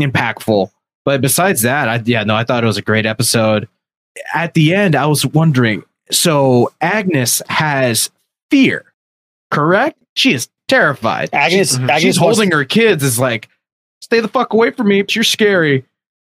impactful. 0.00 0.70
But 1.04 1.20
besides 1.20 1.62
that, 1.62 1.88
I, 1.88 2.02
yeah, 2.04 2.24
no, 2.24 2.34
I 2.34 2.44
thought 2.44 2.64
it 2.64 2.66
was 2.68 2.76
a 2.76 2.82
great 2.82 3.06
episode. 3.06 3.68
At 4.34 4.54
the 4.54 4.74
end, 4.74 4.94
I 4.94 5.06
was 5.06 5.24
wondering 5.26 5.84
so 6.10 6.72
Agnes 6.80 7.40
has 7.48 8.10
fear, 8.50 8.84
correct? 9.50 9.98
She 10.14 10.32
is 10.34 10.48
terrified. 10.68 11.30
Agnes- 11.32 11.70
she's, 11.70 11.78
Agnes 11.78 12.02
she's 12.02 12.20
wants- 12.20 12.38
holding 12.38 12.52
her 12.52 12.64
kids, 12.64 13.02
is 13.02 13.18
like, 13.18 13.48
stay 14.00 14.20
the 14.20 14.28
fuck 14.28 14.52
away 14.52 14.70
from 14.72 14.88
me. 14.88 15.02
You're 15.08 15.24
scary. 15.24 15.84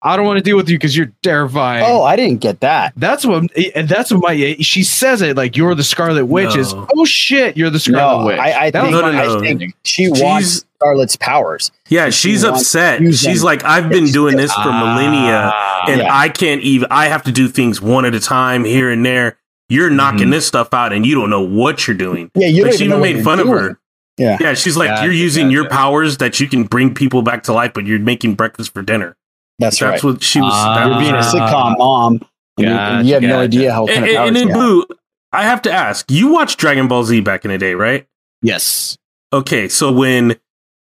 I 0.02 0.16
don't 0.16 0.26
want 0.26 0.38
to 0.38 0.44
deal 0.44 0.56
with 0.56 0.70
you 0.70 0.78
because 0.78 0.96
you're 0.96 1.12
terrifying. 1.24 1.84
Oh, 1.86 2.04
I 2.04 2.16
didn't 2.16 2.40
get 2.40 2.62
that. 2.62 2.94
That's 2.96 3.26
what, 3.26 3.44
and 3.76 3.90
that's 3.90 4.12
what 4.12 4.22
my, 4.22 4.56
she 4.62 4.84
says 4.84 5.22
it 5.22 5.36
like, 5.36 5.58
you're 5.58 5.76
the 5.76 5.84
Scarlet 5.84 6.26
Witch. 6.26 6.56
Is, 6.56 6.74
oh 6.74 7.04
shit, 7.04 7.58
you're 7.58 7.70
the 7.70 7.82
Scarlet 7.82 8.20
No, 8.22 8.26
Witch. 8.28 8.40
I, 8.40 8.52
I 8.68 8.72
That 8.72 8.82
think, 8.84 8.94
was 8.94 9.02
my 9.02 9.24
I 9.36 9.40
think 9.42 9.76
she 9.84 10.08
wants 10.10 10.64
Scarlet's 10.82 11.16
powers. 11.18 11.72
Yeah, 11.90 12.10
She 12.10 12.30
she's 12.30 12.44
wants 12.44 12.62
upset. 12.62 13.02
She's 13.14 13.44
like, 13.44 13.64
I've 13.64 13.90
been 13.90 14.06
doing 14.06 14.38
this 14.38 14.54
for 14.54 14.62
ah, 14.70 14.80
millennia, 14.80 15.92
and 15.92 16.02
Yeah. 16.02 16.14
I 16.14 16.30
can't 16.30 16.62
even. 16.62 16.88
I 16.90 17.08
have 17.08 17.24
to 17.24 17.32
do 17.32 17.48
things 17.50 17.82
one 17.82 18.06
at 18.06 18.16
a 18.16 18.20
time 18.20 18.64
here 18.64 18.90
and 18.90 19.06
there. 19.06 19.38
You're 19.68 19.88
mm-hmm. 19.90 19.98
knocking 19.98 20.30
this 20.30 20.48
stuff 20.48 20.74
out, 20.74 20.94
and 20.94 21.06
you 21.06 21.16
don't 21.16 21.30
know 21.30 21.42
what 21.42 21.86
you're 21.88 21.98
doing. 21.98 22.32
Yeah, 22.34 22.48
you 22.48 22.64
Like, 22.64 22.74
she 22.74 22.86
even 22.86 22.90
know 22.98 23.00
made 23.02 23.18
you're 23.18 23.26
fun 23.26 23.40
of 23.40 23.48
her. 23.48 23.80
Yeah. 24.18 24.38
Yeah, 24.40 24.54
she's 24.54 24.76
like, 24.78 24.88
Yeah, 24.88 25.04
you're 25.04 25.14
I 25.14 25.16
using 25.16 25.50
your 25.52 25.70
powers 25.70 26.18
that 26.18 26.40
you 26.40 26.48
can 26.48 26.64
bring 26.64 26.94
people 26.94 27.22
back 27.22 27.44
to 27.44 27.54
life, 27.54 27.74
but 27.74 27.86
you're 27.86 28.00
making 28.00 28.36
breakfast 28.36 28.74
for 28.74 28.82
dinner. 28.82 29.16
That's, 29.60 29.80
That's 29.80 30.04
right. 30.04 30.14
what 30.14 30.24
she 30.24 30.40
was. 30.42 30.52
that 30.54 30.88
You're 30.88 31.00
being 31.00 31.16
a 31.16 31.20
sitcom 31.20 31.78
mom. 31.78 32.14
and 32.58 32.68
you- 32.68 32.74
and 32.74 33.08
you 33.08 33.14
have 33.14 33.24
no 33.24 33.40
idea 33.40 33.72
how 33.74 33.86
kind 33.86 34.06
And, 34.06 34.18
of 34.18 34.28
and 34.28 34.36
then 34.36 34.48
you 34.48 34.54
have. 34.54 34.60
Boo, 34.60 34.86
I 35.32 35.44
have 35.44 35.62
to 35.64 35.72
ask, 35.72 36.10
you 36.10 36.30
watched 36.30 36.58
Dragon 36.58 36.88
Ball 36.88 37.04
Z 37.04 37.22
back 37.22 37.46
in 37.46 37.52
the 37.52 37.58
day, 37.58 37.76
right? 37.76 38.06
Yes. 38.42 38.98
Okay, 39.32 39.68
so 39.70 39.92
when 39.92 40.36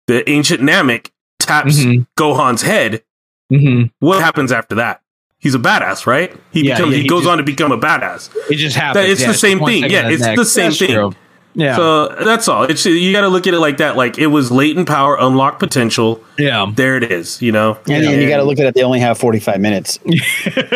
the 0.07 0.27
ancient 0.29 0.61
Namek 0.61 1.09
taps 1.39 1.77
Mm-hmm. 1.79 2.03
Gohan's 2.21 2.61
head, 2.61 3.03
what 3.99 4.21
happens 4.21 4.51
after 4.51 4.75
that? 4.75 5.01
He's 5.37 5.53
a 5.55 5.59
badass, 5.59 6.07
right? 6.07 6.35
He 6.51 6.65
Yeah, 6.67 6.75
becomes. 6.75 6.91
yeah, 6.91 6.97
he, 6.97 7.03
he 7.03 7.07
goes 7.09 7.21
just- 7.23 7.29
on 7.31 7.37
to 7.37 7.43
become 7.43 7.71
a 7.71 7.77
badass. 7.77 8.29
It 8.49 8.55
just 8.55 8.75
That- 8.75 8.81
happens. 8.95 9.09
it's 9.09 9.21
yeah, 9.21 9.27
the 9.27 9.33
same 9.33 9.59
thing. 9.59 9.83
Yeah, 9.89 10.09
it's 10.09 10.21
next. 10.21 10.39
the 10.39 10.45
same 10.45 10.65
That's 10.71 10.79
thing. 10.79 10.89
true. 10.93 11.13
Yeah. 11.57 11.77
So 11.77 12.09
that's 12.09 12.49
all. 12.49 12.63
It's 12.63 12.85
you 12.85 13.13
got 13.13 13.21
to 13.21 13.29
look 13.29 13.47
at 13.47 13.53
it 13.53 13.59
like 13.59 13.77
that. 13.77 13.95
Like 13.95 14.17
it 14.17 14.27
was 14.27 14.51
latent 14.51 14.89
power, 14.89 15.15
unlocked 15.17 15.59
potential. 15.59 16.21
Yeah. 16.37 16.69
There 16.75 16.97
it 16.97 17.09
is. 17.09 17.41
You 17.41 17.53
know. 17.53 17.77
And, 17.87 18.03
then 18.03 18.19
you 18.19 18.27
got 18.27 18.37
to 18.37 18.43
look 18.43 18.59
at 18.59 18.65
it. 18.65 18.73
They 18.73 18.83
only 18.83 18.99
have 18.99 19.17
45 19.17 19.61
minutes. 19.61 19.97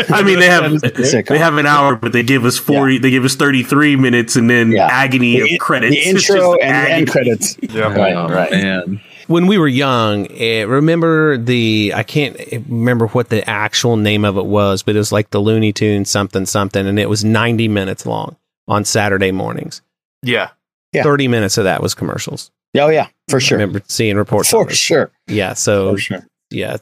I 0.09 0.21
mean, 0.23 0.39
they 0.39 0.45
have 0.47 0.79
they 0.81 1.37
have 1.37 1.57
an 1.57 1.65
hour, 1.65 1.95
but 1.97 2.13
they 2.13 2.23
give 2.23 2.45
us 2.45 2.57
forty. 2.57 2.97
They 2.97 3.09
give 3.09 3.25
us 3.25 3.35
thirty 3.35 3.61
three 3.61 3.97
minutes, 3.97 4.37
and 4.37 4.49
then 4.49 4.73
agony 4.77 5.41
The- 5.41 5.55
of 5.55 5.59
credits. 5.59 5.95
the 5.97 6.01
intro 6.09 6.35
just 6.55 6.61
and 6.61 6.71
agony. 6.75 6.93
end 6.93 7.09
credits. 7.09 7.57
Yeah, 7.61 7.81
Right, 7.93 8.15
Oh, 8.15 8.27
right. 8.29 8.51
man. 8.51 9.01
When 9.29 9.47
we 9.47 9.57
were 9.57 9.67
young, 9.67 10.27
eh, 10.31 10.63
remember 10.63 11.37
the 11.37 11.93
I 11.95 12.03
can't 12.03 12.35
remember 12.67 13.07
what 13.07 13.29
the 13.29 13.47
actual 13.49 13.95
name 13.95 14.25
of 14.25 14.37
it 14.37 14.45
was, 14.45 14.83
but 14.83 14.95
it 14.95 14.99
was 14.99 15.11
like 15.11 15.29
the 15.29 15.39
Looney 15.39 15.71
Tunes 15.71 16.09
something 16.09 16.45
something, 16.45 16.85
and 16.87 16.99
it 16.99 17.07
was 17.09 17.23
ninety 17.23 17.67
minutes 17.67 18.05
long 18.05 18.35
on 18.67 18.85
Saturday 18.85 19.31
mornings. 19.31 19.81
Yeah. 20.23 20.49
Yeah. 20.93 21.03
Thirty 21.03 21.27
minutes 21.27 21.57
of 21.57 21.63
that 21.65 21.81
was 21.81 21.93
commercials. 21.93 22.51
Oh 22.77 22.89
yeah, 22.89 23.07
for 23.29 23.39
sure. 23.39 23.57
I 23.59 23.61
remember 23.61 23.81
seeing 23.87 24.15
reports 24.17 24.49
For 24.49 24.61
on 24.65 24.69
sure. 24.69 25.11
Yeah, 25.27 25.53
so 25.53 25.93
For 25.93 25.97
sure. 25.99 26.27
yeah, 26.51 26.77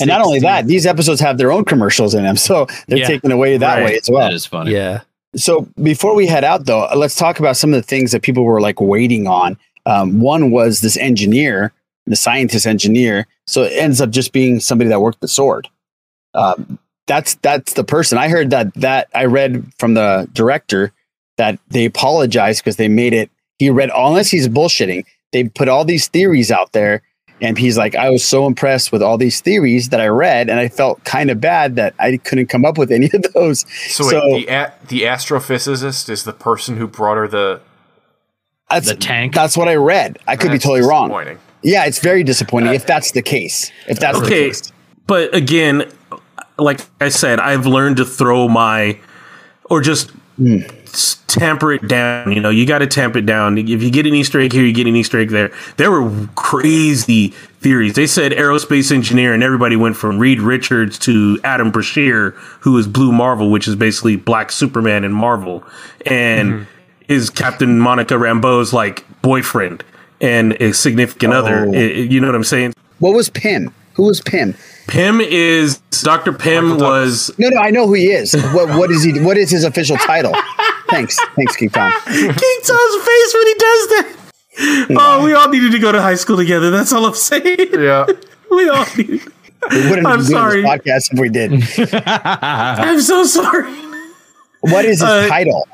And 0.00 0.08
not 0.08 0.20
only 0.20 0.40
that, 0.40 0.66
these 0.66 0.86
episodes 0.86 1.20
have 1.20 1.38
their 1.38 1.50
own 1.52 1.64
commercials 1.64 2.14
in 2.14 2.24
them, 2.24 2.36
so 2.36 2.66
they're 2.88 2.98
Yeah. 2.98 3.06
taken 3.06 3.30
away 3.32 3.56
that 3.56 3.76
Right. 3.76 3.84
way 3.84 3.98
as 3.98 4.08
well. 4.10 4.20
That 4.28 4.34
is 4.34 4.46
funny. 4.46 4.72
Yeah. 4.72 5.00
So 5.34 5.66
before 5.82 6.14
we 6.14 6.26
head 6.26 6.44
out, 6.44 6.66
though, 6.66 6.88
let's 6.94 7.14
talk 7.16 7.38
about 7.40 7.56
some 7.56 7.72
of 7.72 7.80
the 7.80 7.86
things 7.86 8.12
that 8.12 8.22
people 8.22 8.44
were 8.44 8.60
like 8.60 8.80
waiting 8.80 9.26
on. 9.26 9.56
Um, 9.86 10.20
one 10.20 10.50
was 10.50 10.80
this 10.80 10.96
engineer, 10.96 11.72
the 12.06 12.16
scientist 12.16 12.66
engineer. 12.66 13.26
So 13.46 13.62
it 13.62 13.72
ends 13.72 14.00
up 14.00 14.10
just 14.10 14.32
being 14.32 14.60
somebody 14.60 14.88
that 14.88 15.00
worked 15.00 15.20
the 15.20 15.28
sword. 15.28 15.68
Um, 16.34 16.78
that's 17.06 17.34
that's 17.36 17.74
the 17.74 17.84
person. 17.84 18.18
I 18.18 18.28
heard 18.28 18.50
that 18.50 18.72
that 18.74 19.08
I 19.14 19.24
read 19.26 19.72
from 19.78 19.94
the 19.94 20.28
director 20.32 20.92
that 21.36 21.58
they 21.68 21.84
apologized 21.84 22.62
because 22.62 22.76
they 22.76 22.88
made 22.88 23.12
it. 23.12 23.30
He 23.58 23.70
read 23.70 23.90
unless 23.94 24.30
he's 24.30 24.48
bullshitting. 24.48 25.04
They 25.32 25.48
put 25.48 25.68
all 25.68 25.84
these 25.84 26.08
theories 26.08 26.50
out 26.50 26.72
there, 26.72 27.02
and 27.40 27.58
he's 27.58 27.76
like, 27.76 27.94
I 27.94 28.10
was 28.10 28.24
so 28.24 28.46
impressed 28.46 28.92
with 28.92 29.02
all 29.02 29.18
these 29.18 29.40
theories 29.40 29.88
that 29.88 30.00
I 30.00 30.06
read, 30.06 30.48
and 30.48 30.60
I 30.60 30.68
felt 30.68 31.02
kind 31.04 31.30
of 31.30 31.40
bad 31.40 31.76
that 31.76 31.94
I 31.98 32.16
couldn't 32.18 32.46
come 32.46 32.64
up 32.64 32.78
with 32.78 32.92
any 32.92 33.10
of 33.12 33.22
those. 33.34 33.64
So, 33.88 34.06
wait, 34.06 34.46
the 34.46 34.52
a- 34.52 34.72
the 34.88 35.02
astrophysicist 35.02 36.08
is 36.08 36.24
the 36.24 36.32
person 36.32 36.76
who 36.76 36.86
brought 36.86 37.16
her 37.16 37.28
the 37.28 37.60
That's, 38.70 38.88
the 38.88 38.94
tank. 38.94 39.34
That's 39.34 39.56
what 39.56 39.68
I 39.68 39.74
read. 39.74 40.18
I 40.26 40.36
could 40.36 40.52
be 40.52 40.58
totally 40.58 40.82
wrong. 40.82 41.10
Disappointing. 41.62 41.82
Yeah, 41.82 41.86
it's 41.86 41.98
very 42.00 42.24
disappointing 42.24 42.74
if 42.74 42.86
that's 42.86 43.12
the 43.12 43.22
case. 43.22 43.70
If 43.88 43.98
that's 43.98 44.18
the 44.18 44.26
okay, 44.26 44.48
case. 44.48 44.72
but 45.06 45.34
again, 45.34 45.90
like 46.58 46.80
I 47.00 47.08
said, 47.08 47.40
I've 47.40 47.66
learned 47.66 47.96
to 47.98 48.04
throw 48.04 48.48
my 48.48 48.98
or 49.70 49.80
just 49.80 50.10
hmm. 50.36 50.58
s- 50.84 51.22
tamper 51.26 51.72
it 51.72 51.88
down. 51.88 52.32
You 52.32 52.40
know, 52.40 52.50
you 52.50 52.66
got 52.66 52.78
to 52.78 52.86
tamp 52.86 53.16
it 53.16 53.26
down. 53.26 53.58
If 53.58 53.82
you 53.82 53.90
get 53.90 54.06
an 54.06 54.14
Easter 54.14 54.40
egg 54.40 54.52
here, 54.52 54.64
you 54.64 54.74
get 54.74 54.86
an 54.86 54.96
Easter 54.96 55.18
egg 55.18 55.30
there. 55.30 55.52
There 55.76 55.90
were 55.90 56.28
crazy 56.34 57.28
theories. 57.60 57.94
They 57.94 58.06
said 58.06 58.32
aerospace 58.32 58.92
engineer, 58.92 59.32
and 59.32 59.42
everybody 59.42 59.76
went 59.76 59.96
from 59.96 60.18
Reed 60.18 60.40
Richards 60.40 60.98
to 61.00 61.38
Adam 61.44 61.70
Brashear, 61.70 62.30
who 62.60 62.76
is 62.78 62.86
Blue 62.86 63.12
Marvel, 63.12 63.50
which 63.50 63.68
is 63.68 63.76
basically 63.76 64.16
Black 64.16 64.52
Superman 64.52 65.04
in 65.04 65.12
Marvel, 65.12 65.64
and 66.04 66.52
mm-hmm. 66.52 66.64
is 67.08 67.30
Captain 67.30 67.78
Monica 67.78 68.14
Rambeau's 68.14 68.72
like 68.72 69.04
boyfriend 69.22 69.84
and 70.22 70.52
a 70.62 70.72
significant 70.72 71.32
other. 71.34 71.66
Oh. 71.66 71.72
I- 71.74 71.76
I- 71.76 72.06
you 72.08 72.20
know 72.20 72.28
what 72.28 72.34
I'm 72.36 72.44
saying? 72.44 72.72
What 73.00 73.14
was 73.14 73.28
Pym? 73.28 73.74
Who 73.94 74.04
was 74.04 74.20
Pym? 74.22 74.54
Pym 74.86 75.20
is 75.20 75.78
Dr. 76.02 76.32
Pym 76.32 76.78
was 76.78 77.30
No, 77.38 77.48
no, 77.50 77.60
I 77.60 77.70
know 77.70 77.86
who 77.86 77.92
he 77.94 78.06
is. 78.10 78.32
What 78.54 78.68
what 78.78 78.90
is 78.90 79.02
he? 79.04 79.20
What 79.20 79.36
is 79.36 79.50
his 79.50 79.64
official 79.64 79.96
title? 79.98 80.32
Thanks, 80.88 81.18
thanks, 81.36 81.56
King 81.56 81.68
Tom. 81.70 81.92
King 82.06 82.24
Tom's 82.64 83.04
face 83.04 83.34
when 83.34 83.46
he 83.46 83.54
does 83.54 83.88
that. 83.88 84.16
Oh, 84.98 85.24
we 85.24 85.32
all 85.34 85.48
needed 85.48 85.72
to 85.72 85.78
go 85.78 85.92
to 85.92 86.00
high 86.02 86.14
school 86.16 86.36
together. 86.36 86.70
That's 86.70 86.92
all 86.92 87.06
I'm 87.06 87.14
saying. 87.14 87.68
Yeah. 87.72 88.06
we 88.50 88.68
all 88.68 88.84
needed. 88.96 89.20
We 89.70 89.88
wouldn't 89.88 90.06
I'm 90.06 90.18
be 90.20 90.26
doing 90.26 90.38
sorry. 90.38 90.62
this 90.62 90.70
podcast 90.70 91.12
if 91.12 91.18
we 91.20 91.28
did. 91.28 91.52
I'm 92.06 93.00
so 93.00 93.24
sorry. 93.24 93.72
What 94.60 94.84
is 94.84 95.00
his 95.00 95.02
Uh, 95.02 95.28
title? 95.28 95.66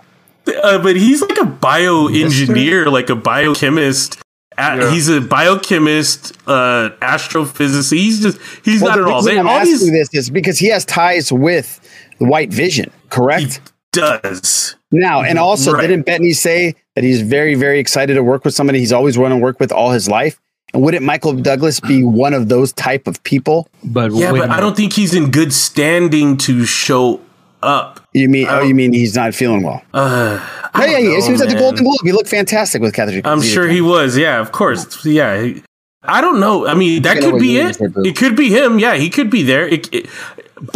Uh, 0.62 0.78
but 0.82 0.96
he's 0.96 1.20
like 1.22 1.38
a 1.38 1.44
bioengineer, 1.46 2.90
like 2.92 3.10
a 3.10 3.16
biochemist. 3.16 4.18
A- 4.58 4.90
He's 4.90 5.08
a 5.08 5.20
biochemist, 5.20 6.36
uh, 6.48 6.90
astrophysicist. 7.00 7.92
He's 7.92 8.20
just 8.20 8.38
he's 8.64 8.82
Well, 8.82 8.96
got 8.96 9.02
the 9.02 9.08
it 9.08 9.12
all. 9.12 9.22
They, 9.22 9.38
I'm 9.38 9.46
all 9.48 9.54
asking 9.58 9.92
these 9.92 10.08
this 10.10 10.24
is 10.26 10.30
because 10.30 10.58
he 10.58 10.68
has 10.68 10.84
ties 10.84 11.32
with 11.32 11.80
the 12.18 12.26
White 12.26 12.52
Vision, 12.52 12.90
correct? 13.10 13.60
does 13.92 14.76
Now, 14.92 15.22
and 15.22 15.38
also, 15.38 15.72
Right. 15.72 15.86
didn't 15.86 16.04
Bettany 16.06 16.32
say 16.32 16.74
that 16.94 17.04
he's 17.04 17.22
very, 17.22 17.54
very 17.54 17.78
excited 17.78 18.14
to 18.14 18.22
work 18.22 18.44
with 18.44 18.52
somebody 18.54 18.78
he's 18.80 18.92
always 18.92 19.16
wanted 19.16 19.36
to 19.36 19.40
work 19.40 19.58
with 19.60 19.72
all 19.72 19.90
his 19.92 20.08
life? 20.08 20.38
And 20.74 20.82
wouldn't 20.82 21.02
Michael 21.04 21.32
Douglas 21.32 21.80
be 21.80 22.02
one 22.04 22.34
of 22.34 22.48
those 22.50 22.72
type 22.74 23.06
of 23.06 23.22
people? 23.24 23.68
But 23.82 24.12
yeah, 24.12 24.32
but 24.32 24.50
I 24.50 24.60
don't 24.60 24.76
think 24.76 24.92
he's 24.92 25.14
in 25.14 25.30
good 25.30 25.52
standing 25.54 26.36
to 26.38 26.66
show 26.66 27.20
up. 27.62 28.00
You 28.12 28.28
mean? 28.28 28.46
Oh, 28.48 28.60
you 28.62 28.74
mean 28.74 28.92
he's 28.92 29.14
not 29.14 29.34
feeling 29.34 29.62
well? 29.62 29.82
Uh, 29.94 30.40
No, 30.76 30.84
yeah, 30.84 30.98
he 30.98 31.06
is. 31.14 31.26
He 31.26 31.32
was 31.32 31.40
at 31.40 31.48
the. 31.48 31.54
Golden 31.56 31.82
Globe. 31.82 31.96
He 32.04 32.12
looked 32.12 32.28
fantastic 32.28 32.82
with 32.82 32.94
Catherine. 32.94 33.22
I'm 33.24 33.40
sure 33.42 33.66
he 33.66 33.80
was. 33.80 34.16
Yeah, 34.16 34.38
of 34.40 34.52
course. 34.52 35.04
Yeah. 35.04 35.42
he- 35.42 35.62
I 36.02 36.20
don't 36.20 36.38
know. 36.40 36.66
I 36.66 36.74
mean, 36.74 37.02
that 37.02 37.18
could 37.18 37.38
be 37.40 37.58
it. 37.58 37.80
it. 37.80 37.92
It 37.96 38.16
could 38.16 38.36
be 38.36 38.50
him. 38.50 38.78
Yeah, 38.78 38.94
he 38.94 39.10
could 39.10 39.30
be 39.30 39.42
there. 39.42 39.66
It, 39.66 39.92
it- 39.92 40.06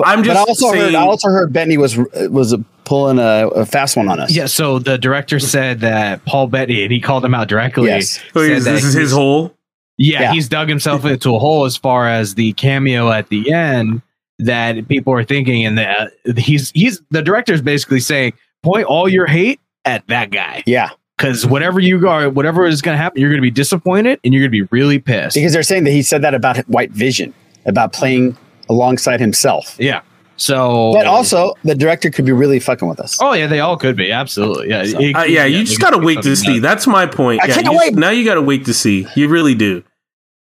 I'm 0.05 0.23
just 0.25 0.35
but 0.35 0.37
I 0.37 0.41
also 0.41 0.71
saying. 0.73 0.83
heard. 0.83 0.95
I 0.95 1.03
also 1.03 1.29
heard 1.29 1.53
Bettany 1.53 1.77
was 1.77 1.97
was 1.97 2.55
pulling 2.85 3.19
a, 3.19 3.49
a 3.49 3.67
fast 3.67 3.97
one 3.97 4.09
on 4.09 4.19
us. 4.21 4.35
Yeah, 4.35 4.47
so 4.47 4.79
the 4.79 4.97
director 4.99 5.39
said 5.39 5.81
that 5.81 6.25
Paul 6.25 6.47
Bettany, 6.49 6.83
and 6.85 6.93
he 6.93 7.01
called 7.01 7.25
him 7.25 7.35
out 7.35 7.49
directly. 7.49 7.87
Yes. 7.89 8.21
Said 8.33 8.51
is- 8.51 8.65
this 8.65 8.85
is 8.85 8.95
his 8.95 9.13
hole. 9.13 9.55
Yeah, 9.99 10.23
Yeah. 10.23 10.33
he's 10.33 10.49
dug 10.49 10.69
himself 10.69 11.05
into 11.05 11.35
a 11.35 11.39
hole 11.39 11.65
as 11.65 11.77
far 11.77 12.09
as 12.09 12.35
the 12.35 12.53
cameo 12.55 13.11
at 13.13 13.29
the 13.29 13.53
end 13.53 14.03
that 14.47 14.89
people 14.89 15.13
are 15.13 15.25
thinking, 15.25 15.65
and 15.65 15.79
that 15.79 16.13
he's 16.37 16.71
he's 16.73 17.01
the 17.11 17.23
director's 17.23 17.61
basically 17.63 18.01
saying, 18.01 18.33
point 18.63 18.85
all 18.85 19.09
your 19.09 19.27
hate 19.27 19.61
at 19.85 20.07
that 20.09 20.31
guy. 20.31 20.63
Yeah, 20.67 20.91
because 21.19 21.47
whatever 21.47 21.81
you 21.81 22.09
are, 22.09 22.29
whatever 22.31 22.65
is 22.67 22.83
going 22.83 22.97
to 22.97 23.03
happen, 23.03 23.21
you're 23.21 23.31
going 23.31 23.39
to 23.41 23.43
be 23.43 23.51
disappointed 23.51 24.21
and 24.25 24.33
you're 24.33 24.43
going 24.43 24.53
to 24.53 24.65
be 24.67 24.69
really 24.71 24.99
pissed. 24.99 25.35
because 25.35 25.53
they're 25.53 25.63
saying 25.63 25.85
that 25.85 25.91
he 25.93 26.03
said 26.03 26.23
that 26.23 26.35
about 26.35 26.59
White 26.69 26.91
Vision, 26.93 27.33
about 27.67 27.93
playing 27.93 28.37
alongside 28.69 29.21
himself. 29.21 29.77
Yeah. 29.79 30.03
So, 30.37 30.93
But 30.95 31.07
also, 31.07 31.55
the 31.63 31.75
director 31.75 32.11
could 32.11 32.25
be 32.25 32.33
really 32.33 32.59
fucking 32.59 32.89
with 32.89 32.99
us. 32.99 33.19
oh 33.21 33.33
yeah, 33.35 33.47
they 33.47 33.61
all 33.61 33.77
could 33.77 33.95
be 33.97 34.11
absolutely. 34.11 34.71
Yeah, 34.71 34.83
it- 34.85 35.15
Uh, 35.15 35.23
yeah, 35.25 35.45
you 35.45 35.63
just 35.65 35.81
gotta 35.81 35.99
wait 35.99 36.23
to 36.23 36.35
see. 36.35 36.49
nuts. 36.59 36.63
That's 36.63 36.87
my 36.87 37.07
point. 37.07 37.43
I 37.43 37.47
yeah, 37.49 37.55
can't 37.55 37.67
you- 37.67 37.79
wait. 37.79 37.95
Now 37.95 38.11
you 38.11 38.25
gotta 38.25 38.43
wait 38.43 38.65
to 38.65 38.75
see. 38.75 39.07
You 39.15 39.29
really 39.29 39.55
do. 39.55 39.85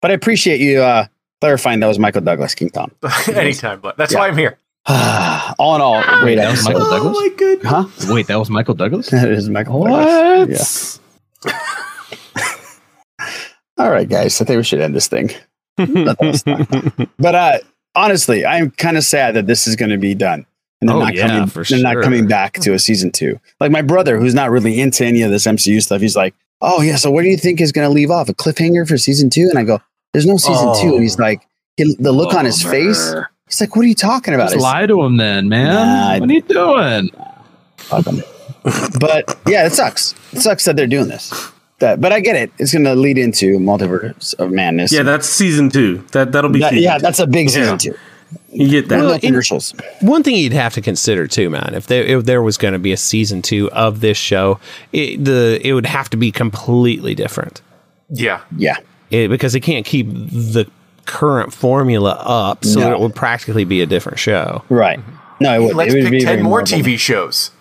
But 0.02 0.12
I 0.12 0.16
appreciate 0.16 0.60
you 0.60 0.82
uh, 0.82 1.06
clarifying 1.46 1.80
that 1.80 1.88
was 1.88 2.00
Michael 2.00 2.22
Douglas, 2.22 2.56
King 2.56 2.70
Tom. 2.72 2.91
Anytime, 3.34 3.80
but 3.80 3.98
that's 3.98 4.14
Yeah. 4.14 4.20
why 4.20 4.28
I'm 4.30 4.38
here. 4.38 4.58
all 5.60 5.76
in 5.76 5.82
all, 5.82 6.04
wait, 6.24 6.36
That 6.36 6.50
was 6.52 6.66
episode. 6.68 6.74
Michael 6.74 6.89
Douglas. 6.89 7.18
my 7.20 7.30
goodness. 7.38 7.72
Huh? 8.06 8.14
Wait, 8.14 8.28
that 8.28 8.39
was 8.39 8.50
Michael 8.50 8.74
Douglas. 8.76 9.10
That 9.12 9.30
is 9.30 9.50
Michael 9.50 9.80
What? 9.82 10.06
Douglas. 10.06 11.00
Yeah. 11.46 11.60
all 13.78 13.89
right, 13.91 14.08
guys. 14.08 14.41
I 14.41 14.46
think 14.46 14.58
we 14.58 14.64
should 14.64 14.80
end 14.82 14.96
this 14.96 15.08
thing. 15.08 15.30
but 15.78 17.36
uh, 17.36 17.58
honestly, 17.93 18.46
I'm 18.46 18.72
kind 18.72 18.98
of 18.98 19.04
sad 19.04 19.36
that 19.36 19.48
this 19.48 19.68
is 19.68 19.76
going 19.76 19.91
to 19.91 19.98
be 19.98 20.16
done. 20.16 20.46
And 20.82 20.89
they're 20.89 20.96
Oh, 20.96 21.00
not 21.00 21.14
yeah, 21.14 21.28
coming, 21.28 21.48
for 21.48 21.64
they're 21.64 21.82
not 21.82 22.02
coming 22.04 22.28
back 22.28 22.54
to 22.62 22.74
a 22.74 22.80
season 22.80 23.12
two. 23.12 23.39
Like 23.60 23.72
my 23.72 23.82
brother, 23.82 24.18
who's 24.20 24.34
not 24.34 24.50
really 24.52 24.80
into 24.80 25.06
any 25.06 25.22
of 25.22 25.32
this 25.32 25.46
MCU 25.46 25.82
stuff, 25.82 26.02
he's 26.02 26.16
like, 26.16 26.34
"Oh 26.62 26.82
yeah, 26.82 26.96
so 26.98 27.10
what 27.12 27.22
do 27.24 27.30
you 27.30 27.38
think 27.38 27.62
is 27.62 27.72
going 27.72 27.88
to 27.88 27.93
leave 27.93 28.12
off 28.12 28.28
a 28.30 28.34
cliffhanger 28.34 28.88
for 28.88 28.98
season 28.98 29.30
two? 29.30 29.48
And 29.50 29.58
I 29.60 29.64
go, 29.64 29.82
"There's 30.16 30.26
no 30.26 30.38
season 30.38 30.74
two. 30.82 30.93
And 30.95 31.01
he's 31.03 31.20
like, 31.20 31.41
he, 31.78 31.95
the 31.99 32.11
look 32.11 32.34
on 32.34 32.45
his 32.45 32.61
face. 32.63 33.13
He's 33.47 33.61
like, 33.61 33.76
"What 33.76 33.84
are 33.86 33.88
you 33.88 33.95
talking 33.95 34.34
about?" 34.34 34.45
Just 34.45 34.55
It's- 34.55 34.63
lie 34.63 34.86
to 34.86 35.03
him 35.03 35.18
then, 35.18 35.49
man. 35.49 35.74
Nah, 35.74 36.20
what 36.20 36.30
are 36.30 36.34
you 36.34 36.41
doing? 36.41 37.09
Fuck 37.78 38.07
'em. 38.07 38.24
but 38.99 39.38
yeah, 39.47 39.66
it 39.66 39.74
sucks. 39.74 40.16
It 40.34 40.39
sucks 40.41 40.66
that 40.66 40.76
they're 40.76 40.88
doing 40.88 41.07
this. 41.07 41.51
That, 41.80 41.99
but 42.01 42.11
I 42.13 42.20
get 42.22 42.36
it. 42.36 42.51
It's 42.57 42.72
going 42.72 42.86
to 42.86 42.95
lead 42.95 43.18
into 43.18 43.59
multiverse 43.59 44.34
of 44.39 44.49
madness. 44.51 44.91
Yeah, 44.93 45.03
that's 45.03 45.28
season 45.28 45.70
two. 45.70 46.03
That 46.13 46.32
that'll 46.32 46.49
be. 46.49 46.59
That- 46.59 46.74
yeah, 46.74 46.97
two. 46.97 47.01
that's 47.01 47.20
a 47.20 47.28
big 47.28 47.49
season 47.49 47.74
Yeah. 47.74 47.78
two. 47.78 47.95
You 48.51 48.70
get 48.70 48.88
that. 48.89 48.97
No 48.97 49.05
Well, 49.05 49.13
in- 49.16 49.20
commercials. 49.22 49.74
One 50.01 50.24
thing 50.24 50.36
you'd 50.36 50.53
have 50.53 50.74
to 50.76 50.82
consider 50.82 51.28
too, 51.28 51.49
man, 51.49 51.74
if 51.76 51.88
there 51.88 52.03
if 52.03 52.26
there 52.26 52.41
was 52.41 52.57
going 52.57 52.74
to 52.74 52.80
be 52.80 52.91
a 52.93 52.97
season 52.97 53.41
two 53.41 53.70
of 53.72 53.99
this 53.99 54.18
show, 54.18 54.59
it, 54.93 55.24
the 55.24 55.59
it 55.63 55.74
would 55.74 55.86
have 55.86 56.09
to 56.11 56.18
be 56.18 56.32
completely 56.32 57.13
different. 57.13 57.61
Yeah. 58.09 58.39
Yeah. 58.57 58.78
It, 59.12 59.30
because 59.30 59.53
they 59.53 59.60
can't 59.60 59.86
keep 59.86 60.08
the 60.10 60.70
current 61.06 61.53
formula 61.53 62.18
up, 62.20 62.66
so 62.66 62.80
No. 62.80 62.91
it 62.93 62.99
would 62.99 63.16
practically 63.16 63.64
be 63.64 63.82
a 63.82 63.86
different 63.86 64.18
show. 64.20 64.64
Right. 64.70 64.99
No, 65.39 65.53
it 65.53 65.60
would. 65.64 65.76
Let's 65.76 65.93
it 65.93 65.97
would 65.97 66.03
pick 66.06 66.12
be 66.12 66.22
ten 66.22 66.41
more 66.41 66.60
Marvel. 66.60 66.80
TV 66.80 66.97
shows. 66.97 67.51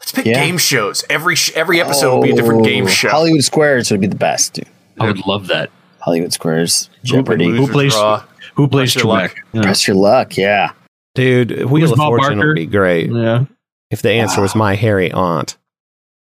Let's 0.00 0.12
pick 0.12 0.26
Yeah. 0.26 0.34
game 0.44 0.58
shows. 0.58 1.04
Every 1.10 1.34
sh- 1.34 1.50
every 1.54 1.80
episode 1.80 2.14
will 2.14 2.22
be 2.22 2.30
a 2.30 2.36
different 2.36 2.64
game 2.64 2.84
Oh, 2.84 2.88
show. 2.88 3.08
Hollywood 3.10 3.42
Squares 3.42 3.90
would 3.90 4.00
be 4.00 4.06
the 4.06 4.14
best, 4.16 4.52
dude. 4.54 4.66
I 5.00 5.06
would 5.06 5.26
love 5.26 5.48
that. 5.48 5.70
Hollywood 6.00 6.32
Squares, 6.32 6.88
Jeopardy. 7.04 7.48
who 7.50 7.66
plays 7.66 7.92
draw. 7.94 8.22
who 8.54 8.68
plays 8.68 8.92
Press 8.94 9.02
your 9.02 9.12
luck. 9.12 9.34
Yeah. 9.52 9.62
Press 9.62 9.86
your 9.88 9.96
luck, 9.96 10.36
yeah. 10.36 10.70
Dude, 11.14 11.64
Wheel 11.64 11.92
of 11.92 11.98
Fortune 11.98 12.36
Barker? 12.38 12.46
would 12.48 12.54
be 12.56 12.66
great 12.66 13.10
Yeah. 13.10 13.44
if 13.90 14.02
the 14.02 14.10
answer 14.10 14.40
was 14.40 14.52
ah. 14.54 14.58
my 14.58 14.74
hairy 14.76 15.10
aunt. 15.10 15.56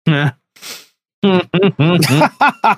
Yeah. 0.05 0.31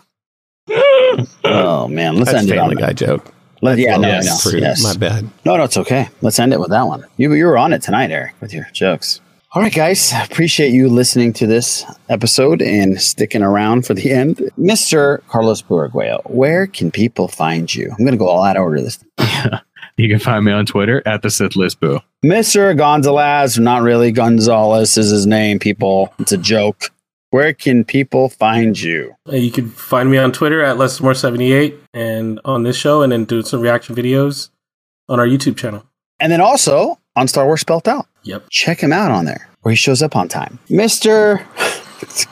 Oh 1.43 1.87
man, 1.87 2.15
let's 2.15 2.31
That's 2.31 2.43
end 2.43 2.51
it 2.51 2.57
on 2.57 2.69
Family 2.69 2.81
that. 2.81 2.97
Guy 2.97 3.05
joke. 3.05 3.31
Let, 3.61 3.77
yeah, 3.77 3.97
no, 3.97 4.07
yes, 4.07 4.45
no, 4.45 4.59
yes. 4.59 4.83
My 4.83 4.95
bad. 4.95 5.29
No, 5.45 5.57
no, 5.57 5.63
it's 5.63 5.77
okay. 5.77 6.09
Let's 6.21 6.37
end 6.39 6.53
it 6.53 6.59
with 6.59 6.69
that 6.69 6.83
one. 6.83 7.05
You 7.17 7.33
you 7.33 7.45
were 7.45 7.57
on 7.57 7.73
it 7.73 7.81
tonight, 7.81 8.11
Eric, 8.11 8.33
with 8.41 8.53
your 8.53 8.67
jokes. 8.73 9.21
All 9.53 9.61
right, 9.61 9.73
guys. 9.73 10.11
Appreciate 10.13 10.73
you 10.73 10.89
listening 10.89 11.31
to 11.33 11.47
this 11.47 11.85
episode 12.09 12.61
and 12.61 13.01
sticking 13.01 13.41
around 13.41 13.85
for 13.85 13.93
the 13.93 14.11
end. 14.11 14.37
Mr. 14.59 15.25
Carlos 15.29 15.61
Buraguayo, 15.61 16.21
where 16.29 16.67
can 16.67 16.91
people 16.91 17.29
find 17.29 17.73
you? 17.73 17.89
I'm 17.91 18.03
going 18.05 18.11
to 18.11 18.17
go 18.17 18.27
all 18.27 18.43
out 18.43 18.57
order 18.57 18.81
this. 18.81 18.99
You 19.97 20.09
can 20.09 20.19
find 20.19 20.43
me 20.43 20.51
on 20.51 20.65
Twitter 20.65 21.01
at 21.05 21.21
the 21.21 21.29
Sith 21.29 21.53
Lisboo. 21.53 22.01
Mr. 22.23 22.77
Gonzalez, 22.77 23.57
not 23.57 23.81
really 23.81 24.11
Gonzalez 24.11 24.97
is 24.97 25.09
his 25.09 25.25
name, 25.25 25.57
people. 25.57 26.13
It's 26.19 26.33
a 26.33 26.37
joke. 26.37 26.89
Where 27.35 27.51
can 27.51 27.83
people 27.83 28.29
find 28.29 28.79
you? 28.79 29.13
Uh, 29.27 29.35
You 29.35 29.51
can 29.51 29.67
find 29.67 30.09
me 30.09 30.17
on 30.17 30.31
Twitter 30.31 30.63
at 30.63 30.77
lessmore78 30.77 31.77
and 31.93 32.39
on 32.45 32.63
this 32.63 32.77
show, 32.77 33.01
and 33.01 33.11
then 33.11 33.25
do 33.25 33.41
some 33.41 33.59
reaction 33.59 33.93
videos 33.93 34.51
on 35.09 35.19
our 35.19 35.27
YouTube 35.27 35.57
channel. 35.57 35.83
And 36.21 36.31
then 36.31 36.39
also 36.39 36.97
on 37.17 37.27
Star 37.27 37.45
Wars 37.45 37.59
Spelt 37.59 37.89
Out. 37.89 38.07
Yep. 38.23 38.45
Check 38.51 38.79
him 38.79 38.93
out 38.93 39.11
on 39.11 39.25
there 39.25 39.49
where 39.63 39.73
he 39.73 39.75
shows 39.75 40.01
up 40.01 40.15
on 40.15 40.29
time. 40.29 40.59
Mr. 40.69 41.43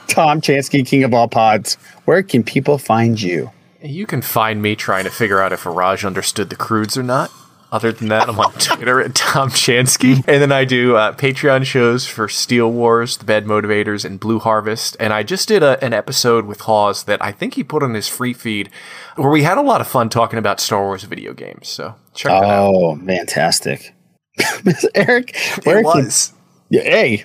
Tom 0.08 0.40
Chansky, 0.40 0.86
King 0.86 1.04
of 1.04 1.12
All 1.12 1.28
Pods, 1.28 1.74
where 2.06 2.22
can 2.22 2.42
people 2.42 2.78
find 2.78 3.20
you? 3.20 3.50
You 3.82 4.06
can 4.06 4.22
find 4.22 4.62
me 4.62 4.74
trying 4.74 5.04
to 5.04 5.10
figure 5.10 5.38
out 5.38 5.52
if 5.52 5.64
Iraj 5.64 6.06
understood 6.06 6.48
the 6.48 6.56
Croods 6.56 6.96
or 6.96 7.02
not. 7.02 7.30
Other 7.74 7.90
than 7.90 8.06
that, 8.06 8.28
I'm 8.28 8.38
on 8.38 8.52
Twitter 8.60 9.00
at 9.00 9.16
Tom 9.16 9.50
Chansky. 9.50 10.18
And 10.28 10.40
then 10.40 10.52
I 10.52 10.64
do 10.64 10.94
uh, 10.94 11.12
Patreon 11.12 11.64
shows 11.66 12.06
for 12.06 12.28
Steele 12.28 12.70
Wars, 12.70 13.16
The 13.16 13.24
Bad 13.24 13.46
Motivators, 13.46 14.04
and 14.04 14.20
Blue 14.20 14.38
Harvest. 14.38 14.96
And 15.00 15.12
I 15.12 15.24
just 15.24 15.48
did 15.48 15.64
a, 15.64 15.82
an 15.84 15.92
episode 15.92 16.44
with 16.46 16.60
Hawes 16.60 17.02
that 17.04 17.20
I 17.20 17.32
think 17.32 17.54
he 17.54 17.64
put 17.64 17.82
on 17.82 17.94
his 17.94 18.06
free 18.06 18.32
feed 18.32 18.70
where 19.16 19.28
we 19.28 19.42
had 19.42 19.58
a 19.58 19.60
lot 19.60 19.80
of 19.80 19.88
fun 19.88 20.08
talking 20.08 20.38
about 20.38 20.60
Star 20.60 20.84
Wars 20.84 21.02
video 21.02 21.32
games. 21.32 21.66
So 21.66 21.96
check 22.14 22.30
that 22.30 22.44
out. 22.44 22.72
Oh, 22.72 22.96
fantastic. 22.96 23.92
Eric, 24.94 25.36
where 25.64 25.80
It 25.80 25.82
can, 25.82 26.04
was. 26.04 26.32
Yeah, 26.70 26.82
hey, 26.82 27.24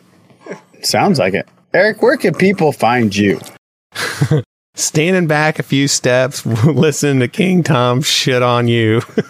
sounds 0.82 1.20
like 1.20 1.36
it. 1.36 1.48
Eric, 1.76 2.02
where 2.02 2.18
can 2.18 2.34
people 2.34 2.72
find 2.72 3.16
you? 3.16 3.40
Standing 4.76 5.28
back 5.28 5.60
a 5.60 5.64
few 5.64 5.88
steps, 5.88 6.46
listening 6.66 7.20
to 7.20 7.28
King 7.28 7.64
Tom 7.64 8.02
shit 8.02 8.42
on 8.42 8.68
you. 8.68 9.02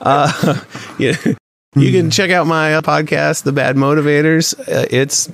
uh, 0.00 0.60
yeah, 0.98 1.16
You 1.74 1.90
can 1.92 2.10
check 2.10 2.30
out 2.30 2.46
my 2.46 2.70
podcast, 2.82 3.44
The 3.44 3.52
Bad 3.52 3.76
Motivators. 3.76 4.58
Uh, 4.60 4.86
it's 4.90 5.28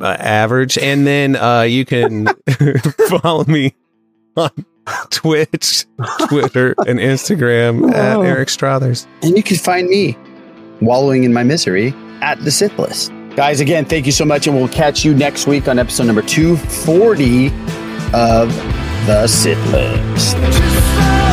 uh, 0.00 0.06
average. 0.18 0.76
And 0.78 1.06
then 1.06 1.36
uh, 1.36 1.62
you 1.62 1.84
can 1.84 2.28
follow 3.08 3.44
me 3.44 3.74
on 4.36 4.50
Twitch, 5.10 5.86
Twitter, 6.28 6.74
and 6.86 6.98
Instagram 6.98 7.92
at 7.92 8.16
Oh. 8.16 8.22
Eric 8.22 8.48
Strothers. 8.48 9.06
And 9.22 9.36
you 9.36 9.42
can 9.42 9.56
find 9.56 9.88
me 9.88 10.16
wallowing 10.80 11.24
in 11.24 11.32
my 11.32 11.44
misery 11.44 11.94
at 12.20 12.38
the 12.44 12.50
Sith 12.50 12.78
List. 12.78 13.12
Guys, 13.38 13.60
again, 13.60 13.84
thank 13.84 14.04
you 14.04 14.10
so 14.10 14.24
much, 14.24 14.48
and 14.48 14.56
we'll 14.56 14.66
catch 14.66 15.04
you 15.04 15.14
next 15.14 15.46
week 15.46 15.68
on 15.68 15.78
episode 15.78 16.08
number 16.08 16.22
240 16.22 17.46
of 18.12 18.52
the 19.06 19.28
Sith 19.28 19.64
List. 19.70 21.27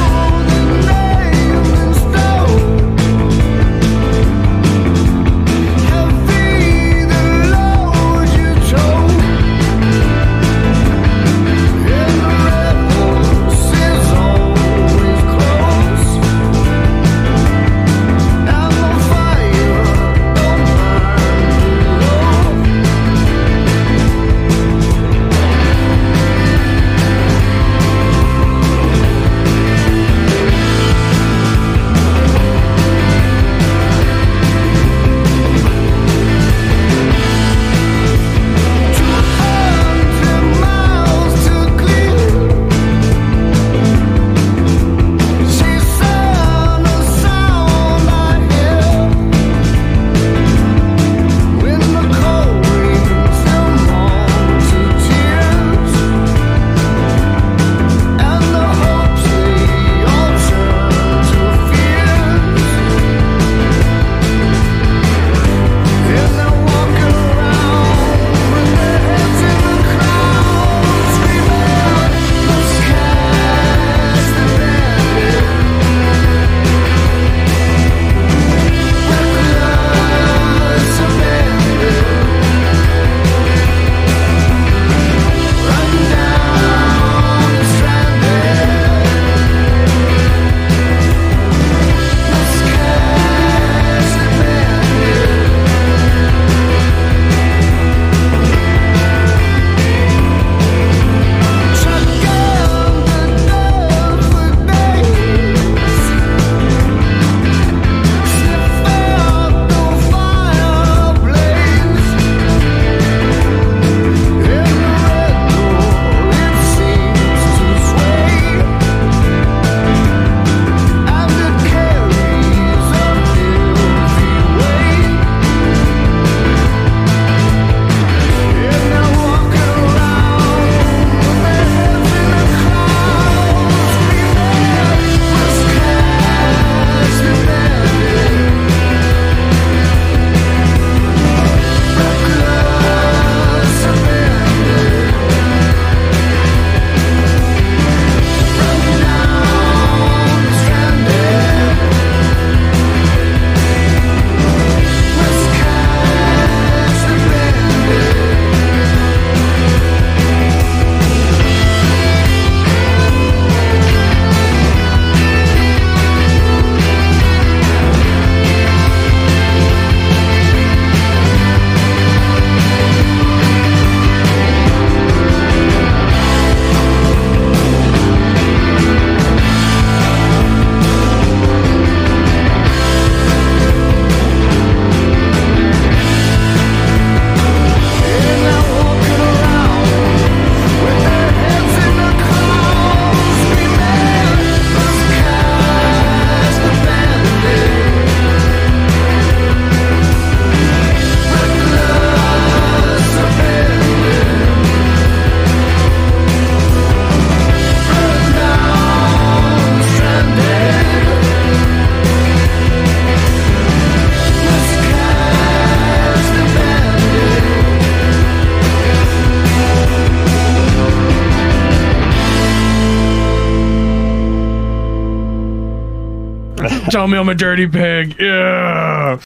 Tell 227.05 227.11
me 227.11 227.19
I'm 227.19 227.29
a 227.29 227.35
dirty 227.35 227.67
pig. 227.67 228.15
Yeah. 228.19 229.19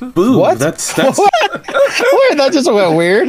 Boo. 0.00 0.38
What? 0.38 0.58
That's 0.58 0.94
that's 0.94 1.18
Wait, 1.18 1.28
that 2.38 2.48
just 2.50 2.72
went 2.72 2.96
weird. 2.96 3.28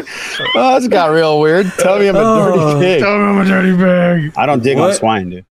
Oh, 0.55 0.71
that's 0.71 0.87
got 0.87 1.07
real 1.07 1.41
weird. 1.41 1.65
Tell 1.77 1.99
me 1.99 2.07
I'm 2.07 2.15
a 2.15 2.19
Oh. 2.19 2.79
dirty 2.79 2.85
pig. 2.85 3.01
Tell 3.01 3.17
me 3.17 3.23
I'm 3.25 3.37
a 3.39 3.43
dirty 3.43 3.75
pig. 3.75 4.33
I 4.37 4.45
don't 4.45 4.63
dig 4.63 4.77
on 4.77 4.93
swine, 4.93 5.29
dude. 5.31 5.45